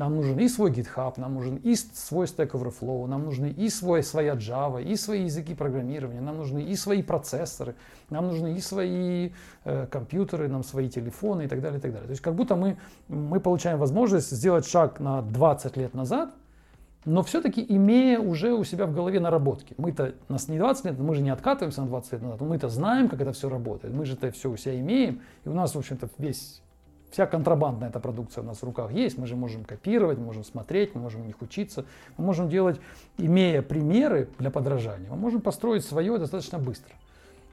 Нам 0.00 0.16
нужен 0.16 0.38
и 0.38 0.48
свой 0.48 0.70
GitHub, 0.70 1.20
нам 1.20 1.34
нужен 1.34 1.56
и 1.56 1.74
свой 1.74 2.24
Stack 2.24 2.52
Overflow, 2.52 3.06
нам 3.06 3.26
нужны 3.26 3.50
и 3.50 3.68
свой, 3.68 4.02
своя 4.02 4.32
Java, 4.32 4.82
и 4.82 4.96
свои 4.96 5.24
языки 5.24 5.54
программирования, 5.54 6.22
нам 6.22 6.38
нужны 6.38 6.62
и 6.62 6.74
свои 6.74 7.02
процессоры, 7.02 7.74
нам 8.08 8.28
нужны 8.28 8.54
и 8.54 8.60
свои 8.60 9.32
э, 9.64 9.86
компьютеры, 9.90 10.48
нам 10.48 10.64
свои 10.64 10.88
телефоны 10.88 11.44
и 11.44 11.48
так 11.48 11.60
далее, 11.60 11.78
и 11.78 11.82
так 11.82 11.92
далее. 11.92 12.06
То 12.06 12.12
есть 12.12 12.22
как 12.22 12.34
будто 12.34 12.56
мы, 12.56 12.78
мы 13.08 13.40
получаем 13.40 13.78
возможность 13.78 14.30
сделать 14.30 14.66
шаг 14.66 15.00
на 15.00 15.20
20 15.20 15.76
лет 15.76 15.92
назад– 15.92 16.30
но 17.06 17.22
все-таки 17.22 17.64
имея 17.66 18.18
уже 18.18 18.52
у 18.52 18.62
себя 18.64 18.86
в 18.86 18.94
голове 18.94 19.20
наработки. 19.20 19.74
Мы-то, 19.78 20.14
нас 20.28 20.48
не 20.48 20.58
20 20.58 20.84
лет, 20.84 20.98
мы 20.98 21.14
же 21.14 21.22
не 21.22 21.30
откатываемся 21.30 21.80
на 21.80 21.88
20 21.88 22.12
лет 22.12 22.22
назад, 22.22 22.40
мы-то 22.42 22.68
знаем, 22.68 23.08
как 23.08 23.20
это 23.20 23.32
все 23.32 23.48
работает, 23.48 23.94
мы 23.94 24.04
же 24.04 24.14
это 24.14 24.30
все 24.32 24.50
у 24.50 24.56
себя 24.56 24.78
имеем, 24.78 25.22
и 25.44 25.48
у 25.48 25.54
нас, 25.54 25.74
в 25.74 25.78
общем-то, 25.78 26.10
весь, 26.18 26.62
вся 27.10 27.26
контрабандная 27.26 27.88
эта 27.88 28.00
продукция 28.00 28.42
у 28.42 28.46
нас 28.46 28.58
в 28.58 28.64
руках 28.64 28.92
есть, 28.92 29.18
мы 29.18 29.26
же 29.26 29.36
можем 29.36 29.64
копировать, 29.64 30.18
мы 30.18 30.26
можем 30.26 30.44
смотреть, 30.44 30.94
мы 30.94 31.00
можем 31.00 31.22
у 31.22 31.24
них 31.24 31.40
учиться, 31.42 31.84
мы 32.16 32.24
можем 32.24 32.48
делать, 32.48 32.80
имея 33.18 33.62
примеры 33.62 34.28
для 34.38 34.50
подражания, 34.50 35.08
мы 35.10 35.16
можем 35.16 35.40
построить 35.40 35.84
свое 35.84 36.18
достаточно 36.18 36.58
быстро. 36.58 36.94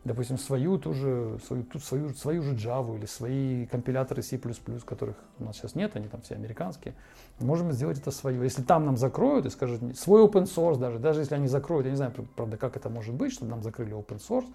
Допустим, 0.07 0.37
свою 0.37 0.77
ту 0.77 0.93
же, 0.93 1.37
свою, 1.45 1.63
ту, 1.63 1.79
свою, 1.79 2.13
свою 2.13 2.41
же 2.41 2.55
Java 2.55 2.97
или 2.97 3.05
свои 3.05 3.65
компиляторы 3.65 4.21
C++, 4.21 4.39
которых 4.85 5.17
у 5.37 5.43
нас 5.43 5.57
сейчас 5.57 5.75
нет, 5.75 5.97
они 5.97 6.07
там 6.07 6.21
все 6.21 6.35
американские, 6.35 6.93
можем 7.39 7.73
сделать 7.73 7.99
это 7.99 8.11
свое. 8.11 8.41
Если 8.41 8.61
там 8.61 8.85
нам 8.85 8.95
закроют 8.95 9.45
и 9.45 9.49
скажут, 9.49 9.81
свой 9.97 10.23
open 10.23 10.43
source 10.43 10.77
даже, 10.77 10.99
даже 10.99 11.19
если 11.19 11.35
они 11.35 11.47
закроют, 11.47 11.87
я 11.87 11.91
не 11.91 11.97
знаю, 11.97 12.13
правда, 12.37 12.55
как 12.55 12.77
это 12.77 12.89
может 12.89 13.15
быть, 13.15 13.33
чтобы 13.33 13.51
нам 13.51 13.61
закрыли 13.63 13.93
open 13.93 14.19
source, 14.19 14.45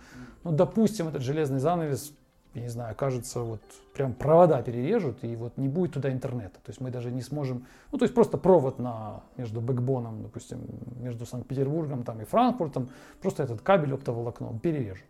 но, 0.43 0.53
допустим, 0.53 1.09
этот 1.09 1.21
железный 1.21 1.59
занавес, 1.59 2.15
я 2.55 2.63
не 2.63 2.69
знаю, 2.69 2.95
кажется, 2.95 3.41
вот 3.41 3.61
прям 3.95 4.13
провода 4.13 4.61
перережут, 4.63 5.25
и 5.25 5.35
вот 5.37 5.57
не 5.57 5.69
будет 5.69 5.93
туда 5.93 6.13
интернета. 6.13 6.57
То 6.57 6.71
есть 6.71 6.81
мы 6.81 6.91
даже 6.91 7.11
не 7.11 7.23
сможем, 7.23 7.67
ну, 7.91 7.99
то 7.99 8.05
есть 8.05 8.15
просто 8.15 8.37
провод 8.37 8.79
на, 8.79 9.23
между 9.37 9.61
бэкбоном, 9.61 10.23
допустим, 10.23 10.61
между 11.01 11.25
Санкт-Петербургом 11.25 12.05
там, 12.05 12.21
и 12.21 12.25
Франкфуртом, 12.25 12.91
просто 13.21 13.43
этот 13.43 13.63
кабель 13.63 13.95
оптоволокно 13.95 14.59
перережут. 14.59 15.07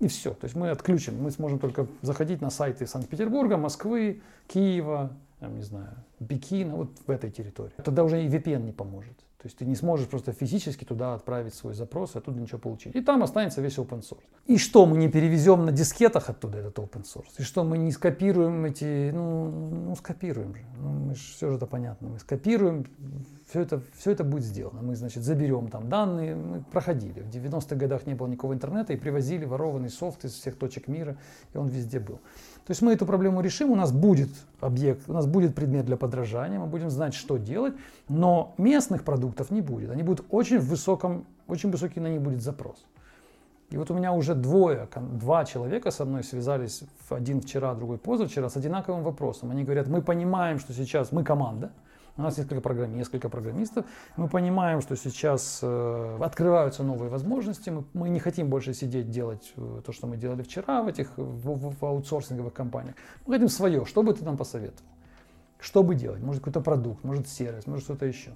И 0.00 0.08
все. 0.08 0.30
То 0.30 0.44
есть 0.44 0.56
мы 0.56 0.70
отключим. 0.70 1.22
Мы 1.22 1.30
сможем 1.30 1.58
только 1.58 1.86
заходить 2.00 2.40
на 2.40 2.50
сайты 2.50 2.86
Санкт-Петербурга, 2.86 3.56
Москвы, 3.58 4.22
Киева, 4.48 5.10
там, 5.40 5.56
не 5.56 5.62
знаю, 5.62 5.94
Пекина, 6.26 6.74
вот 6.74 6.90
в 7.06 7.10
этой 7.10 7.30
территории. 7.30 7.74
Тогда 7.84 8.02
уже 8.02 8.24
и 8.24 8.28
VPN 8.28 8.62
не 8.62 8.72
поможет. 8.72 9.18
То 9.40 9.46
есть 9.46 9.56
ты 9.56 9.64
не 9.64 9.74
сможешь 9.74 10.06
просто 10.06 10.32
физически 10.32 10.84
туда 10.84 11.14
отправить 11.14 11.54
свой 11.54 11.72
запрос 11.72 12.14
и 12.14 12.18
оттуда 12.18 12.38
ничего 12.38 12.58
получить. 12.58 12.94
И 12.94 13.00
там 13.00 13.22
останется 13.22 13.62
весь 13.62 13.78
open 13.78 14.02
source. 14.02 14.20
И 14.46 14.58
что 14.58 14.84
мы 14.84 14.98
не 14.98 15.08
перевезем 15.08 15.64
на 15.64 15.72
дискетах 15.72 16.28
оттуда 16.28 16.58
этот 16.58 16.78
open 16.78 17.04
source? 17.04 17.30
И 17.38 17.42
что 17.42 17.64
мы 17.64 17.78
не 17.78 17.90
скопируем 17.90 18.66
эти, 18.66 19.10
ну, 19.14 19.50
ну 19.86 19.96
скопируем 19.96 20.54
же. 20.54 20.62
Ну, 20.78 20.90
мы 20.90 21.14
же, 21.14 21.22
все 21.22 21.48
же 21.48 21.56
это 21.56 21.66
понятно. 21.66 22.08
Мы 22.08 22.18
скопируем, 22.18 22.84
все 23.48 23.62
это, 23.62 23.82
все 23.96 24.10
это 24.10 24.24
будет 24.24 24.44
сделано. 24.44 24.82
Мы, 24.82 24.94
значит, 24.94 25.22
заберем 25.22 25.68
там 25.68 25.88
данные. 25.88 26.34
Мы 26.34 26.62
проходили. 26.62 27.20
В 27.20 27.30
90-х 27.30 27.76
годах 27.76 28.06
не 28.06 28.12
было 28.12 28.26
никакого 28.26 28.52
интернета 28.52 28.92
и 28.92 28.96
привозили 28.96 29.46
ворованный 29.46 29.88
софт 29.88 30.26
из 30.26 30.34
всех 30.34 30.58
точек 30.58 30.86
мира, 30.86 31.16
и 31.54 31.56
он 31.56 31.68
везде 31.68 31.98
был. 31.98 32.20
То 32.66 32.70
есть 32.70 32.82
мы 32.82 32.92
эту 32.92 33.06
проблему 33.06 33.40
решим, 33.40 33.70
у 33.70 33.76
нас 33.76 33.92
будет 33.92 34.28
объект, 34.60 35.08
у 35.08 35.12
нас 35.12 35.26
будет 35.26 35.54
предмет 35.54 35.86
для 35.86 35.96
подражания, 35.96 36.58
мы 36.58 36.66
будем 36.66 36.90
знать, 36.90 37.14
что 37.14 37.36
делать, 37.36 37.74
но 38.08 38.54
местных 38.58 39.02
продуктов 39.02 39.50
не 39.50 39.60
будет. 39.60 39.90
Они 39.90 40.02
будут 40.02 40.26
очень 40.30 40.58
высоком, 40.58 41.24
очень 41.48 41.70
высокий 41.70 42.00
на 42.00 42.08
них 42.08 42.20
будет 42.20 42.42
запрос. 42.42 42.84
И 43.70 43.76
вот 43.76 43.90
у 43.90 43.94
меня 43.94 44.12
уже 44.12 44.34
двое, 44.34 44.88
два 44.96 45.44
человека 45.44 45.90
со 45.90 46.04
мной 46.04 46.24
связались, 46.24 46.82
один 47.08 47.40
вчера, 47.40 47.74
другой 47.74 47.98
позавчера, 47.98 48.48
с 48.48 48.56
одинаковым 48.56 49.04
вопросом. 49.04 49.52
Они 49.52 49.62
говорят, 49.62 49.86
мы 49.86 50.02
понимаем, 50.02 50.58
что 50.58 50.72
сейчас 50.72 51.12
мы 51.12 51.22
команда, 51.22 51.70
у 52.16 52.22
нас 52.22 52.38
несколько, 52.38 52.60
программ, 52.60 52.96
несколько 52.96 53.28
программистов. 53.28 53.84
Мы 54.16 54.28
понимаем, 54.28 54.80
что 54.80 54.96
сейчас 54.96 55.60
э, 55.62 56.18
открываются 56.20 56.82
новые 56.82 57.10
возможности. 57.10 57.70
Мы, 57.70 57.84
мы 57.92 58.08
не 58.08 58.20
хотим 58.20 58.48
больше 58.48 58.74
сидеть 58.74 59.10
делать 59.10 59.52
э, 59.56 59.80
то, 59.84 59.92
что 59.92 60.06
мы 60.06 60.16
делали 60.16 60.42
вчера 60.42 60.82
в 60.82 60.88
этих 60.88 61.16
в, 61.16 61.22
в, 61.22 61.80
в 61.80 61.84
аутсорсинговых 61.84 62.52
компаниях. 62.52 62.96
Мы 63.26 63.34
хотим 63.34 63.48
свое. 63.48 63.84
Что 63.84 64.02
бы 64.02 64.12
ты 64.12 64.24
нам 64.24 64.36
посоветовал? 64.36 64.88
Что 65.58 65.82
бы 65.82 65.94
делать? 65.94 66.20
Может 66.22 66.42
какой-то 66.42 66.60
продукт, 66.60 67.04
может 67.04 67.28
сервис, 67.28 67.66
может 67.66 67.84
что-то 67.84 68.06
еще. 68.06 68.30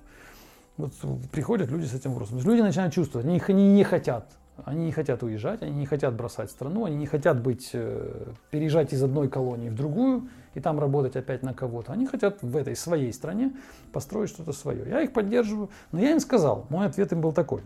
Вот 0.77 0.93
приходят 1.31 1.71
люди 1.71 1.87
с 1.87 1.95
этим 1.95 2.11
вопросом. 2.11 2.39
Люди 2.39 2.61
начинают 2.61 2.93
чувствовать, 2.93 3.27
они, 3.27 3.41
они 3.47 3.73
не 3.73 3.85
хотят 3.85 4.31
они 4.65 4.87
не 4.87 4.93
хотят 4.93 5.23
уезжать, 5.23 5.63
они 5.63 5.73
не 5.73 5.87
хотят 5.87 6.15
бросать 6.15 6.51
страну, 6.51 6.85
они 6.85 6.97
не 6.97 7.07
хотят 7.07 7.43
быть, 7.43 7.71
э, 7.73 8.33
переезжать 8.51 8.93
из 8.93 9.03
одной 9.03 9.29
колонии 9.29 9.69
в 9.69 9.75
другую 9.75 10.29
и 10.55 10.61
там 10.61 10.79
работать 10.79 11.17
опять 11.17 11.43
на 11.43 11.55
кого-то. 11.55 11.93
Они 11.93 12.07
хотят 12.07 12.43
в 12.43 12.57
этой 12.57 12.77
своей 12.77 13.13
стране 13.13 13.53
построить 13.93 14.31
что-то 14.31 14.53
свое. 14.53 14.89
Я 14.89 15.03
их 15.03 15.13
поддерживаю, 15.13 15.71
но 15.91 16.01
я 16.01 16.13
им 16.13 16.21
сказал, 16.21 16.67
мой 16.69 16.87
ответ 16.87 17.13
им 17.13 17.21
был 17.21 17.33
такой, 17.33 17.63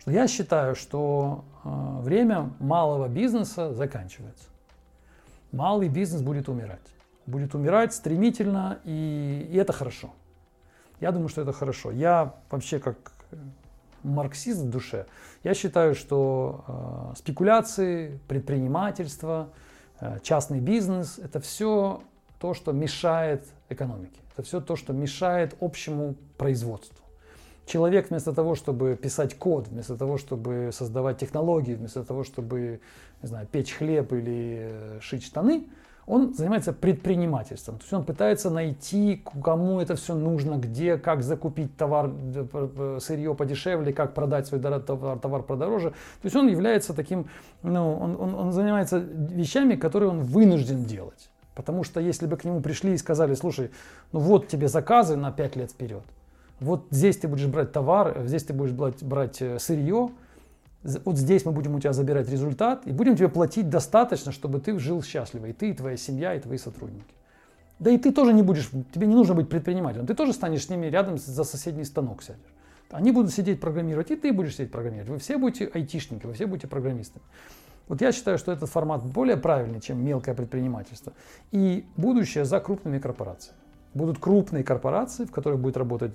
что 0.00 0.10
я 0.10 0.28
считаю, 0.28 0.74
что 0.74 1.44
э, 1.64 1.68
время 2.02 2.50
малого 2.58 3.08
бизнеса 3.08 3.72
заканчивается. 3.72 4.44
Малый 5.52 5.88
бизнес 5.88 6.20
будет 6.20 6.50
умирать. 6.50 6.80
Будет 7.24 7.54
умирать 7.54 7.94
стремительно, 7.94 8.78
и, 8.84 9.48
и 9.50 9.56
это 9.56 9.72
хорошо. 9.72 10.10
Я 11.00 11.12
думаю, 11.12 11.28
что 11.28 11.42
это 11.42 11.52
хорошо. 11.52 11.90
Я 11.90 12.34
вообще 12.50 12.78
как 12.78 13.12
марксист 14.02 14.60
в 14.60 14.68
душе, 14.68 15.06
я 15.44 15.54
считаю, 15.54 15.94
что 15.94 16.64
э, 17.12 17.18
спекуляции, 17.18 18.20
предпринимательство, 18.28 19.50
э, 20.00 20.18
частный 20.22 20.60
бизнес– 20.60 21.18
это 21.22 21.40
все 21.40 22.02
то, 22.38 22.54
что 22.54 22.72
мешает 22.72 23.46
экономике. 23.68 24.20
Это 24.32 24.42
все 24.42 24.60
то, 24.60 24.76
что 24.76 24.92
мешает 24.92 25.56
общему 25.60 26.14
производству. 26.36 27.04
Человек 27.66 28.08
вместо 28.08 28.32
того, 28.32 28.54
чтобы 28.54 28.96
писать 28.96 29.36
код, 29.36 29.68
вместо 29.68 29.96
того, 29.96 30.16
чтобы 30.16 30.70
создавать 30.72 31.18
технологии, 31.18 31.74
вместо 31.74 32.02
того, 32.02 32.24
чтобы 32.24 32.80
не 33.22 33.28
знаю, 33.28 33.46
печь 33.46 33.72
хлеб 33.72 34.12
или 34.12 34.58
э, 34.60 34.98
шить 35.00 35.24
штаны, 35.24 35.66
он 36.08 36.34
занимается 36.34 36.72
предпринимательством. 36.72 37.76
То 37.76 37.82
есть 37.82 37.92
он 37.92 38.04
пытается 38.04 38.50
найти, 38.50 39.22
кому 39.42 39.78
это 39.78 39.94
все 39.94 40.14
нужно, 40.14 40.56
где, 40.56 40.96
как 40.96 41.22
закупить 41.22 41.76
товар, 41.76 42.10
э, 42.34 42.98
сырье 43.00 43.34
подешевле, 43.34 43.92
как 43.92 44.14
продать 44.14 44.46
свой 44.46 44.60
товар, 44.60 45.18
товар 45.18 45.42
подороже. 45.42 45.90
То 45.90 46.24
есть 46.24 46.34
он 46.34 46.48
является 46.48 46.94
таким, 46.94 47.28
ну, 47.62 47.92
он, 47.92 48.16
он, 48.18 48.34
он 48.34 48.52
занимается 48.52 48.98
вещами, 48.98 49.74
которые 49.74 50.10
он 50.10 50.22
вынужден 50.22 50.84
делать. 50.84 51.30
Потому 51.54 51.84
что 51.84 52.00
если 52.00 52.26
бы 52.26 52.36
к 52.36 52.44
нему 52.44 52.60
пришли 52.60 52.94
и 52.94 52.96
сказали, 52.96 53.34
слушай, 53.34 53.70
ну 54.12 54.20
вот 54.20 54.48
тебе 54.48 54.68
заказы 54.68 55.16
на 55.16 55.30
5 55.30 55.56
лет 55.56 55.72
вперед, 55.72 56.04
вот 56.60 56.86
здесь 56.90 57.18
ты 57.18 57.28
будешь 57.28 57.46
брать 57.46 57.72
товар, 57.72 58.22
здесь 58.24 58.44
ты 58.44 58.54
будешь 58.54 58.72
брать, 58.72 59.02
брать 59.02 59.42
э, 59.42 59.58
сырье, 59.58 60.10
вот 60.82 61.16
здесь 61.16 61.44
мы 61.44 61.52
будем 61.52 61.74
у 61.74 61.80
тебя 61.80 61.92
забирать 61.92 62.28
результат 62.30 62.86
и 62.86 62.92
будем 62.92 63.16
тебе 63.16 63.28
платить 63.28 63.68
достаточно, 63.68 64.32
чтобы 64.32 64.60
ты 64.60 64.78
жил 64.78 65.02
счастливо, 65.02 65.46
и 65.46 65.52
ты, 65.52 65.70
и 65.70 65.72
твоя 65.72 65.96
семья, 65.96 66.34
и 66.34 66.40
твои 66.40 66.58
сотрудники. 66.58 67.14
Да 67.78 67.90
и 67.90 67.98
ты 67.98 68.12
тоже 68.12 68.32
не 68.32 68.42
будешь, 68.42 68.70
тебе 68.92 69.06
не 69.06 69.14
нужно 69.14 69.34
быть 69.34 69.48
предпринимателем, 69.48 70.06
ты 70.06 70.14
тоже 70.14 70.32
станешь 70.32 70.66
с 70.66 70.68
ними 70.68 70.86
рядом 70.86 71.18
за 71.18 71.44
соседний 71.44 71.84
станок 71.84 72.22
сядешь. 72.22 72.40
Они 72.90 73.12
будут 73.12 73.32
сидеть 73.32 73.60
программировать, 73.60 74.10
и 74.10 74.16
ты 74.16 74.32
будешь 74.32 74.54
сидеть 74.54 74.70
программировать. 74.70 75.10
Вы 75.10 75.18
все 75.18 75.36
будете 75.36 75.66
айтишники, 75.66 76.26
вы 76.26 76.32
все 76.32 76.46
будете 76.46 76.68
программистами. 76.68 77.24
Вот 77.86 78.00
я 78.00 78.12
считаю, 78.12 78.38
что 78.38 78.52
этот 78.52 78.70
формат 78.70 79.04
более 79.04 79.36
правильный, 79.36 79.80
чем 79.80 80.02
мелкое 80.02 80.34
предпринимательство. 80.34 81.12
И 81.50 81.84
будущее 81.96 82.44
за 82.44 82.60
крупными 82.60 82.98
корпорациями 82.98 83.58
будут 83.98 84.18
крупные 84.18 84.64
корпорации, 84.64 85.26
в 85.26 85.30
которых 85.30 85.60
будет 85.60 85.76
работать 85.76 86.12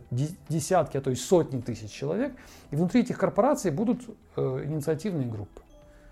десятки, 0.49 0.97
а 0.97 1.01
то 1.01 1.11
и 1.11 1.15
сотни 1.15 1.61
тысяч 1.61 1.91
человек, 1.91 2.33
и 2.71 2.75
внутри 2.75 3.01
этих 3.01 3.19
корпораций 3.19 3.69
будут 3.69 4.01
э, 4.35 4.63
инициативные 4.65 5.27
группы. 5.27 5.61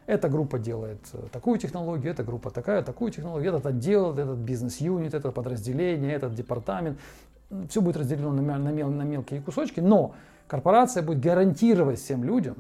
Эта 0.06 0.30
группа 0.30 0.60
делает 0.60 1.00
э, 1.14 1.24
такую 1.32 1.58
технологию, 1.58 2.12
эта 2.12 2.24
группа 2.24 2.52
такая, 2.52 2.84
такую 2.84 3.12
технологию, 3.12 3.54
этот 3.54 3.66
отдел, 3.66 4.14
этот 4.14 4.38
бизнес-юнит, 4.38 5.14
это 5.14 5.32
подразделение, 5.32 6.14
этот 6.14 6.36
департамент. 6.36 7.00
Все 7.70 7.82
будет 7.82 7.98
разделено 7.98 8.32
на, 8.32 8.58
на, 8.58 8.70
мел, 8.70 8.90
на 8.90 9.04
мелкие 9.04 9.42
кусочки, 9.42 9.80
но 9.80 10.14
корпорация 10.48 11.02
будет 11.02 11.22
гарантировать 11.22 12.00
всем 12.00 12.24
людям 12.24 12.58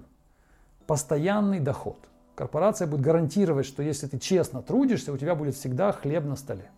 постоянный 0.88 1.60
доход. 1.60 1.98
Корпорация 2.36 2.88
будет 2.88 3.02
гарантировать, 3.02 3.66
что 3.66 3.84
если 3.84 4.08
ты 4.08 4.18
честно 4.18 4.62
трудишься, 4.62 5.12
у 5.12 5.18
тебя 5.18 5.36
будет 5.36 5.56
всегда 5.56 5.92
хлеб 5.92 6.26
на 6.26 6.36
столе. 6.36 6.70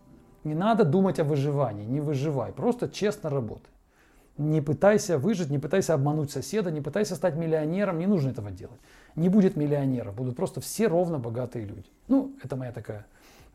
Не 0.44 0.54
надо 0.54 0.84
думать 0.84 1.18
о 1.18 1.24
выживании, 1.24 1.86
не 1.86 2.00
выживай, 2.00 2.52
просто 2.52 2.88
честно 2.88 3.30
работай. 3.30 3.70
Не 4.36 4.60
пытайся 4.60 5.16
выжить, 5.16 5.48
не 5.48 5.58
пытайся 5.58 5.94
обмануть 5.94 6.30
соседа, 6.30 6.70
не 6.70 6.80
пытайся 6.80 7.14
стать 7.14 7.36
миллионером, 7.36 7.98
не 7.98 8.06
нужно 8.06 8.30
этого 8.30 8.50
делать. 8.50 8.80
Не 9.16 9.28
будет 9.28 9.56
миллионеров, 9.56 10.14
будут 10.14 10.36
просто 10.36 10.60
все 10.60 10.88
ровно 10.88 11.18
богатые 11.18 11.64
люди. 11.64 11.86
Ну, 12.08 12.34
это 12.42 12.56
моя 12.56 12.72
такая 12.72 13.06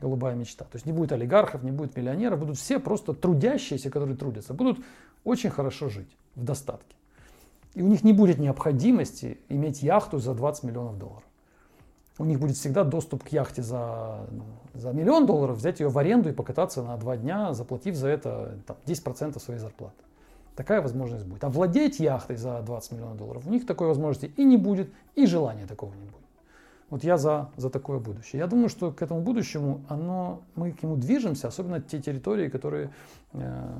голубая 0.02 0.36
мечта. 0.36 0.64
То 0.66 0.78
есть 0.78 0.86
не 0.86 0.94
будет 0.94 1.12
олигархов, 1.12 1.64
не 1.64 1.72
будет 1.72 1.96
миллионеров, 1.96 2.40
будут 2.40 2.58
все 2.58 2.80
просто 2.80 3.14
трудящиеся, 3.14 3.90
которые 3.90 4.16
трудятся, 4.16 4.54
будут 4.54 4.80
очень 5.26 5.50
хорошо 5.50 5.90
жить 5.90 6.10
в 6.36 6.44
достатке. 6.44 6.96
И 7.76 7.84
у 7.84 7.88
них 7.88 8.04
не 8.04 8.14
будет 8.14 8.40
необходимости 8.40 9.38
иметь 9.50 9.84
яхту 9.84 10.18
за 10.18 10.34
20 10.34 10.64
миллионов 10.64 10.98
долларов 10.98 11.24
у 12.20 12.26
них 12.26 12.40
будет 12.40 12.58
всегда 12.58 12.84
доступ 12.84 13.24
к 13.24 13.30
яхте 13.30 13.64
за, 13.64 14.28
за 14.74 14.92
миллион 14.92 15.26
долларов, 15.26 15.58
взять 15.58 15.80
ее 15.80 15.88
в 15.88 15.98
аренду 15.98 16.30
и 16.30 16.34
покататься 16.34 16.84
на 16.84 16.98
два 16.98 17.18
дня, 17.18 17.54
заплатив 17.54 17.96
за 17.96 18.10
это 18.10 18.60
там, 18.68 18.78
10% 18.86 19.40
своей 19.40 19.60
зарплаты. 19.60 19.96
Такая 20.56 20.82
возможность 20.82 21.26
будет. 21.26 21.44
А 21.46 21.50
владеть 21.50 22.00
яхтой 22.00 22.36
за 22.36 22.62
20 22.62 22.92
миллионов 22.92 23.18
долларов 23.18 23.48
у 23.48 23.50
них 23.50 23.66
такой 23.66 23.88
возможности 23.88 24.34
и 24.36 24.44
не 24.44 24.58
будет, 24.58 24.92
и 25.16 25.26
желания 25.26 25.66
такого 25.66 25.94
не 25.94 26.04
будет. 26.04 26.16
Вот 26.90 27.04
я 27.04 27.18
за, 27.18 27.50
за 27.56 27.70
такое 27.70 28.00
будущее. 28.00 28.40
Я 28.40 28.48
думаю, 28.48 28.68
что 28.68 28.92
к 28.92 29.02
этому 29.02 29.22
будущему 29.22 29.86
оно, 29.88 30.42
мы 30.56 30.74
к 30.74 30.84
нему 30.84 30.98
движемся, 30.98 31.48
особенно 31.48 31.80
те 31.80 32.02
территории, 32.02 32.50
которые, 32.50 32.90
э, 33.32 33.74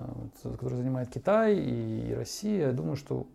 которые 0.44 0.78
занимает 0.78 1.10
Китай 1.10 1.56
и 1.58 2.14
Россия. 2.14 2.68
Я 2.68 2.72
думаю, 2.72 2.96
что 2.96 3.26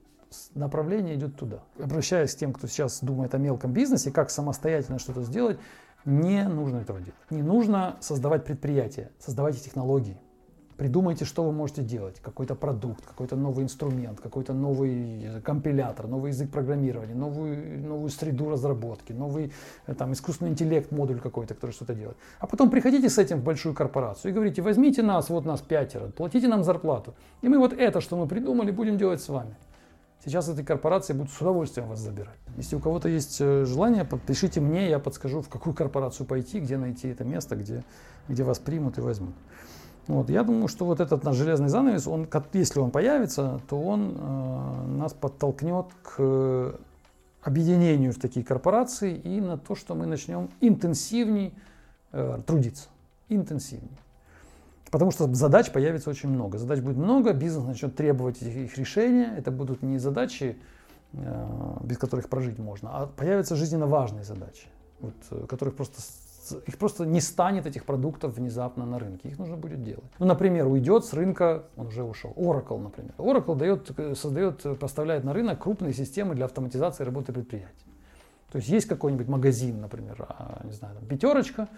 направление 0.54 1.14
идет 1.14 1.36
туда. 1.36 1.60
Обращаясь 1.78 2.34
к 2.34 2.38
тем, 2.38 2.52
кто 2.52 2.66
сейчас 2.66 3.00
думает 3.00 3.34
о 3.34 3.38
мелком 3.38 3.72
бизнесе, 3.72 4.10
как 4.10 4.30
самостоятельно 4.30 4.98
что-то 4.98 5.22
сделать, 5.22 5.58
не 6.04 6.46
нужно 6.48 6.78
этого 6.78 7.00
делать. 7.00 7.14
Не 7.30 7.42
нужно 7.42 7.96
создавать 8.00 8.44
предприятия, 8.44 9.10
создавайте 9.18 9.60
технологии. 9.60 10.18
Придумайте, 10.76 11.24
что 11.24 11.44
вы 11.44 11.52
можете 11.52 11.82
делать. 11.82 12.18
Какой-то 12.20 12.56
продукт, 12.56 13.04
какой-то 13.06 13.36
новый 13.36 13.64
инструмент, 13.64 14.20
какой-то 14.20 14.54
новый 14.54 15.40
компилятор, 15.44 16.08
новый 16.08 16.32
язык 16.32 16.50
программирования, 16.50 17.14
новую, 17.14 17.86
новую 17.86 18.10
среду 18.10 18.50
разработки, 18.50 19.12
новый 19.12 19.52
э, 19.86 19.94
там, 19.94 20.12
искусственный 20.12 20.50
интеллект, 20.50 20.90
модуль 20.90 21.20
какой-то, 21.20 21.54
который 21.54 21.70
что-то 21.70 21.94
делает. 21.94 22.16
А 22.40 22.48
потом 22.48 22.70
приходите 22.70 23.08
с 23.08 23.18
этим 23.18 23.38
в 23.38 23.44
большую 23.44 23.72
корпорацию 23.72 24.32
и 24.32 24.34
говорите, 24.34 24.62
возьмите 24.62 25.02
нас, 25.02 25.30
вот 25.30 25.44
нас 25.44 25.60
пятеро, 25.60 26.08
платите 26.08 26.48
нам 26.48 26.64
зарплату. 26.64 27.14
И 27.40 27.48
мы 27.48 27.58
вот 27.58 27.72
это, 27.72 28.00
что 28.00 28.16
мы 28.16 28.26
придумали, 28.26 28.72
будем 28.72 28.98
делать 28.98 29.22
с 29.22 29.28
вами. 29.28 29.54
Сейчас 30.24 30.48
эти 30.48 30.62
корпорации 30.62 31.12
будут 31.12 31.30
с 31.32 31.40
удовольствием 31.40 31.88
вас 31.88 31.98
забирать. 31.98 32.38
Если 32.56 32.76
у 32.76 32.80
кого-то 32.80 33.10
есть 33.10 33.38
э, 33.40 33.66
желание, 33.66 34.08
пишите 34.26 34.60
мне, 34.60 34.88
я 34.88 34.98
подскажу, 34.98 35.42
в 35.42 35.50
какую 35.50 35.74
корпорацию 35.74 36.26
пойти, 36.26 36.60
где 36.60 36.78
найти 36.78 37.08
это 37.08 37.24
место, 37.24 37.56
где, 37.56 37.84
где 38.28 38.42
вас 38.42 38.58
примут 38.58 38.96
и 38.96 39.02
возьмут. 39.02 39.34
Вот, 40.06 40.30
я 40.30 40.42
думаю, 40.42 40.68
что 40.68 40.86
вот 40.86 41.00
этот 41.00 41.24
наш 41.24 41.36
железный 41.36 41.68
занавес, 41.68 42.06
он, 42.06 42.26
если 42.54 42.80
он 42.80 42.90
появится, 42.90 43.60
то 43.68 43.78
он 43.80 44.16
э, 44.16 44.86
нас 44.86 45.12
подтолкнет 45.12 45.86
к 46.02 46.78
объединению 47.42 48.12
в 48.12 48.18
такие 48.18 48.46
корпорации 48.46 49.14
и 49.14 49.42
на 49.42 49.58
то, 49.58 49.74
что 49.74 49.94
мы 49.94 50.06
начнем 50.06 50.48
интенсивней 50.62 51.52
э, 52.12 52.40
трудиться. 52.46 52.88
Интенсивней. 53.28 53.98
Потому 54.94 55.10
что 55.10 55.26
задач 55.34 55.72
появится 55.72 56.08
очень 56.08 56.28
много. 56.28 56.56
Задач 56.56 56.78
будет 56.78 56.96
много, 56.96 57.32
бизнес 57.32 57.64
начнет 57.64 57.96
требовать 57.96 58.40
их 58.40 58.78
решения. 58.78 59.34
Это 59.36 59.50
будут 59.50 59.82
не 59.82 59.98
задачи, 59.98 60.56
э, 61.14 61.76
без 61.82 61.98
которых 61.98 62.28
прожить 62.28 62.60
можно, 62.60 62.90
а 62.92 63.06
появятся 63.08 63.56
жизненно 63.56 63.88
важные 63.88 64.22
задачи, 64.22 64.68
вот, 65.00 65.14
э, 65.32 65.46
которых 65.48 65.74
просто 65.74 66.00
их 66.68 66.78
просто 66.78 67.06
не 67.06 67.20
станет 67.20 67.66
этих 67.66 67.86
продуктов 67.86 68.36
внезапно 68.36 68.86
на 68.86 69.00
рынке. 69.00 69.30
Их 69.30 69.38
нужно 69.40 69.56
будет 69.56 69.82
делать. 69.82 70.04
Ну, 70.20 70.26
например, 70.26 70.68
уйдет 70.68 71.04
с 71.04 71.12
рынка, 71.12 71.64
он 71.76 71.88
уже 71.88 72.04
ушел, 72.04 72.32
Oracle, 72.36 72.80
например. 72.80 73.14
Oracle 73.18 73.56
дает, 73.56 73.90
э, 73.98 74.14
создает, 74.14 74.78
поставляет 74.78 75.24
на 75.24 75.32
рынок 75.32 75.60
крупные 75.60 75.92
системы 75.92 76.36
для 76.36 76.44
автоматизации 76.44 77.02
работы 77.02 77.32
предприятий. 77.32 77.86
То 78.52 78.58
есть 78.58 78.68
есть 78.68 78.86
какой-нибудь 78.86 79.26
магазин, 79.26 79.80
например, 79.80 80.24
а, 80.28 80.60
не 80.62 80.70
знаю, 80.70 80.94
там, 80.94 81.04
пятерочка, 81.08 81.68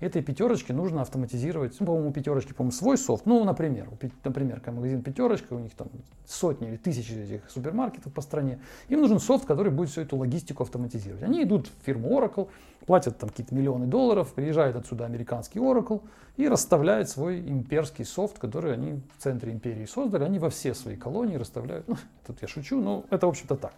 этой 0.00 0.22
пятерочке 0.22 0.72
нужно 0.72 1.02
автоматизировать, 1.02 1.76
ну, 1.80 1.86
по-моему, 1.86 2.10
у 2.10 2.12
пятерочки, 2.12 2.52
по-моему, 2.52 2.72
свой 2.72 2.98
софт. 2.98 3.24
Ну, 3.26 3.42
например, 3.44 3.88
например, 4.24 4.62
магазин 4.66 5.02
пятерочка, 5.02 5.54
у 5.54 5.58
них 5.58 5.72
там 5.74 5.88
сотни 6.26 6.68
или 6.68 6.76
тысячи 6.76 7.12
этих 7.12 7.50
супермаркетов 7.50 8.12
по 8.12 8.20
стране. 8.20 8.60
Им 8.88 9.00
нужен 9.00 9.18
софт, 9.18 9.46
который 9.46 9.72
будет 9.72 9.90
всю 9.90 10.02
эту 10.02 10.16
логистику 10.16 10.62
автоматизировать. 10.64 11.22
Они 11.22 11.42
идут 11.42 11.68
в 11.68 11.84
фирму 11.84 12.10
Oracle, 12.18 12.48
платят 12.84 13.18
там 13.18 13.30
какие-то 13.30 13.54
миллионы 13.54 13.86
долларов, 13.86 14.34
приезжает 14.34 14.76
отсюда 14.76 15.06
американский 15.06 15.58
Oracle 15.58 16.02
и 16.36 16.46
расставляет 16.48 17.08
свой 17.08 17.40
имперский 17.40 18.04
софт, 18.04 18.38
который 18.38 18.74
они 18.74 19.00
в 19.16 19.22
центре 19.22 19.52
империи 19.52 19.86
создали. 19.86 20.24
Они 20.24 20.38
во 20.38 20.50
все 20.50 20.74
свои 20.74 20.96
колонии 20.96 21.36
расставляют. 21.36 21.88
Ну, 21.88 21.96
тут 22.26 22.42
я 22.42 22.48
шучу, 22.48 22.80
но 22.80 23.04
это, 23.10 23.26
в 23.26 23.30
общем-то, 23.30 23.56
так. 23.56 23.72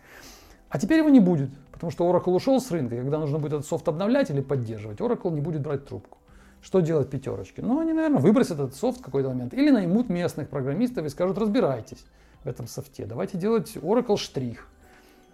А 0.71 0.79
теперь 0.79 0.99
его 0.99 1.09
не 1.09 1.21
будет, 1.21 1.51
потому 1.73 1.91
что 1.91 2.11
Oracle 2.11 2.35
ушел 2.35 2.61
с 2.61 2.71
рынка, 2.71 2.95
и 2.95 2.99
когда 2.99 3.19
нужно 3.19 3.39
будет 3.39 3.55
этот 3.55 3.67
софт 3.67 3.89
обновлять 3.89 4.31
или 4.31 4.41
поддерживать, 4.41 4.99
Oracle 5.01 5.33
не 5.33 5.41
будет 5.41 5.63
брать 5.63 5.87
трубку. 5.87 6.19
Что 6.61 6.81
делать 6.81 7.09
пятерочки? 7.09 7.61
Ну, 7.61 7.81
они, 7.81 7.93
наверное, 7.93 8.21
выбросят 8.21 8.59
этот 8.59 8.75
софт 8.75 9.01
в 9.01 9.03
какой-то 9.03 9.29
момент. 9.29 9.55
Или 9.55 9.71
наймут 9.71 10.09
местных 10.09 10.49
программистов 10.49 11.07
и 11.07 11.09
скажут, 11.09 11.39
разбирайтесь 11.39 12.05
в 12.43 12.49
этом 12.49 12.67
софте. 12.67 13.07
Давайте 13.07 13.39
делать 13.39 13.77
Oracle 13.77 14.17
штрих. 14.17 14.69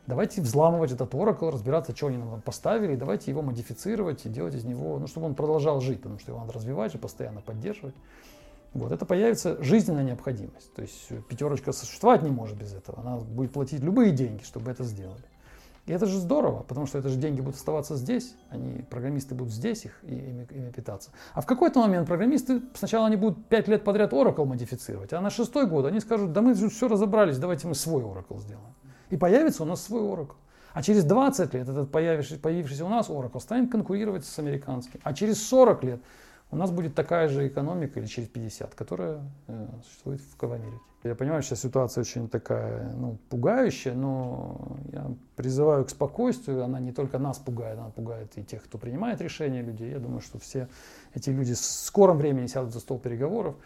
Давайте 0.07 0.43
взламывать 0.43 0.93
этот 0.93 1.15
Oracle, 1.15 1.51
разбираться, 1.51 1.97
что 1.97 2.09
они 2.09 2.19
нам 2.19 2.43
поставили, 2.43 2.93
и 2.93 2.97
давайте 2.97 3.31
его 3.31 3.41
модифицировать 3.41 4.27
и 4.27 4.29
делать 4.29 4.55
из 4.55 4.65
него, 4.65 4.99
ну, 4.99 5.07
чтобы 5.07 5.27
он 5.27 5.35
продолжал 5.35 5.81
жить, 5.81 6.03
потому 6.03 6.19
что 6.19 6.33
его 6.33 6.41
надо 6.41 6.53
развивать 6.53 6.95
и 6.95 6.99
постоянно 6.99 7.41
поддерживать. 7.41 7.95
Вот, 8.75 8.91
это 8.91 9.07
появится 9.07 9.63
жизненная 9.63 10.03
необходимость. 10.03 10.75
То 10.75 10.83
есть 10.83 11.09
пятерочка 11.29 11.73
существовать 11.73 12.23
не 12.23 12.31
может 12.31 12.59
без 12.59 12.75
этого. 12.75 13.01
Она 13.01 13.17
будет 13.19 13.53
платить 13.53 13.81
любые 13.81 14.11
деньги, 14.11 14.43
чтобы 14.43 14.71
это 14.71 14.83
сделали. 14.83 15.23
И 15.87 15.93
это 15.93 16.07
же 16.07 16.19
здорово, 16.19 16.63
потому 16.63 16.87
что 16.87 16.99
это 16.99 17.11
же 17.11 17.17
деньги 17.17 17.41
будут 17.41 17.57
оставаться 17.57 17.95
здесь, 17.97 18.35
они, 18.49 18.83
программисты 18.89 19.35
будут 19.35 19.53
здесь 19.53 19.85
их 19.85 20.03
и, 20.03 20.15
ими, 20.15 20.49
ими 20.51 20.71
питаться. 20.71 21.11
А 21.35 21.43
в 21.43 21.47
какой-то 21.47 21.79
момент 21.79 22.09
программисты, 22.09 22.63
сначала 22.75 23.07
они 23.07 23.17
будут 23.17 23.47
5 23.49 23.69
лет 23.69 23.85
подряд 23.85 24.15
Oracle 24.15 24.47
модифицировать, 24.47 25.13
а 25.13 25.21
на 25.21 25.29
шестой 25.29 25.67
год 25.67 25.85
они 25.85 26.01
скажут, 26.01 26.33
да 26.33 26.41
мы 26.41 26.55
все 26.55 26.89
разобрались, 26.89 27.37
давайте 27.37 27.69
мы 27.69 27.75
свой 27.75 28.03
Oracle 28.03 28.41
сделаем. 28.41 28.75
И 29.11 29.19
появится 29.19 29.63
у 29.63 29.67
нас 29.67 29.83
свой 29.83 30.01
Oracle. 30.01 30.37
А 30.73 30.83
через 30.83 31.05
20 31.05 31.53
лет 31.53 31.69
этот 31.69 31.93
появившийся 31.93 32.85
у 32.87 32.89
нас 32.89 33.11
Oracle 33.11 33.41
станет 33.41 33.71
конкурировать 33.71 34.25
с 34.25 34.39
американским. 34.39 35.01
А 35.03 35.13
через 35.13 35.47
40 35.47 35.85
лет 35.85 36.01
у 36.51 36.57
нас 36.57 36.71
будет 36.71 36.95
такая 36.95 37.29
же 37.29 37.49
экономика 37.49 37.99
или 37.99 38.07
через 38.07 38.29
50, 38.29 38.75
которая 38.75 39.23
э, 39.49 39.67
существует 39.85 40.21
в 40.21 40.53
Америке. 40.53 40.81
Я 41.03 41.15
понимаю, 41.15 41.43
что 41.43 41.55
ситуация 41.55 42.01
очень 42.01 42.29
такая 42.29 42.93
ну, 42.95 43.19
пугающая, 43.29 43.93
но 43.93 44.79
я 44.93 45.11
призываю 45.37 45.85
к 45.85 45.91
спокойствию. 45.91 46.65
Она 46.65 46.81
не 46.81 46.93
только 46.93 47.19
нас 47.19 47.39
пугает, 47.39 47.79
она 47.79 47.91
пугает 47.91 48.39
и 48.39 48.43
тех, 48.43 48.65
кто 48.65 48.79
принимает 48.79 49.21
решения 49.21 49.61
людей. 49.61 49.91
Я 49.91 49.99
думаю, 49.99 50.21
что 50.21 50.39
все 50.39 50.69
эти 51.13 51.29
люди 51.29 51.53
в 51.53 51.59
скором 51.59 52.17
времени 52.17 52.47
сядут 52.47 52.73
за 52.73 52.81
стол 52.81 52.99
переговоров, 52.99 53.57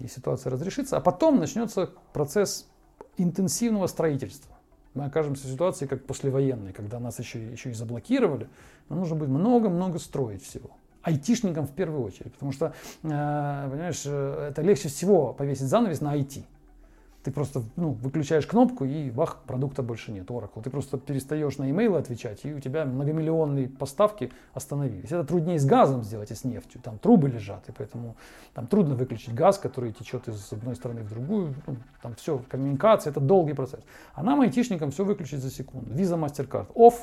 и 0.00 0.08
ситуация 0.08 0.50
разрешится. 0.50 0.96
А 0.96 1.00
потом 1.00 1.38
начнется 1.38 1.90
процесс 2.12 2.68
интенсивного 3.16 3.86
строительства. 3.86 4.56
Мы 4.94 5.04
окажемся 5.04 5.46
в 5.46 5.50
ситуации, 5.50 5.86
как 5.86 6.04
послевоенной, 6.04 6.72
когда 6.72 6.98
нас 6.98 7.20
еще, 7.20 7.52
еще 7.52 7.70
и 7.70 7.74
заблокировали. 7.74 8.48
Нам 8.88 9.00
нужно 9.00 9.14
будет 9.14 9.28
много-много 9.28 10.00
строить 10.00 10.42
всего 10.42 10.70
айтишникам 11.08 11.66
в 11.66 11.72
первую 11.72 12.02
очередь, 12.02 12.32
потому 12.34 12.52
что, 12.52 12.66
э, 13.02 13.08
понимаешь, 13.70 14.02
э, 14.04 14.48
это 14.50 14.62
легче 14.62 14.88
всего 14.88 15.32
повесить 15.32 15.66
занавес 15.66 16.00
на 16.00 16.16
IT. 16.16 16.44
Ты 17.24 17.32
просто 17.32 17.62
ну, 17.76 17.90
выключаешь 17.90 18.46
кнопку 18.46 18.84
и 18.84 19.10
бах, 19.10 19.42
продукта 19.46 19.82
больше 19.82 20.12
нет, 20.12 20.30
Oracle. 20.30 20.62
Ты 20.62 20.70
просто 20.70 20.98
перестаешь 20.98 21.58
на 21.58 21.68
имейлы 21.68 21.98
отвечать, 21.98 22.44
и 22.44 22.54
у 22.54 22.60
тебя 22.60 22.84
многомиллионные 22.84 23.68
поставки 23.68 24.30
остановились. 24.54 25.10
Это 25.10 25.24
труднее 25.24 25.58
с 25.58 25.64
газом 25.64 26.04
сделать 26.04 26.30
и 26.30 26.34
с 26.34 26.44
нефтью. 26.44 26.80
Там 26.80 26.98
трубы 26.98 27.28
лежат, 27.28 27.68
и 27.68 27.72
поэтому 27.72 28.16
там 28.54 28.66
трудно 28.66 28.94
выключить 28.94 29.34
газ, 29.34 29.58
который 29.58 29.92
течет 29.92 30.28
из 30.28 30.52
одной 30.52 30.76
стороны 30.76 31.02
в 31.02 31.08
другую. 31.08 31.54
Ну, 31.66 31.76
там 32.02 32.14
все, 32.14 32.40
коммуникация, 32.48 33.10
это 33.10 33.20
долгий 33.20 33.54
процесс. 33.54 33.80
А 34.14 34.22
нам, 34.22 34.40
айтишникам, 34.40 34.90
все 34.90 35.04
выключить 35.04 35.40
за 35.40 35.50
секунду. 35.50 35.92
Виза, 35.92 36.14
MasterCard, 36.14 36.72
off, 36.74 36.94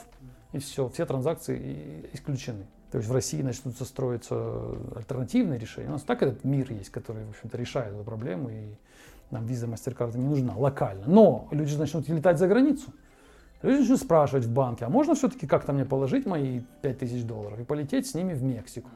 и 0.53 0.59
все, 0.59 0.87
все 0.87 1.05
транзакции 1.05 2.09
исключены. 2.13 2.65
То 2.91 2.97
есть 2.99 3.09
в 3.09 3.13
России 3.13 3.41
начнутся 3.41 3.83
строиться 3.85 4.35
альтернативные 4.95 5.59
решения. 5.59 5.89
У 5.89 5.93
нас 5.93 6.03
так 6.03 6.21
этот 6.23 6.43
мир 6.43 6.71
есть, 6.71 6.89
который, 6.89 7.25
в 7.25 7.29
общем-то, 7.29 7.57
решает 7.57 7.93
эту 7.93 8.03
проблему. 8.03 8.49
И 8.49 8.75
нам 9.31 9.45
виза 9.45 9.65
MasterCard 9.65 10.17
не 10.17 10.25
нужна 10.25 10.55
локально. 10.55 11.03
Но 11.07 11.47
люди 11.51 11.75
начнут 11.75 12.07
летать 12.07 12.37
за 12.37 12.47
границу. 12.47 12.93
Люди 13.61 13.79
начнут 13.79 13.99
спрашивать 13.99 14.45
в 14.45 14.53
банке, 14.53 14.85
а 14.85 14.89
можно 14.89 15.15
все-таки 15.15 15.47
как-то 15.47 15.73
мне 15.73 15.85
положить 15.85 16.25
мои 16.25 16.61
5000 16.81 17.23
долларов 17.23 17.59
и 17.59 17.63
полететь 17.63 18.07
с 18.07 18.13
ними 18.13 18.33
в 18.33 18.43
Мексику? 18.43 18.89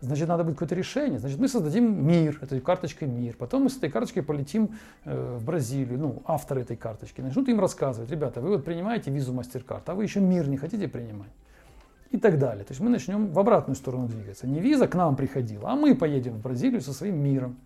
Значит, 0.00 0.28
надо 0.28 0.44
будет 0.44 0.54
какое-то 0.54 0.76
решение. 0.76 1.18
Значит, 1.18 1.38
мы 1.38 1.48
создадим 1.48 2.06
мир, 2.06 2.38
этой 2.40 2.60
карточкой 2.60 3.08
мир. 3.08 3.34
Потом 3.36 3.64
мы 3.64 3.70
с 3.70 3.76
этой 3.76 3.90
карточкой 3.90 4.22
полетим 4.22 4.76
э, 5.04 5.36
в 5.38 5.44
Бразилию, 5.44 5.98
ну, 5.98 6.22
авторы 6.24 6.62
этой 6.62 6.76
карточки. 6.76 7.20
Начнут 7.20 7.48
им 7.48 7.58
рассказывать, 7.58 8.10
ребята, 8.10 8.40
вы 8.40 8.50
вот 8.50 8.64
принимаете 8.64 9.10
визу 9.10 9.32
MasterCard, 9.32 9.82
а 9.86 9.94
вы 9.94 10.04
еще 10.04 10.20
мир 10.20 10.48
не 10.48 10.56
хотите 10.56 10.86
принимать? 10.86 11.30
И 12.10 12.16
так 12.16 12.38
далее. 12.38 12.64
То 12.64 12.72
есть 12.72 12.80
мы 12.80 12.88
начнем 12.88 13.28
в 13.32 13.38
обратную 13.38 13.76
сторону 13.76 14.08
двигаться. 14.08 14.46
Не 14.46 14.60
виза 14.60 14.88
к 14.88 14.94
нам 14.94 15.14
приходила, 15.14 15.70
а 15.70 15.76
мы 15.76 15.94
поедем 15.94 16.34
в 16.34 16.40
Бразилию 16.40 16.80
со 16.80 16.92
своим 16.92 17.22
миром. 17.22 17.58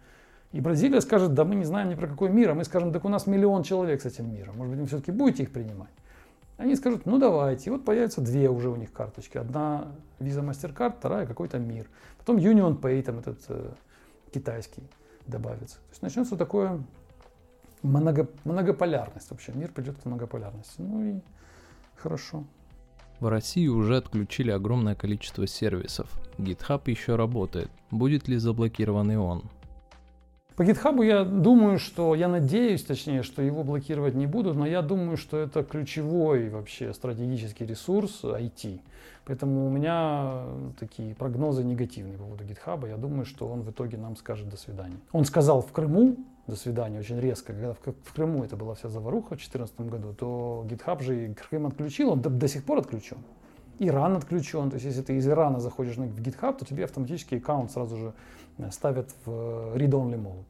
И 0.50 0.60
Бразилия 0.60 1.00
скажет, 1.00 1.32
да 1.32 1.44
мы 1.44 1.54
не 1.54 1.64
знаем 1.64 1.88
ни 1.88 1.94
про 1.94 2.06
какой 2.06 2.28
мир, 2.28 2.50
а 2.50 2.54
мы 2.54 2.64
скажем, 2.64 2.92
так 2.92 3.04
у 3.04 3.08
нас 3.08 3.26
миллион 3.26 3.62
человек 3.62 4.02
с 4.02 4.04
этим 4.04 4.32
миром, 4.32 4.56
может 4.56 4.72
быть, 4.72 4.80
вы 4.80 4.86
все-таки 4.86 5.10
будете 5.10 5.44
их 5.44 5.52
принимать? 5.52 5.90
Они 6.58 6.76
скажут, 6.76 7.06
ну 7.06 7.18
давайте, 7.18 7.70
и 7.70 7.72
вот 7.72 7.84
появятся 7.84 8.20
две 8.20 8.50
уже 8.50 8.68
у 8.68 8.76
них 8.76 8.92
карточки. 8.92 9.38
Одна 9.38 9.88
Visa 10.20 10.46
MasterCard, 10.46 10.96
вторая 10.98 11.26
какой-то 11.26 11.58
мир. 11.58 11.88
Потом 12.18 12.36
Union 12.36 12.78
Pay, 12.78 13.02
там 13.02 13.18
этот 13.18 13.38
э, 13.48 13.70
китайский 14.32 14.82
добавится. 15.26 15.76
То 15.76 15.90
есть 15.90 16.02
начнется 16.02 16.36
такое 16.36 16.82
много, 17.82 18.28
многополярность 18.44 19.30
вообще. 19.30 19.52
Мир 19.52 19.72
придет 19.72 19.96
к 20.00 20.04
многополярности. 20.04 20.74
Ну 20.80 21.02
и 21.02 21.20
хорошо. 21.96 22.44
В 23.22 23.28
России 23.28 23.68
уже 23.68 23.98
отключили 23.98 24.50
огромное 24.50 24.96
количество 24.96 25.46
сервисов. 25.46 26.08
GitHub 26.38 26.82
еще 26.86 27.14
работает. 27.14 27.70
Будет 27.92 28.26
ли 28.26 28.36
заблокирован 28.36 29.12
и 29.12 29.14
он? 29.14 29.44
По 30.56 30.62
GitHub 30.62 31.06
я 31.06 31.22
думаю, 31.22 31.78
что, 31.78 32.16
я 32.16 32.26
надеюсь, 32.26 32.82
точнее, 32.82 33.22
что 33.22 33.40
его 33.40 33.62
блокировать 33.62 34.16
не 34.16 34.26
будут, 34.26 34.56
но 34.56 34.66
я 34.66 34.82
думаю, 34.82 35.16
что 35.16 35.38
это 35.38 35.62
ключевой 35.62 36.48
вообще 36.48 36.92
стратегический 36.92 37.64
ресурс 37.64 38.24
IT. 38.24 38.80
Поэтому 39.24 39.68
у 39.68 39.70
меня 39.70 40.42
такие 40.80 41.14
прогнозы 41.14 41.62
негативные 41.62 42.18
по 42.18 42.24
поводу 42.24 42.42
GitHub. 42.42 42.88
Я 42.88 42.96
думаю, 42.96 43.24
что 43.24 43.46
он 43.46 43.62
в 43.62 43.70
итоге 43.70 43.98
нам 43.98 44.16
скажет 44.16 44.48
до 44.48 44.56
свидания. 44.56 44.98
Он 45.12 45.24
сказал 45.24 45.62
в 45.62 45.70
Крыму 45.70 46.16
до 46.52 46.58
свидания 46.58 46.98
очень 46.98 47.18
резко, 47.18 47.52
когда 47.52 47.72
в 47.74 48.12
Крыму 48.14 48.44
это 48.44 48.56
была 48.56 48.74
вся 48.74 48.88
заваруха 48.88 49.28
в 49.28 49.38
2014 49.38 49.80
году, 49.80 50.12
то 50.12 50.66
GitHub 50.68 51.02
же 51.02 51.24
и 51.24 51.34
Крым 51.34 51.66
отключил, 51.66 52.10
он 52.10 52.20
до, 52.20 52.28
до 52.28 52.46
сих 52.46 52.64
пор 52.64 52.78
отключен. 52.78 53.18
Иран 53.78 54.16
отключен. 54.16 54.70
То 54.70 54.74
есть, 54.74 54.84
если 54.84 55.02
ты 55.02 55.16
из 55.16 55.26
Ирана 55.26 55.60
заходишь 55.60 55.96
в 55.96 56.20
GitHub, 56.20 56.58
то 56.58 56.64
тебе 56.64 56.84
автоматически 56.84 57.36
аккаунт 57.36 57.70
сразу 57.70 57.96
же 57.96 58.12
э, 58.58 58.70
ставят 58.70 59.10
в 59.24 59.30
э, 59.30 59.78
read-only 59.78 60.22
mode. 60.22 60.44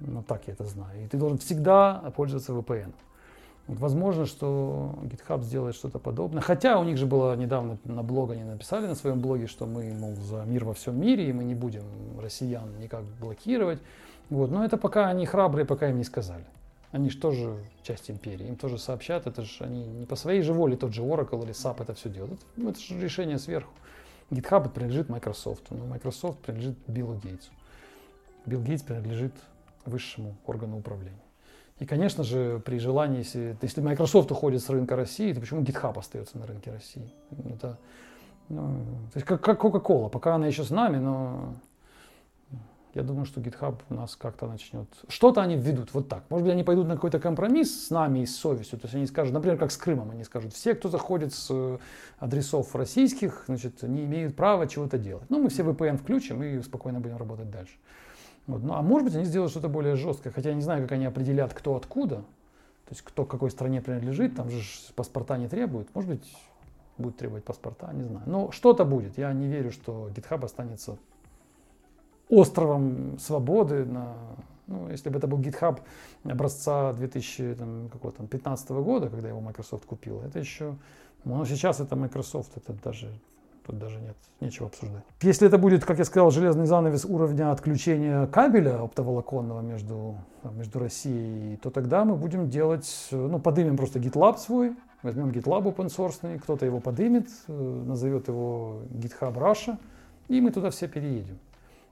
Ну, 0.00 0.22
так 0.22 0.42
я 0.48 0.54
это 0.54 0.64
знаю. 0.64 1.04
И 1.04 1.06
ты 1.06 1.16
должен 1.16 1.38
всегда 1.38 2.12
пользоваться 2.16 2.52
VPN. 2.52 2.92
Возможно, 3.68 4.26
что 4.26 4.98
GitHub 5.04 5.42
сделает 5.42 5.76
что-то 5.76 5.98
подобное. 5.98 6.42
Хотя 6.42 6.80
у 6.80 6.84
них 6.84 6.96
же 6.96 7.06
было 7.06 7.36
недавно 7.36 7.78
на 7.84 8.02
блог, 8.02 8.32
они 8.32 8.42
написали 8.42 8.86
на 8.86 8.94
своем 8.94 9.20
блоге, 9.20 9.46
что 9.46 9.66
мы, 9.66 9.92
мол, 9.92 10.14
за 10.14 10.42
мир 10.44 10.64
во 10.64 10.74
всем 10.74 11.00
мире, 11.00 11.28
и 11.28 11.32
мы 11.32 11.44
не 11.44 11.54
будем 11.54 11.84
россиян 12.20 12.68
никак 12.80 13.04
блокировать. 13.20 13.78
Вот. 14.30 14.50
Но 14.50 14.64
это 14.64 14.76
пока 14.76 15.08
они 15.08 15.26
храбрые, 15.26 15.64
пока 15.64 15.88
им 15.88 15.98
не 15.98 16.04
сказали. 16.04 16.44
Они 16.90 17.10
же 17.10 17.18
тоже 17.18 17.58
часть 17.82 18.10
империи, 18.10 18.48
им 18.48 18.56
тоже 18.56 18.78
сообщат, 18.78 19.26
это 19.26 19.42
же 19.42 19.64
они 19.64 19.84
не 19.84 20.06
по 20.06 20.16
своей 20.16 20.40
же 20.40 20.54
воле, 20.54 20.74
тот 20.74 20.94
же 20.94 21.02
Oracle 21.02 21.42
или 21.42 21.52
SAP 21.52 21.82
это 21.82 21.92
все 21.92 22.08
делают. 22.08 22.40
Это, 22.56 22.70
это 22.70 22.80
же 22.80 22.98
решение 22.98 23.38
сверху. 23.38 23.70
GitHub 24.30 24.70
принадлежит 24.70 25.08
Microsoft, 25.10 25.70
но 25.70 25.84
Microsoft 25.84 26.38
принадлежит 26.38 26.78
Биллу 26.86 27.14
Гейтсу. 27.16 27.50
Билл 28.46 28.62
Гейтс 28.62 28.82
принадлежит 28.82 29.34
высшему 29.84 30.36
органу 30.46 30.78
управления. 30.78 31.22
И, 31.78 31.86
конечно 31.86 32.24
же, 32.24 32.60
при 32.64 32.78
желании, 32.78 33.18
если, 33.18 33.56
если 33.62 33.80
Microsoft 33.80 34.30
уходит 34.32 34.62
с 34.62 34.68
рынка 34.68 34.96
России, 34.96 35.32
то 35.32 35.40
почему 35.40 35.62
GitHub 35.62 35.98
остается 35.98 36.38
на 36.38 36.46
рынке 36.46 36.72
России? 36.72 37.12
Это, 37.50 37.78
ну, 38.48 38.84
то 39.12 39.16
есть 39.16 39.26
как, 39.26 39.42
как 39.42 39.62
Coca-Cola, 39.62 40.10
пока 40.10 40.34
она 40.34 40.46
еще 40.46 40.64
с 40.64 40.70
нами, 40.70 40.96
но 40.96 41.54
я 42.94 43.02
думаю, 43.02 43.26
что 43.26 43.40
GitHub 43.40 43.76
у 43.90 43.94
нас 43.94 44.16
как-то 44.16 44.46
начнет... 44.46 44.88
Что-то 45.08 45.42
они 45.42 45.56
введут, 45.56 45.92
вот 45.92 46.08
так. 46.08 46.24
Может 46.30 46.44
быть, 46.44 46.52
они 46.52 46.64
пойдут 46.64 46.86
на 46.88 46.94
какой-то 46.94 47.20
компромисс 47.20 47.86
с 47.86 47.90
нами 47.90 48.20
и 48.20 48.26
с 48.26 48.36
совестью. 48.36 48.78
То 48.78 48.86
есть 48.86 48.94
они 48.94 49.06
скажут, 49.06 49.34
например, 49.34 49.58
как 49.58 49.70
с 49.70 49.76
Крымом, 49.76 50.10
они 50.10 50.24
скажут, 50.24 50.54
все, 50.54 50.74
кто 50.74 50.88
заходит 50.88 51.34
с 51.34 51.48
э, 51.50 51.78
адресов 52.18 52.74
российских, 52.74 53.44
значит, 53.46 53.82
не 53.82 54.04
имеют 54.04 54.36
права 54.36 54.66
чего-то 54.66 54.98
делать. 54.98 55.28
Ну, 55.28 55.42
мы 55.42 55.50
все 55.50 55.62
VPN 55.62 55.98
включим 55.98 56.42
и 56.42 56.60
спокойно 56.62 57.00
будем 57.00 57.18
работать 57.18 57.50
дальше. 57.50 57.74
Вот. 58.46 58.62
Ну, 58.62 58.72
а 58.72 58.82
может 58.82 59.04
быть, 59.04 59.14
они 59.14 59.26
сделают 59.26 59.50
что-то 59.50 59.68
более 59.68 59.94
жесткое. 59.94 60.32
Хотя 60.32 60.48
я 60.48 60.54
не 60.54 60.62
знаю, 60.62 60.82
как 60.82 60.92
они 60.92 61.04
определят, 61.04 61.52
кто 61.52 61.76
откуда. 61.76 62.16
То 62.16 62.92
есть, 62.94 63.02
кто 63.02 63.26
к 63.26 63.30
какой 63.30 63.50
стране 63.50 63.82
принадлежит. 63.82 64.34
Там 64.34 64.50
же 64.50 64.62
паспорта 64.94 65.36
не 65.36 65.46
требуют. 65.46 65.94
Может 65.94 66.10
быть, 66.10 66.36
будут 66.96 67.18
требовать 67.18 67.44
паспорта, 67.44 67.92
не 67.92 68.02
знаю. 68.02 68.22
Но 68.26 68.50
что-то 68.50 68.86
будет. 68.86 69.18
Я 69.18 69.32
не 69.34 69.46
верю, 69.46 69.70
что 69.70 70.08
GitHub 70.08 70.42
останется 70.44 70.96
островом 72.28 73.18
свободы. 73.18 73.84
На, 73.84 74.14
ну, 74.66 74.88
если 74.88 75.08
бы 75.08 75.18
это 75.18 75.26
был 75.26 75.38
GitHub 75.38 75.80
образца 76.24 76.92
2015 76.92 78.70
года, 78.70 79.08
когда 79.08 79.28
его 79.28 79.40
Microsoft 79.40 79.86
купил, 79.86 80.20
это 80.22 80.38
еще... 80.38 80.76
Но 81.24 81.44
сейчас 81.44 81.80
это 81.80 81.96
Microsoft, 81.96 82.56
это 82.56 82.72
даже 82.72 83.10
Тут 83.68 83.78
даже 83.78 84.00
нет, 84.00 84.16
нечего 84.40 84.68
обсуждать. 84.68 85.02
Если 85.20 85.46
это 85.46 85.58
будет, 85.58 85.84
как 85.84 85.98
я 85.98 86.06
сказал, 86.06 86.30
железный 86.30 86.64
занавес 86.64 87.04
уровня 87.04 87.52
отключения 87.52 88.26
кабеля 88.26 88.82
оптоволоконного 88.82 89.60
между, 89.60 90.16
между 90.54 90.78
Россией, 90.78 91.58
то 91.58 91.68
тогда 91.68 92.06
мы 92.06 92.16
будем 92.16 92.48
делать, 92.48 93.08
ну, 93.10 93.38
подымем 93.38 93.76
просто 93.76 93.98
GitLab 93.98 94.38
свой, 94.38 94.74
возьмем 95.02 95.28
GitLab 95.28 95.64
open 95.64 95.88
source, 95.88 96.38
кто-то 96.38 96.64
его 96.64 96.80
подымет, 96.80 97.28
э, 97.48 97.52
назовет 97.52 98.28
его 98.28 98.80
GitHub 98.88 99.34
Russia, 99.34 99.76
и 100.28 100.40
мы 100.40 100.50
туда 100.50 100.70
все 100.70 100.88
переедем. 100.88 101.38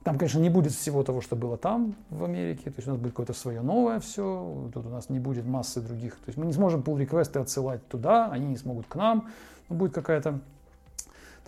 Там, 0.07 0.19
конечно, 0.19 0.39
не 0.39 0.51
будет 0.51 0.71
всего 0.71 1.03
того, 1.03 1.21
что 1.21 1.35
было 1.35 1.57
там, 1.57 1.97
в 2.11 2.23
Америке. 2.23 2.71
То 2.71 2.75
есть 2.77 2.87
у 2.87 2.93
нас 2.93 3.01
будет 3.01 3.11
какое-то 3.11 3.33
свое 3.33 3.61
новое 3.61 3.99
все. 3.99 4.71
Тут 4.73 4.87
у 4.87 4.89
нас 4.89 5.11
не 5.11 5.19
будет 5.19 5.45
массы 5.47 5.81
других. 5.81 6.13
То 6.13 6.29
есть 6.29 6.39
мы 6.39 6.47
не 6.47 6.53
сможем 6.53 6.83
pull 6.83 6.97
реквесты 6.97 7.41
отсылать 7.41 7.85
туда, 7.89 8.31
они 8.31 8.47
не 8.47 8.57
смогут 8.57 8.87
к 8.87 8.95
нам. 8.95 9.29
Но 9.69 9.75
будет 9.75 9.93
какая-то, 9.93 10.39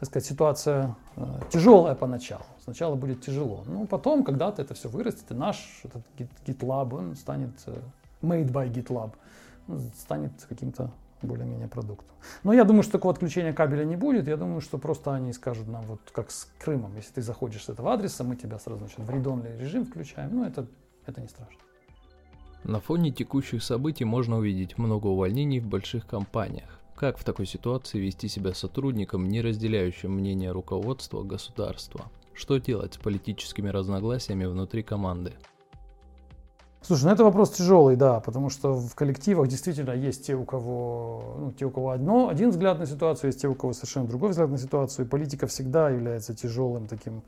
так 0.01 0.09
сказать, 0.09 0.27
ситуация 0.27 0.97
э, 1.15 1.25
тяжелая 1.51 1.95
поначалу. 1.95 2.43
Сначала 2.65 2.97
будет 2.97 3.21
тяжело. 3.21 3.63
Но 3.65 3.87
потом, 3.87 4.25
когда-то 4.25 4.61
это 4.61 4.75
все 4.75 4.89
вырастет, 4.89 5.31
и 5.31 5.35
наш 5.35 5.83
этот 5.85 6.03
GitLab, 6.45 6.93
он 6.93 7.15
станет 7.15 7.53
э, 7.67 7.77
made 8.23 8.51
by 8.51 8.69
GitLab, 8.73 9.13
станет 9.97 10.33
каким-то 10.49 10.91
более-менее 11.23 11.69
продукту. 11.69 12.13
Но 12.45 12.53
я 12.53 12.65
думаю, 12.65 12.83
что 12.83 12.93
такого 12.93 13.13
отключения 13.13 13.53
кабеля 13.53 13.85
не 13.85 13.97
будет. 13.97 14.29
Я 14.29 14.37
думаю, 14.37 14.61
что 14.61 14.79
просто 14.79 15.15
они 15.15 15.33
скажут 15.33 15.69
нам, 15.69 15.85
вот 15.87 16.01
как 16.13 16.31
с 16.31 16.51
Крымом, 16.59 16.97
если 16.97 17.15
ты 17.15 17.23
заходишь 17.23 17.65
с 17.65 17.69
этого 17.69 17.93
адреса, 17.93 18.25
мы 18.25 18.37
тебя 18.37 18.59
сразу 18.59 18.81
значит, 18.81 18.99
в 18.99 19.11
редонный 19.11 19.59
режим 19.59 19.85
включаем. 19.85 20.35
Ну, 20.35 20.45
это, 20.45 20.67
это 21.07 21.21
не 21.21 21.29
страшно. 21.29 21.59
На 22.65 22.81
фоне 22.81 23.11
текущих 23.11 23.63
событий 23.63 24.05
можно 24.05 24.37
увидеть 24.39 24.79
много 24.79 25.07
увольнений 25.07 25.61
в 25.61 25.67
больших 25.67 26.07
компаниях. 26.07 26.81
Как 26.97 27.17
в 27.17 27.25
такой 27.25 27.47
ситуации 27.47 28.01
вести 28.01 28.29
себя 28.29 28.53
сотрудником, 28.55 29.29
не 29.29 29.41
разделяющим 29.41 30.13
мнение 30.13 30.51
руководства 30.51 31.23
государства? 31.23 32.11
Что 32.35 32.59
делать 32.59 32.95
с 32.95 32.99
политическими 32.99 33.69
разногласиями 33.69 34.47
внутри 34.47 34.83
команды? 34.83 35.35
Слушай, 36.81 37.05
ну 37.07 37.11
это 37.11 37.25
вопрос 37.25 37.51
тяжелый, 37.51 37.97
да, 37.97 38.21
потому 38.21 38.51
что 38.51 38.75
в 38.75 38.95
коллективах 38.95 39.49
действительно 39.49 39.91
есть 39.91 40.27
те, 40.27 40.37
у 40.37 40.45
кого, 40.45 41.37
ну, 41.39 41.53
те, 41.53 41.67
у 41.67 41.71
кого 41.71 41.91
одно, 41.91 42.29
один 42.29 42.51
взгляд 42.51 42.79
на 42.79 42.87
ситуацию, 42.87 43.29
есть 43.29 43.41
те, 43.41 43.49
у 43.49 43.55
кого 43.55 43.73
совершенно 43.73 44.07
другой 44.07 44.31
взгляд 44.31 44.49
на 44.49 44.59
ситуацию. 44.59 45.05
И 45.05 45.09
политика 45.09 45.47
всегда 45.49 45.91
является 45.91 46.35
тяжелым 46.35 46.87
таким, 46.87 47.23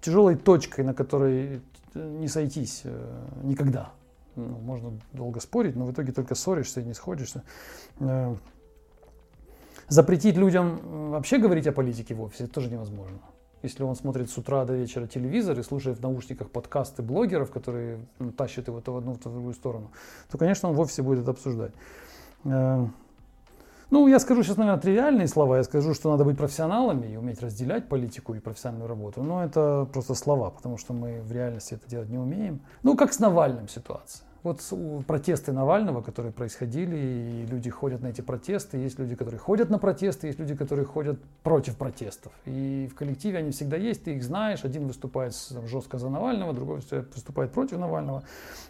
тяжелой 0.00 0.36
точкой, 0.36 0.84
на 0.84 0.94
которой 0.94 1.60
не 1.94 2.28
сойтись 2.28 2.80
э, 2.84 3.26
никогда. 3.42 3.92
Ну, 4.36 4.58
можно 4.58 4.98
долго 5.12 5.38
спорить, 5.40 5.76
но 5.76 5.84
в 5.84 5.92
итоге 5.92 6.12
только 6.12 6.34
ссоришься 6.34 6.80
и 6.80 6.84
не 6.84 6.94
сходишься. 6.94 7.42
Э, 8.00 8.34
запретить 9.88 10.36
людям 10.36 11.10
вообще 11.10 11.38
говорить 11.38 11.66
о 11.66 11.72
политике 11.72 12.14
в 12.14 12.22
офисе 12.22 12.44
это 12.44 12.54
тоже 12.54 12.70
невозможно 12.70 13.18
если 13.64 13.82
он 13.82 13.96
смотрит 13.96 14.30
с 14.30 14.38
утра 14.38 14.64
до 14.64 14.74
вечера 14.74 15.06
телевизор 15.06 15.58
и 15.58 15.62
слушает 15.62 15.98
в 15.98 16.02
наушниках 16.02 16.50
подкасты 16.50 17.02
блогеров, 17.02 17.50
которые 17.50 17.98
ну, 18.18 18.30
тащат 18.30 18.68
его 18.68 18.80
то 18.80 18.92
в 18.92 18.98
одну, 18.98 19.16
то 19.16 19.30
в 19.30 19.32
другую 19.32 19.54
сторону, 19.54 19.90
то, 20.30 20.38
конечно, 20.38 20.68
он 20.68 20.76
вовсе 20.76 21.02
будет 21.02 21.20
это 21.20 21.32
обсуждать. 21.32 21.72
Э, 22.44 22.86
ну, 23.90 24.06
я 24.08 24.18
скажу 24.18 24.42
сейчас, 24.42 24.56
наверное, 24.56 24.80
тривиальные 24.80 25.28
слова. 25.28 25.56
Я 25.56 25.64
скажу, 25.64 25.94
что 25.94 26.10
надо 26.10 26.24
быть 26.24 26.36
профессионалами 26.36 27.06
и 27.06 27.16
уметь 27.16 27.40
разделять 27.40 27.88
политику 27.88 28.34
и 28.34 28.40
профессиональную 28.40 28.88
работу. 28.88 29.22
Но 29.22 29.42
это 29.42 29.88
просто 29.92 30.14
слова, 30.14 30.50
потому 30.50 30.78
что 30.78 30.92
мы 30.92 31.20
в 31.22 31.32
реальности 31.32 31.74
это 31.74 31.88
делать 31.88 32.08
не 32.08 32.18
умеем. 32.18 32.60
Ну, 32.82 32.96
как 32.96 33.12
с 33.12 33.18
Навальным 33.18 33.68
ситуация. 33.68 34.26
Вот 34.44 34.60
протесты 35.06 35.52
Навального, 35.52 36.02
которые 36.02 36.30
происходили, 36.30 36.96
и 36.96 37.46
люди 37.46 37.70
ходят 37.70 38.02
на 38.02 38.08
эти 38.08 38.20
протесты, 38.20 38.76
есть 38.76 38.98
люди, 38.98 39.14
которые 39.14 39.40
ходят 39.40 39.70
на 39.70 39.78
протесты, 39.78 40.26
есть 40.26 40.38
люди, 40.38 40.54
которые 40.54 40.84
ходят 40.84 41.18
против 41.42 41.76
протестов. 41.76 42.30
И 42.44 42.86
в 42.92 42.94
коллективе 42.94 43.38
они 43.38 43.52
всегда 43.52 43.78
есть, 43.78 44.04
ты 44.04 44.14
их 44.14 44.22
знаешь, 44.22 44.62
один 44.62 44.86
выступает 44.86 45.34
жестко 45.66 45.96
за 45.96 46.10
Навального, 46.10 46.52
другой 46.52 46.80
выступает 47.14 47.52
против 47.52 47.78
Навального. 47.78 48.22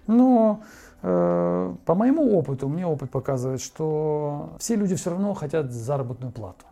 Но 0.07 0.62
э, 1.03 1.75
по 1.85 1.95
моему 1.97 2.39
опыту, 2.39 2.68
мне 2.68 2.87
опыт 2.87 3.11
показывает, 3.11 3.61
что 3.61 4.51
все 4.61 4.77
люди 4.77 4.95
все 4.95 5.11
равно 5.11 5.35
хотят 5.35 5.72
заработную 5.72 6.33
плату. 6.33 6.64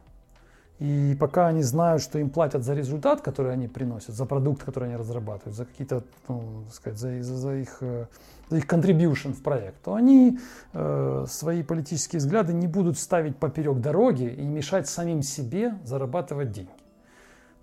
И 0.83 1.15
пока 1.15 1.47
они 1.47 1.63
знают, 1.63 2.03
что 2.03 2.19
им 2.19 2.29
платят 2.29 2.65
за 2.65 2.75
результат, 2.75 3.21
который 3.21 3.53
они 3.53 3.69
приносят, 3.69 4.17
за 4.17 4.27
продукт, 4.27 4.65
который 4.65 4.89
они 4.89 4.97
разрабатывают, 4.97 5.57
за 5.57 5.65
какие-то, 5.65 6.03
ну, 6.27 6.65
так 6.65 6.75
сказать, 6.75 6.99
за, 6.99 7.23
за, 7.23 7.37
за 7.37 7.55
их 7.55 7.79
э, 7.83 8.07
их 8.51 8.67
contribution 8.67 9.33
в 9.33 9.43
проект, 9.45 9.81
то 9.85 9.95
они 9.95 10.41
э, 10.73 11.25
свои 11.29 11.63
политические 11.63 12.19
взгляды 12.19 12.53
не 12.53 12.67
будут 12.67 12.99
ставить 12.99 13.37
поперек 13.37 13.79
дороги 13.79 14.25
и 14.25 14.43
мешать 14.43 14.89
самим 14.89 15.23
себе 15.23 15.79
зарабатывать 15.85 16.51
деньги. 16.51 16.71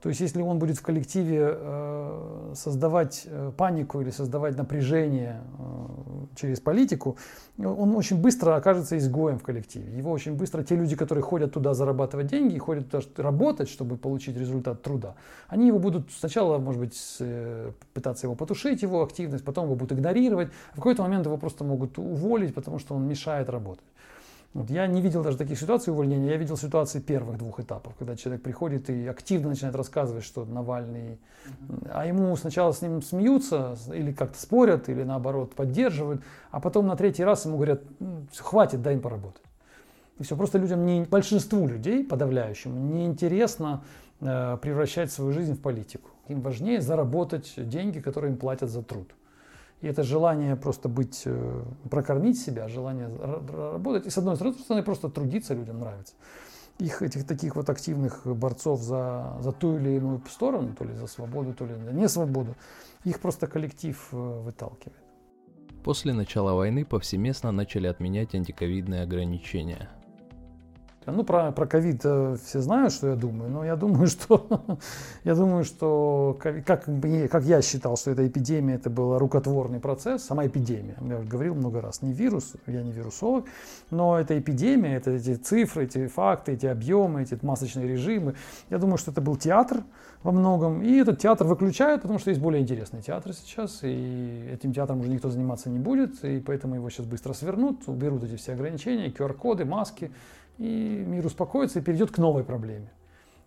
То 0.01 0.07
есть, 0.09 0.21
если 0.21 0.41
он 0.41 0.59
будет 0.59 0.77
в 0.77 0.81
коллективе 0.81 1.49
э, 1.51 2.53
создавать 2.55 3.23
э, 3.25 3.51
панику 3.57 3.99
или 3.99 4.11
создавать 4.11 4.57
напряжение 4.57 5.41
э, 5.57 5.63
через 6.35 6.61
политику, 6.61 7.17
он 7.57 7.95
очень 7.95 8.21
быстро 8.21 8.55
окажется 8.55 8.97
изгоем 8.97 9.39
в 9.39 9.43
коллективе. 9.43 9.97
Его 9.97 10.11
очень 10.11 10.35
быстро 10.35 10.63
те 10.63 10.75
люди, 10.75 10.95
которые 10.95 11.21
ходят 11.21 11.53
туда 11.53 11.73
зарабатывать 11.73 12.27
деньги, 12.27 12.57
ходят 12.57 12.89
туда 12.89 13.03
работать, 13.17 13.67
чтобы 13.67 13.97
получить 13.97 14.37
результат 14.37 14.81
труда, 14.81 15.15
они 15.49 15.67
его 15.67 15.79
будут 15.79 16.11
сначала, 16.13 16.57
может 16.59 16.79
быть, 16.79 17.17
пытаться 17.93 18.27
его 18.27 18.35
потушить, 18.35 18.81
его 18.81 19.03
активность, 19.03 19.43
потом 19.43 19.65
его 19.65 19.75
будут 19.75 19.97
игнорировать, 19.97 20.49
в 20.71 20.75
какой-то 20.75 21.03
момент 21.03 21.25
его 21.25 21.37
просто 21.37 21.65
могут 21.65 21.97
уволить, 21.97 22.53
потому 22.53 22.79
что 22.79 22.95
он 22.95 23.05
мешает 23.05 23.49
работать. 23.49 23.83
Вот 24.53 24.71
я 24.71 24.87
не 24.87 25.01
видел 25.01 25.21
даже 25.21 25.37
таких 25.37 25.59
ситуаций 25.59 25.93
увольнения, 25.93 26.29
я 26.29 26.37
видел 26.37 26.57
ситуации 26.57 26.99
первых 26.99 27.37
двух 27.37 27.59
этапов, 27.59 27.93
когда 27.99 28.15
человек 28.15 28.41
приходит 28.41 28.89
и 28.89 29.05
активно 29.05 29.49
начинает 29.49 29.75
рассказывать, 29.75 30.23
что 30.23 30.43
Навальный, 30.43 31.19
а 31.91 32.07
ему 32.07 32.35
сначала 32.35 32.71
с 32.71 32.81
ним 32.81 33.03
смеются 33.03 33.77
или 33.93 34.11
как-то 34.11 34.39
спорят, 34.39 34.89
или 34.89 35.03
наоборот 35.03 35.53
поддерживают, 35.53 36.23
а 36.49 36.59
потом 36.59 36.87
на 36.87 36.95
третий 36.95 37.23
раз 37.23 37.45
ему 37.45 37.57
говорят, 37.57 37.83
хватит, 38.35 38.81
дай 38.81 38.95
им 38.95 39.01
поработать. 39.01 39.43
И 40.17 40.23
все, 40.23 40.35
просто 40.35 40.57
людям, 40.57 40.83
не, 40.83 41.03
большинству 41.03 41.67
людей, 41.67 42.03
подавляющему, 42.03 42.75
неинтересно 42.75 43.83
э, 44.19 44.57
превращать 44.61 45.11
свою 45.11 45.31
жизнь 45.31 45.53
в 45.53 45.61
политику. 45.61 46.09
Им 46.27 46.41
важнее 46.41 46.81
заработать 46.81 47.53
деньги, 47.55 47.99
которые 47.99 48.31
им 48.31 48.37
платят 48.37 48.69
за 48.69 48.81
труд. 48.81 49.11
И 49.82 49.88
это 49.88 50.03
желание 50.03 50.55
просто 50.55 50.89
быть, 50.89 51.23
э, 51.25 51.63
прокормить 51.89 52.39
себя, 52.39 52.67
желание 52.67 53.09
работать. 53.73 54.05
И 54.05 54.09
с 54.09 54.17
одной 54.17 54.36
стороны, 54.36 54.84
просто 54.84 55.09
трудиться 55.09 55.53
людям 55.53 55.80
нравится. 55.80 56.13
Их, 56.80 57.01
этих 57.01 57.25
таких 57.25 57.55
вот 57.55 57.69
активных 57.69 58.25
борцов 58.25 58.82
за, 58.82 59.38
за 59.41 59.51
ту 59.51 59.77
или 59.77 59.91
иную 59.91 60.21
сторону, 60.30 60.73
то 60.77 60.86
ли 60.86 60.93
за 60.93 61.07
свободу, 61.07 61.53
то 61.53 61.65
ли 61.65 61.75
за 61.75 61.91
несвободу, 61.91 62.55
их 63.05 63.19
просто 63.19 63.47
коллектив 63.47 64.07
э, 64.11 64.41
выталкивает. 64.45 64.97
После 65.84 66.13
начала 66.13 66.53
войны 66.53 66.86
повсеместно 66.86 67.51
начали 67.51 67.88
отменять 67.88 68.36
антиковидные 68.36 69.03
ограничения– 69.03 69.89
ну, 71.05 71.23
про, 71.23 71.51
про 71.51 71.65
ковид 71.65 72.01
э, 72.03 72.37
все 72.43 72.61
знают, 72.61 72.93
что 72.93 73.07
я 73.07 73.15
думаю, 73.15 73.49
но 73.49 73.65
я 73.65 73.75
думаю, 73.75 74.07
что, 74.07 74.77
я 75.23 75.35
думаю, 75.35 75.63
что 75.63 76.37
как, 76.39 76.85
как 76.85 77.43
я 77.43 77.61
считал, 77.61 77.97
что 77.97 78.11
эта 78.11 78.27
эпидемия, 78.27 78.75
это 78.75 78.89
был 78.89 79.17
рукотворный 79.17 79.79
процесс, 79.79 80.23
сама 80.23 80.45
эпидемия, 80.45 80.97
я 81.01 81.19
говорил 81.19 81.55
много 81.55 81.81
раз, 81.81 82.01
не 82.01 82.13
вирус, 82.13 82.53
я 82.67 82.81
не 82.81 82.91
вирусолог, 82.91 83.45
но 83.91 84.19
эта 84.19 84.37
эпидемия, 84.37 84.97
это 84.97 85.11
эти 85.11 85.35
цифры, 85.35 85.85
эти 85.85 86.07
факты, 86.07 86.53
эти 86.53 86.65
объемы, 86.65 87.21
эти 87.21 87.37
масочные 87.41 87.87
режимы, 87.87 88.35
я 88.69 88.77
думаю, 88.77 88.97
что 88.97 89.11
это 89.11 89.21
был 89.21 89.35
театр 89.35 89.83
во 90.21 90.31
многом, 90.31 90.81
и 90.83 90.97
этот 90.97 91.19
театр 91.19 91.47
выключают, 91.47 92.01
потому 92.01 92.19
что 92.19 92.29
есть 92.29 92.41
более 92.41 92.61
интересный 92.61 93.01
театр 93.01 93.33
сейчас, 93.33 93.79
и 93.83 94.49
этим 94.51 94.73
театром 94.73 94.99
уже 94.99 95.09
никто 95.09 95.29
заниматься 95.29 95.69
не 95.69 95.79
будет, 95.79 96.23
и 96.25 96.39
поэтому 96.39 96.75
его 96.75 96.89
сейчас 96.89 97.05
быстро 97.05 97.33
свернут, 97.33 97.87
уберут 97.87 98.23
эти 98.23 98.35
все 98.35 98.53
ограничения, 98.53 99.07
QR-коды, 99.09 99.63
маски, 99.63 100.11
и 100.60 101.03
мир 101.07 101.26
успокоится 101.26 101.80
и 101.80 101.82
перейдет 101.82 102.12
к 102.12 102.18
новой 102.18 102.43
проблеме. 102.43 102.91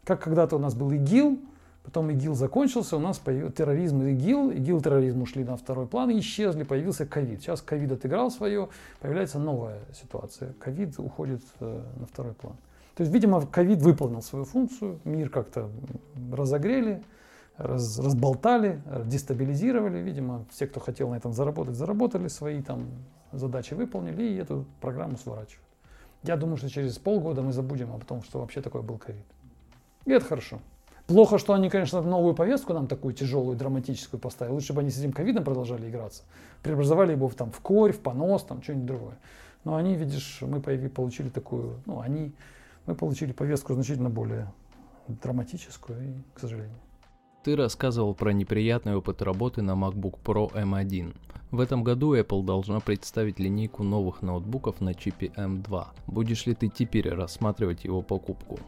Как 0.05 0.23
когда-то 0.23 0.57
у 0.57 0.59
нас 0.59 0.75
был 0.75 0.91
ИГИЛ, 0.91 1.39
потом 1.85 2.11
ИГИЛ 2.11 2.35
закончился, 2.35 2.97
у 2.97 3.01
нас 3.01 3.19
появился 3.19 3.55
терроризм 3.55 4.03
и 4.03 4.13
ИГИЛ, 4.13 4.51
ИГИЛ 4.51 4.79
и 4.79 4.83
терроризм 4.83 5.23
ушли 5.23 5.45
на 5.45 5.57
второй 5.57 5.87
план 5.87 6.11
исчезли, 6.19 6.65
появился 6.65 7.07
ковид. 7.07 7.41
Сейчас 7.41 7.61
ковид 7.63 7.93
отыграл 7.93 8.31
свое, 8.31 8.69
появляется 9.01 9.39
новая 9.39 9.81
ситуация. 9.95 10.55
Ковид 10.55 10.99
уходит 10.99 11.43
э, 11.61 11.83
на 12.01 12.07
второй 12.07 12.33
план. 12.33 12.57
То 12.95 13.03
есть, 13.03 13.13
видимо, 13.13 13.47
ковид 13.47 13.81
выполнил 13.83 14.23
свою 14.23 14.45
функцию, 14.45 14.99
мир 15.05 15.29
как-то 15.29 15.71
разогрели, 16.33 17.03
раз, 17.57 17.99
разболтали, 17.99 18.83
дестабилизировали. 19.07 19.99
Видимо, 19.99 20.45
все, 20.51 20.67
кто 20.67 20.81
хотел 20.81 21.11
на 21.11 21.17
этом 21.17 21.33
заработать, 21.33 21.75
заработали 21.75 22.29
свои 22.29 22.61
там 22.63 22.89
задачи, 23.33 23.75
выполнили 23.75 24.25
и 24.25 24.37
эту 24.37 24.67
программу 24.81 25.17
сворачивают. 25.17 25.72
Я 26.23 26.37
думаю, 26.37 26.57
что 26.57 26.68
через 26.68 26.99
полгода 26.99 27.43
мы 27.43 27.53
забудем 27.53 27.93
о 27.93 27.99
том, 27.99 28.23
что 28.23 28.39
вообще 28.39 28.61
такое 28.61 28.83
был 28.83 28.99
ковид. 28.99 29.25
И 30.05 30.12
это 30.12 30.25
хорошо. 30.25 30.61
Плохо, 31.07 31.39
что 31.39 31.53
они, 31.53 31.68
конечно, 31.68 32.01
новую 32.01 32.35
повестку 32.35 32.73
нам 32.73 32.87
такую 32.87 33.12
тяжелую, 33.12 33.57
драматическую 33.57 34.20
поставили. 34.20 34.55
Лучше 34.55 34.73
бы 34.73 34.81
они 34.81 34.91
с 34.91 34.99
этим 34.99 35.12
ковидом 35.12 35.45
продолжали 35.45 35.89
играться. 35.89 36.23
Преобразовали 36.62 37.12
его 37.12 37.29
в, 37.29 37.35
там, 37.35 37.51
в 37.51 37.61
корь, 37.61 37.93
в 37.93 38.01
понос, 38.01 38.45
там 38.45 38.62
что-нибудь 38.62 38.87
другое. 38.87 39.18
Но 39.64 39.77
они, 39.77 39.95
видишь, 39.95 40.39
мы 40.43 40.61
получили 40.61 41.29
такую, 41.29 41.81
ну, 41.87 42.01
они, 42.01 42.33
мы 42.87 42.95
получили 42.95 43.33
повестку 43.33 43.75
значительно 43.75 44.11
более 44.11 44.53
драматическую 45.09 46.03
и, 46.03 46.14
к 46.35 46.41
сожалению. 46.41 46.79
Ты 47.43 47.57
рассказывал 47.57 48.14
про 48.14 48.33
неприятный 48.33 48.95
опыт 48.95 49.20
работы 49.23 49.62
на 49.62 49.73
MacBook 49.73 50.18
Pro 50.25 50.53
M1. 50.53 51.14
В 51.53 51.61
этом 51.61 51.84
году 51.84 52.16
Apple 52.16 52.42
должна 52.44 52.80
представить 52.80 53.38
линейку 53.38 53.82
новых 53.82 54.22
ноутбуков 54.22 54.80
на 54.80 54.94
чипе 54.94 55.26
M2. 55.36 55.84
Будешь 56.07 56.46
ли 56.46 56.55
ты 56.55 56.68
теперь 56.68 57.11
рассматривать 57.11 57.84
его 57.84 58.00
покупку? 58.00 58.59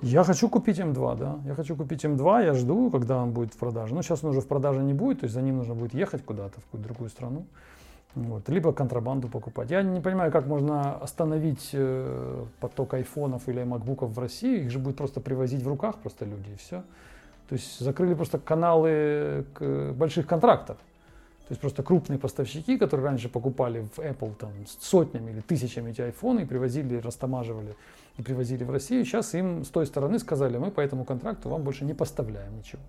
Я 0.00 0.22
хочу 0.22 0.48
купить 0.48 0.78
М2, 0.78 1.18
да. 1.18 1.40
Я 1.44 1.54
хочу 1.54 1.74
купить 1.74 2.04
М2, 2.04 2.44
я 2.44 2.54
жду, 2.54 2.88
когда 2.88 3.20
он 3.20 3.32
будет 3.32 3.52
в 3.52 3.58
продаже. 3.58 3.96
Но 3.96 4.02
сейчас 4.02 4.22
он 4.22 4.30
уже 4.30 4.40
в 4.40 4.46
продаже 4.46 4.84
не 4.84 4.94
будет, 4.94 5.20
то 5.20 5.24
есть 5.24 5.34
за 5.34 5.42
ним 5.42 5.56
нужно 5.56 5.74
будет 5.74 5.92
ехать 5.92 6.24
куда-то, 6.24 6.60
в 6.60 6.64
какую-то 6.66 6.88
другую 6.88 7.10
страну. 7.10 7.46
Вот. 8.14 8.48
Либо 8.48 8.72
контрабанду 8.72 9.28
покупать. 9.28 9.72
Я 9.72 9.82
не 9.82 10.00
понимаю, 10.00 10.30
как 10.30 10.46
можно 10.46 10.94
остановить 10.94 11.70
э, 11.72 12.44
поток 12.60 12.94
айфонов 12.94 13.48
или 13.48 13.64
макбуков 13.64 14.12
в 14.12 14.18
России. 14.20 14.60
Их 14.60 14.70
же 14.70 14.78
будет 14.78 14.96
просто 14.96 15.20
привозить 15.20 15.64
в 15.64 15.68
руках 15.68 15.96
просто 15.96 16.26
люди 16.26 16.50
и 16.50 16.56
все. 16.56 16.84
То 17.48 17.54
есть 17.56 17.80
закрыли 17.80 18.14
просто 18.14 18.38
каналы 18.38 19.44
больших 19.98 20.28
контрактов. 20.28 20.78
То 21.48 21.52
есть 21.52 21.60
просто 21.60 21.82
крупные 21.82 22.18
поставщики, 22.18 22.78
которые 22.78 23.06
раньше 23.06 23.28
покупали 23.28 23.86
в 23.94 23.98
Apple 23.98 24.34
там, 24.36 24.50
сотнями 24.80 25.32
или 25.32 25.40
тысячами 25.40 25.90
эти 25.90 26.00
айфоны 26.00 26.40
и 26.40 26.44
привозили, 26.44 26.96
растамаживали 26.96 27.74
и 28.16 28.22
привозили 28.22 28.64
в 28.64 28.70
Россию, 28.70 29.04
сейчас 29.04 29.34
им 29.34 29.64
с 29.64 29.68
той 29.68 29.86
стороны 29.86 30.18
сказали, 30.18 30.58
мы 30.58 30.70
по 30.70 30.80
этому 30.80 31.04
контракту 31.04 31.48
вам 31.48 31.62
больше 31.62 31.84
не 31.84 31.94
поставляем 31.94 32.56
ничего. 32.56 32.82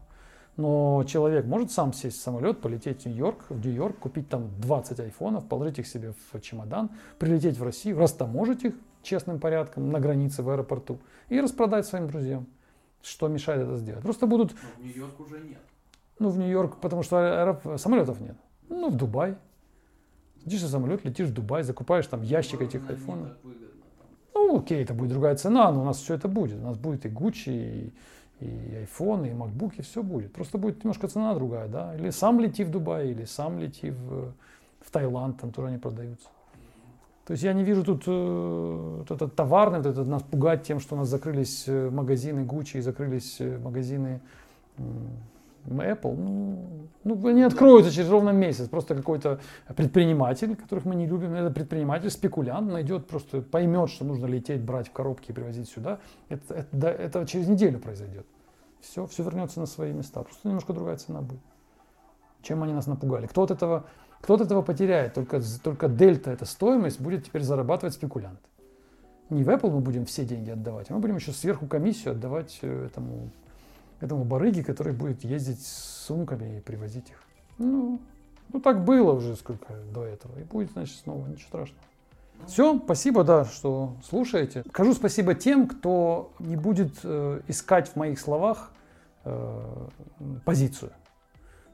Но 0.55 1.03
человек 1.07 1.45
может 1.45 1.71
сам 1.71 1.93
сесть 1.93 2.19
в 2.19 2.21
самолет, 2.21 2.61
полететь 2.61 3.03
в 3.03 3.05
Нью-Йорк, 3.07 3.45
в 3.49 3.65
Нью-Йорк, 3.65 3.97
купить 3.97 4.29
там 4.29 4.49
20 4.59 4.99
айфонов, 4.99 5.47
положить 5.47 5.79
их 5.79 5.87
себе 5.87 6.13
в 6.31 6.41
чемодан, 6.41 6.91
прилететь 7.17 7.57
в 7.57 7.63
Россию, 7.63 7.97
растаможить 7.97 8.63
их 8.63 8.75
честным 9.01 9.39
порядком 9.39 9.91
на 9.91 9.99
границе 9.99 10.43
в 10.43 10.49
аэропорту 10.49 10.99
и 11.29 11.41
распродать 11.41 11.87
своим 11.87 12.07
друзьям. 12.07 12.45
Что 13.01 13.27
мешает 13.27 13.63
это 13.63 13.77
сделать? 13.77 14.03
Просто 14.03 14.27
будут... 14.27 14.53
Но 14.53 14.81
в 14.81 14.85
Нью-Йорк 14.85 15.19
уже 15.19 15.39
нет. 15.39 15.61
Ну, 16.23 16.29
в 16.29 16.39
Нью-Йорк, 16.39 16.77
потому 16.77 17.03
что 17.03 17.17
аэроп... 17.17 17.77
самолетов 17.77 18.21
нет. 18.21 18.37
Ну, 18.69 18.89
в 18.89 18.95
Дубай. 18.95 19.35
Сидишь 20.41 20.61
на 20.61 20.69
самолет, 20.69 21.03
летишь 21.03 21.27
в 21.27 21.33
Дубай, 21.33 21.63
закупаешь 21.63 22.07
там 22.07 22.21
ящик 22.21 22.61
Может, 22.61 22.75
этих 22.75 22.89
айфонов. 22.89 23.27
Ну, 24.33 24.59
окей, 24.59 24.81
это 24.81 24.93
будет 24.93 25.09
другая 25.09 25.35
цена, 25.35 25.69
но 25.73 25.81
у 25.81 25.83
нас 25.83 25.97
все 25.97 26.13
это 26.13 26.29
будет. 26.29 26.59
У 26.59 26.63
нас 26.63 26.77
будет 26.77 27.05
и 27.05 27.09
Gucci, 27.09 27.51
и, 27.51 28.45
и 28.45 28.85
iPhone, 28.85 29.27
и 29.27 29.31
MacBook, 29.31 29.73
и 29.79 29.81
все 29.81 30.01
будет. 30.01 30.31
Просто 30.31 30.57
будет 30.57 30.81
немножко 30.81 31.09
цена 31.09 31.33
другая, 31.33 31.67
да. 31.67 31.93
Или 31.93 32.09
сам 32.09 32.39
лети 32.39 32.63
в 32.63 32.71
Дубай, 32.71 33.09
или 33.09 33.25
сам 33.25 33.59
лети 33.59 33.89
в, 33.91 34.31
в 34.79 34.91
Таиланд, 34.91 35.41
там 35.41 35.51
тоже 35.51 35.67
они 35.67 35.77
продаются. 35.77 36.29
То 37.25 37.31
есть 37.33 37.43
я 37.43 37.51
не 37.51 37.65
вижу 37.65 37.83
тут 37.83 38.03
э, 38.07 38.95
вот 38.99 39.11
этот 39.11 39.35
товарный, 39.35 39.79
вот 39.79 39.87
этот 39.87 40.07
нас 40.07 40.23
пугать 40.23 40.63
тем, 40.63 40.79
что 40.79 40.95
у 40.95 40.99
нас 40.99 41.09
закрылись 41.09 41.65
э, 41.67 41.89
магазины 41.89 42.45
Gucci 42.45 42.77
и 42.77 42.81
закрылись 42.81 43.41
э, 43.41 43.57
магазины 43.57 44.21
м, 44.77 45.09
Apple. 45.65 46.15
Ну, 46.15 46.87
ну, 47.03 47.27
они 47.27 47.43
откроются 47.43 47.91
через 47.91 48.09
ровно 48.09 48.29
месяц. 48.29 48.67
Просто 48.67 48.95
какой-то 48.95 49.39
предприниматель, 49.75 50.55
которых 50.55 50.85
мы 50.85 50.95
не 50.95 51.05
любим, 51.05 51.33
это 51.33 51.51
предприниматель, 51.51 52.09
спекулянт, 52.09 52.71
найдет, 52.71 53.07
просто 53.07 53.41
поймет, 53.41 53.89
что 53.89 54.05
нужно 54.05 54.25
лететь, 54.25 54.61
брать 54.61 54.87
в 54.87 54.91
коробки 54.91 55.31
и 55.31 55.33
привозить 55.33 55.69
сюда. 55.69 55.99
Это, 56.29 56.53
это, 56.53 56.67
да, 56.71 56.91
это 56.91 57.25
через 57.25 57.47
неделю 57.47 57.79
произойдет. 57.79 58.25
Все, 58.81 59.05
все 59.07 59.23
вернется 59.23 59.59
на 59.59 59.65
свои 59.65 59.93
места. 59.93 60.23
Просто 60.23 60.47
немножко 60.47 60.73
другая 60.73 60.97
цена 60.97 61.21
будет. 61.21 61.41
Чем 62.41 62.63
они 62.63 62.73
нас 62.73 62.87
напугали. 62.87 63.27
Кто 63.27 63.43
от 63.43 63.51
этого, 63.51 63.85
кто 64.21 64.35
от 64.35 64.41
этого 64.41 64.61
потеряет? 64.61 65.13
Только, 65.13 65.41
только 65.63 65.87
дельта, 65.87 66.31
эта 66.31 66.45
стоимость, 66.45 66.99
будет 66.99 67.25
теперь 67.25 67.43
зарабатывать 67.43 67.93
спекулянт. 67.93 68.39
Не 69.29 69.43
в 69.43 69.49
Apple 69.49 69.71
мы 69.71 69.79
будем 69.79 70.05
все 70.05 70.25
деньги 70.25 70.49
отдавать, 70.49 70.89
а 70.89 70.93
мы 70.93 70.99
будем 70.99 71.15
еще 71.15 71.31
сверху 71.31 71.65
комиссию 71.65 72.11
отдавать 72.11 72.59
э, 72.61 72.89
этому, 73.97 74.21
этому 74.21 74.23
барыге, 74.25 74.63
который 74.63 74.93
будет 74.93 75.23
ездить 75.23 75.61
с 75.65 76.05
сумками 76.05 76.57
и 76.57 76.61
привозить 76.61 77.09
их. 77.09 77.23
Ну, 77.57 77.99
ну 78.51 78.59
так 78.59 78.83
было 78.83 79.13
уже 79.13 79.35
сколько 79.35 79.73
до 79.93 80.05
этого. 80.05 80.37
И 80.39 80.43
будет, 80.43 80.71
значит, 80.71 80.97
снова, 80.97 81.25
ничего 81.27 81.47
страшного. 81.47 81.83
Все, 82.47 82.77
спасибо, 82.77 83.23
да, 83.23 83.45
что 83.45 83.95
слушаете. 84.03 84.63
Скажу 84.69 84.93
спасибо 84.93 85.33
тем, 85.33 85.67
кто 85.67 86.33
не 86.39 86.55
будет 86.55 86.93
э, 87.03 87.41
искать 87.47 87.89
в 87.89 87.95
моих 87.95 88.19
словах 88.19 88.71
э, 89.23 89.87
позицию. 90.43 90.91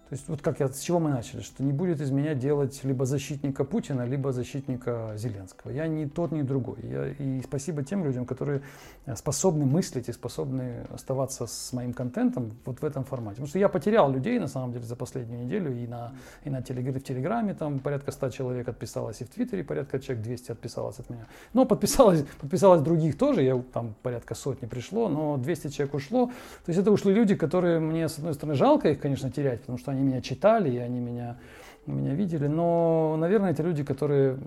То 0.10 0.16
есть 0.16 0.28
вот 0.28 0.41
как 0.41 0.60
я, 0.60 0.68
с 0.68 0.80
чего 0.80 0.99
мы 0.99 1.12
начали, 1.12 1.41
что 1.41 1.64
не 1.64 1.72
будет 1.72 2.01
из 2.01 2.10
меня 2.10 2.34
делать 2.34 2.84
либо 2.84 3.05
защитника 3.05 3.64
Путина, 3.64 4.05
либо 4.05 4.32
защитника 4.32 5.14
Зеленского. 5.16 5.70
Я 5.70 5.88
ни 5.88 6.05
тот, 6.05 6.32
ни 6.32 6.41
другой. 6.41 6.80
Я, 6.82 7.10
и 7.10 7.41
спасибо 7.43 7.84
тем 7.84 8.03
людям, 8.03 8.26
которые 8.26 8.64
э, 9.05 9.16
способны 9.16 9.68
мыслить 9.68 10.10
и 10.10 10.12
способны 10.12 10.88
оставаться 10.91 11.45
с 11.45 11.74
моим 11.74 11.93
контентом 11.93 12.53
вот 12.66 12.82
в 12.82 12.84
этом 12.84 13.03
формате. 13.03 13.36
Потому 13.36 13.49
что 13.49 13.60
я 13.60 13.70
потерял 13.70 14.12
людей, 14.12 14.39
на 14.39 14.47
самом 14.47 14.72
деле, 14.72 14.84
за 14.84 14.95
последнюю 14.95 15.45
неделю 15.45 15.76
и 15.76 15.86
на, 15.86 16.14
и 16.43 16.49
на 16.49 16.64
телег... 16.64 16.95
в 16.95 17.01
Телеграме, 17.01 17.53
там 17.53 17.78
порядка 17.78 18.12
100 18.12 18.32
человек 18.32 18.68
отписалось, 18.68 19.22
и 19.22 19.26
в 19.26 19.30
Твиттере 19.30 19.64
порядка 19.64 19.99
человек 19.99 20.24
200 20.24 20.53
отписалось 20.53 20.97
от 20.97 21.12
меня. 21.12 21.28
Но 21.53 21.66
подписалось, 21.66 22.26
подписалось 22.41 22.82
других 22.82 23.16
тоже, 23.16 23.43
я, 23.43 23.62
там 23.74 23.93
порядка 24.01 24.34
сотни 24.34 24.66
пришло, 24.66 25.07
но 25.07 25.38
200 25.38 25.68
человек 25.68 25.93
ушло. 25.93 26.26
То 26.66 26.72
есть 26.72 26.80
это 26.80 26.89
ушли 26.89 27.14
люди, 27.14 27.36
которые 27.36 27.80
мне, 27.80 28.10
с 28.10 28.18
одной 28.18 28.34
стороны, 28.34 28.55
жалко 28.55 28.89
их, 28.89 28.99
конечно, 28.99 29.30
терять, 29.30 29.60
потому 29.62 29.78
что 29.78 29.91
они 29.91 29.99
меня 30.02 30.22
читали, 30.22 30.70
и 30.70 30.78
они 30.78 31.00
меня, 31.00 31.38
меня 31.86 32.14
видели. 32.14 32.47
Но, 32.47 33.16
наверное, 33.18 33.52
это 33.52 33.64
люди, 33.64 33.84
которые 33.84 34.38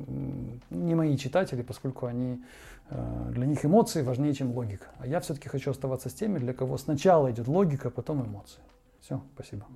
не 0.71 0.95
мои 0.95 1.17
читатели, 1.17 1.63
поскольку 1.63 2.07
они, 2.07 2.43
э, 2.91 3.31
для 3.31 3.47
них 3.47 3.65
эмоции 3.65 4.03
важнее, 4.03 4.35
чем 4.35 4.53
логика. 4.53 4.87
А 4.99 5.07
я 5.07 5.21
все-таки 5.21 5.49
хочу 5.49 5.71
оставаться 5.71 6.09
с 6.09 6.15
теми, 6.15 6.39
для 6.39 6.53
кого 6.53 6.79
сначала 6.79 7.31
идет 7.31 7.49
логика, 7.49 7.91
потом 7.91 8.25
эмоции. 8.25 8.61
Все, 9.01 9.21
спасибо. 9.35 9.67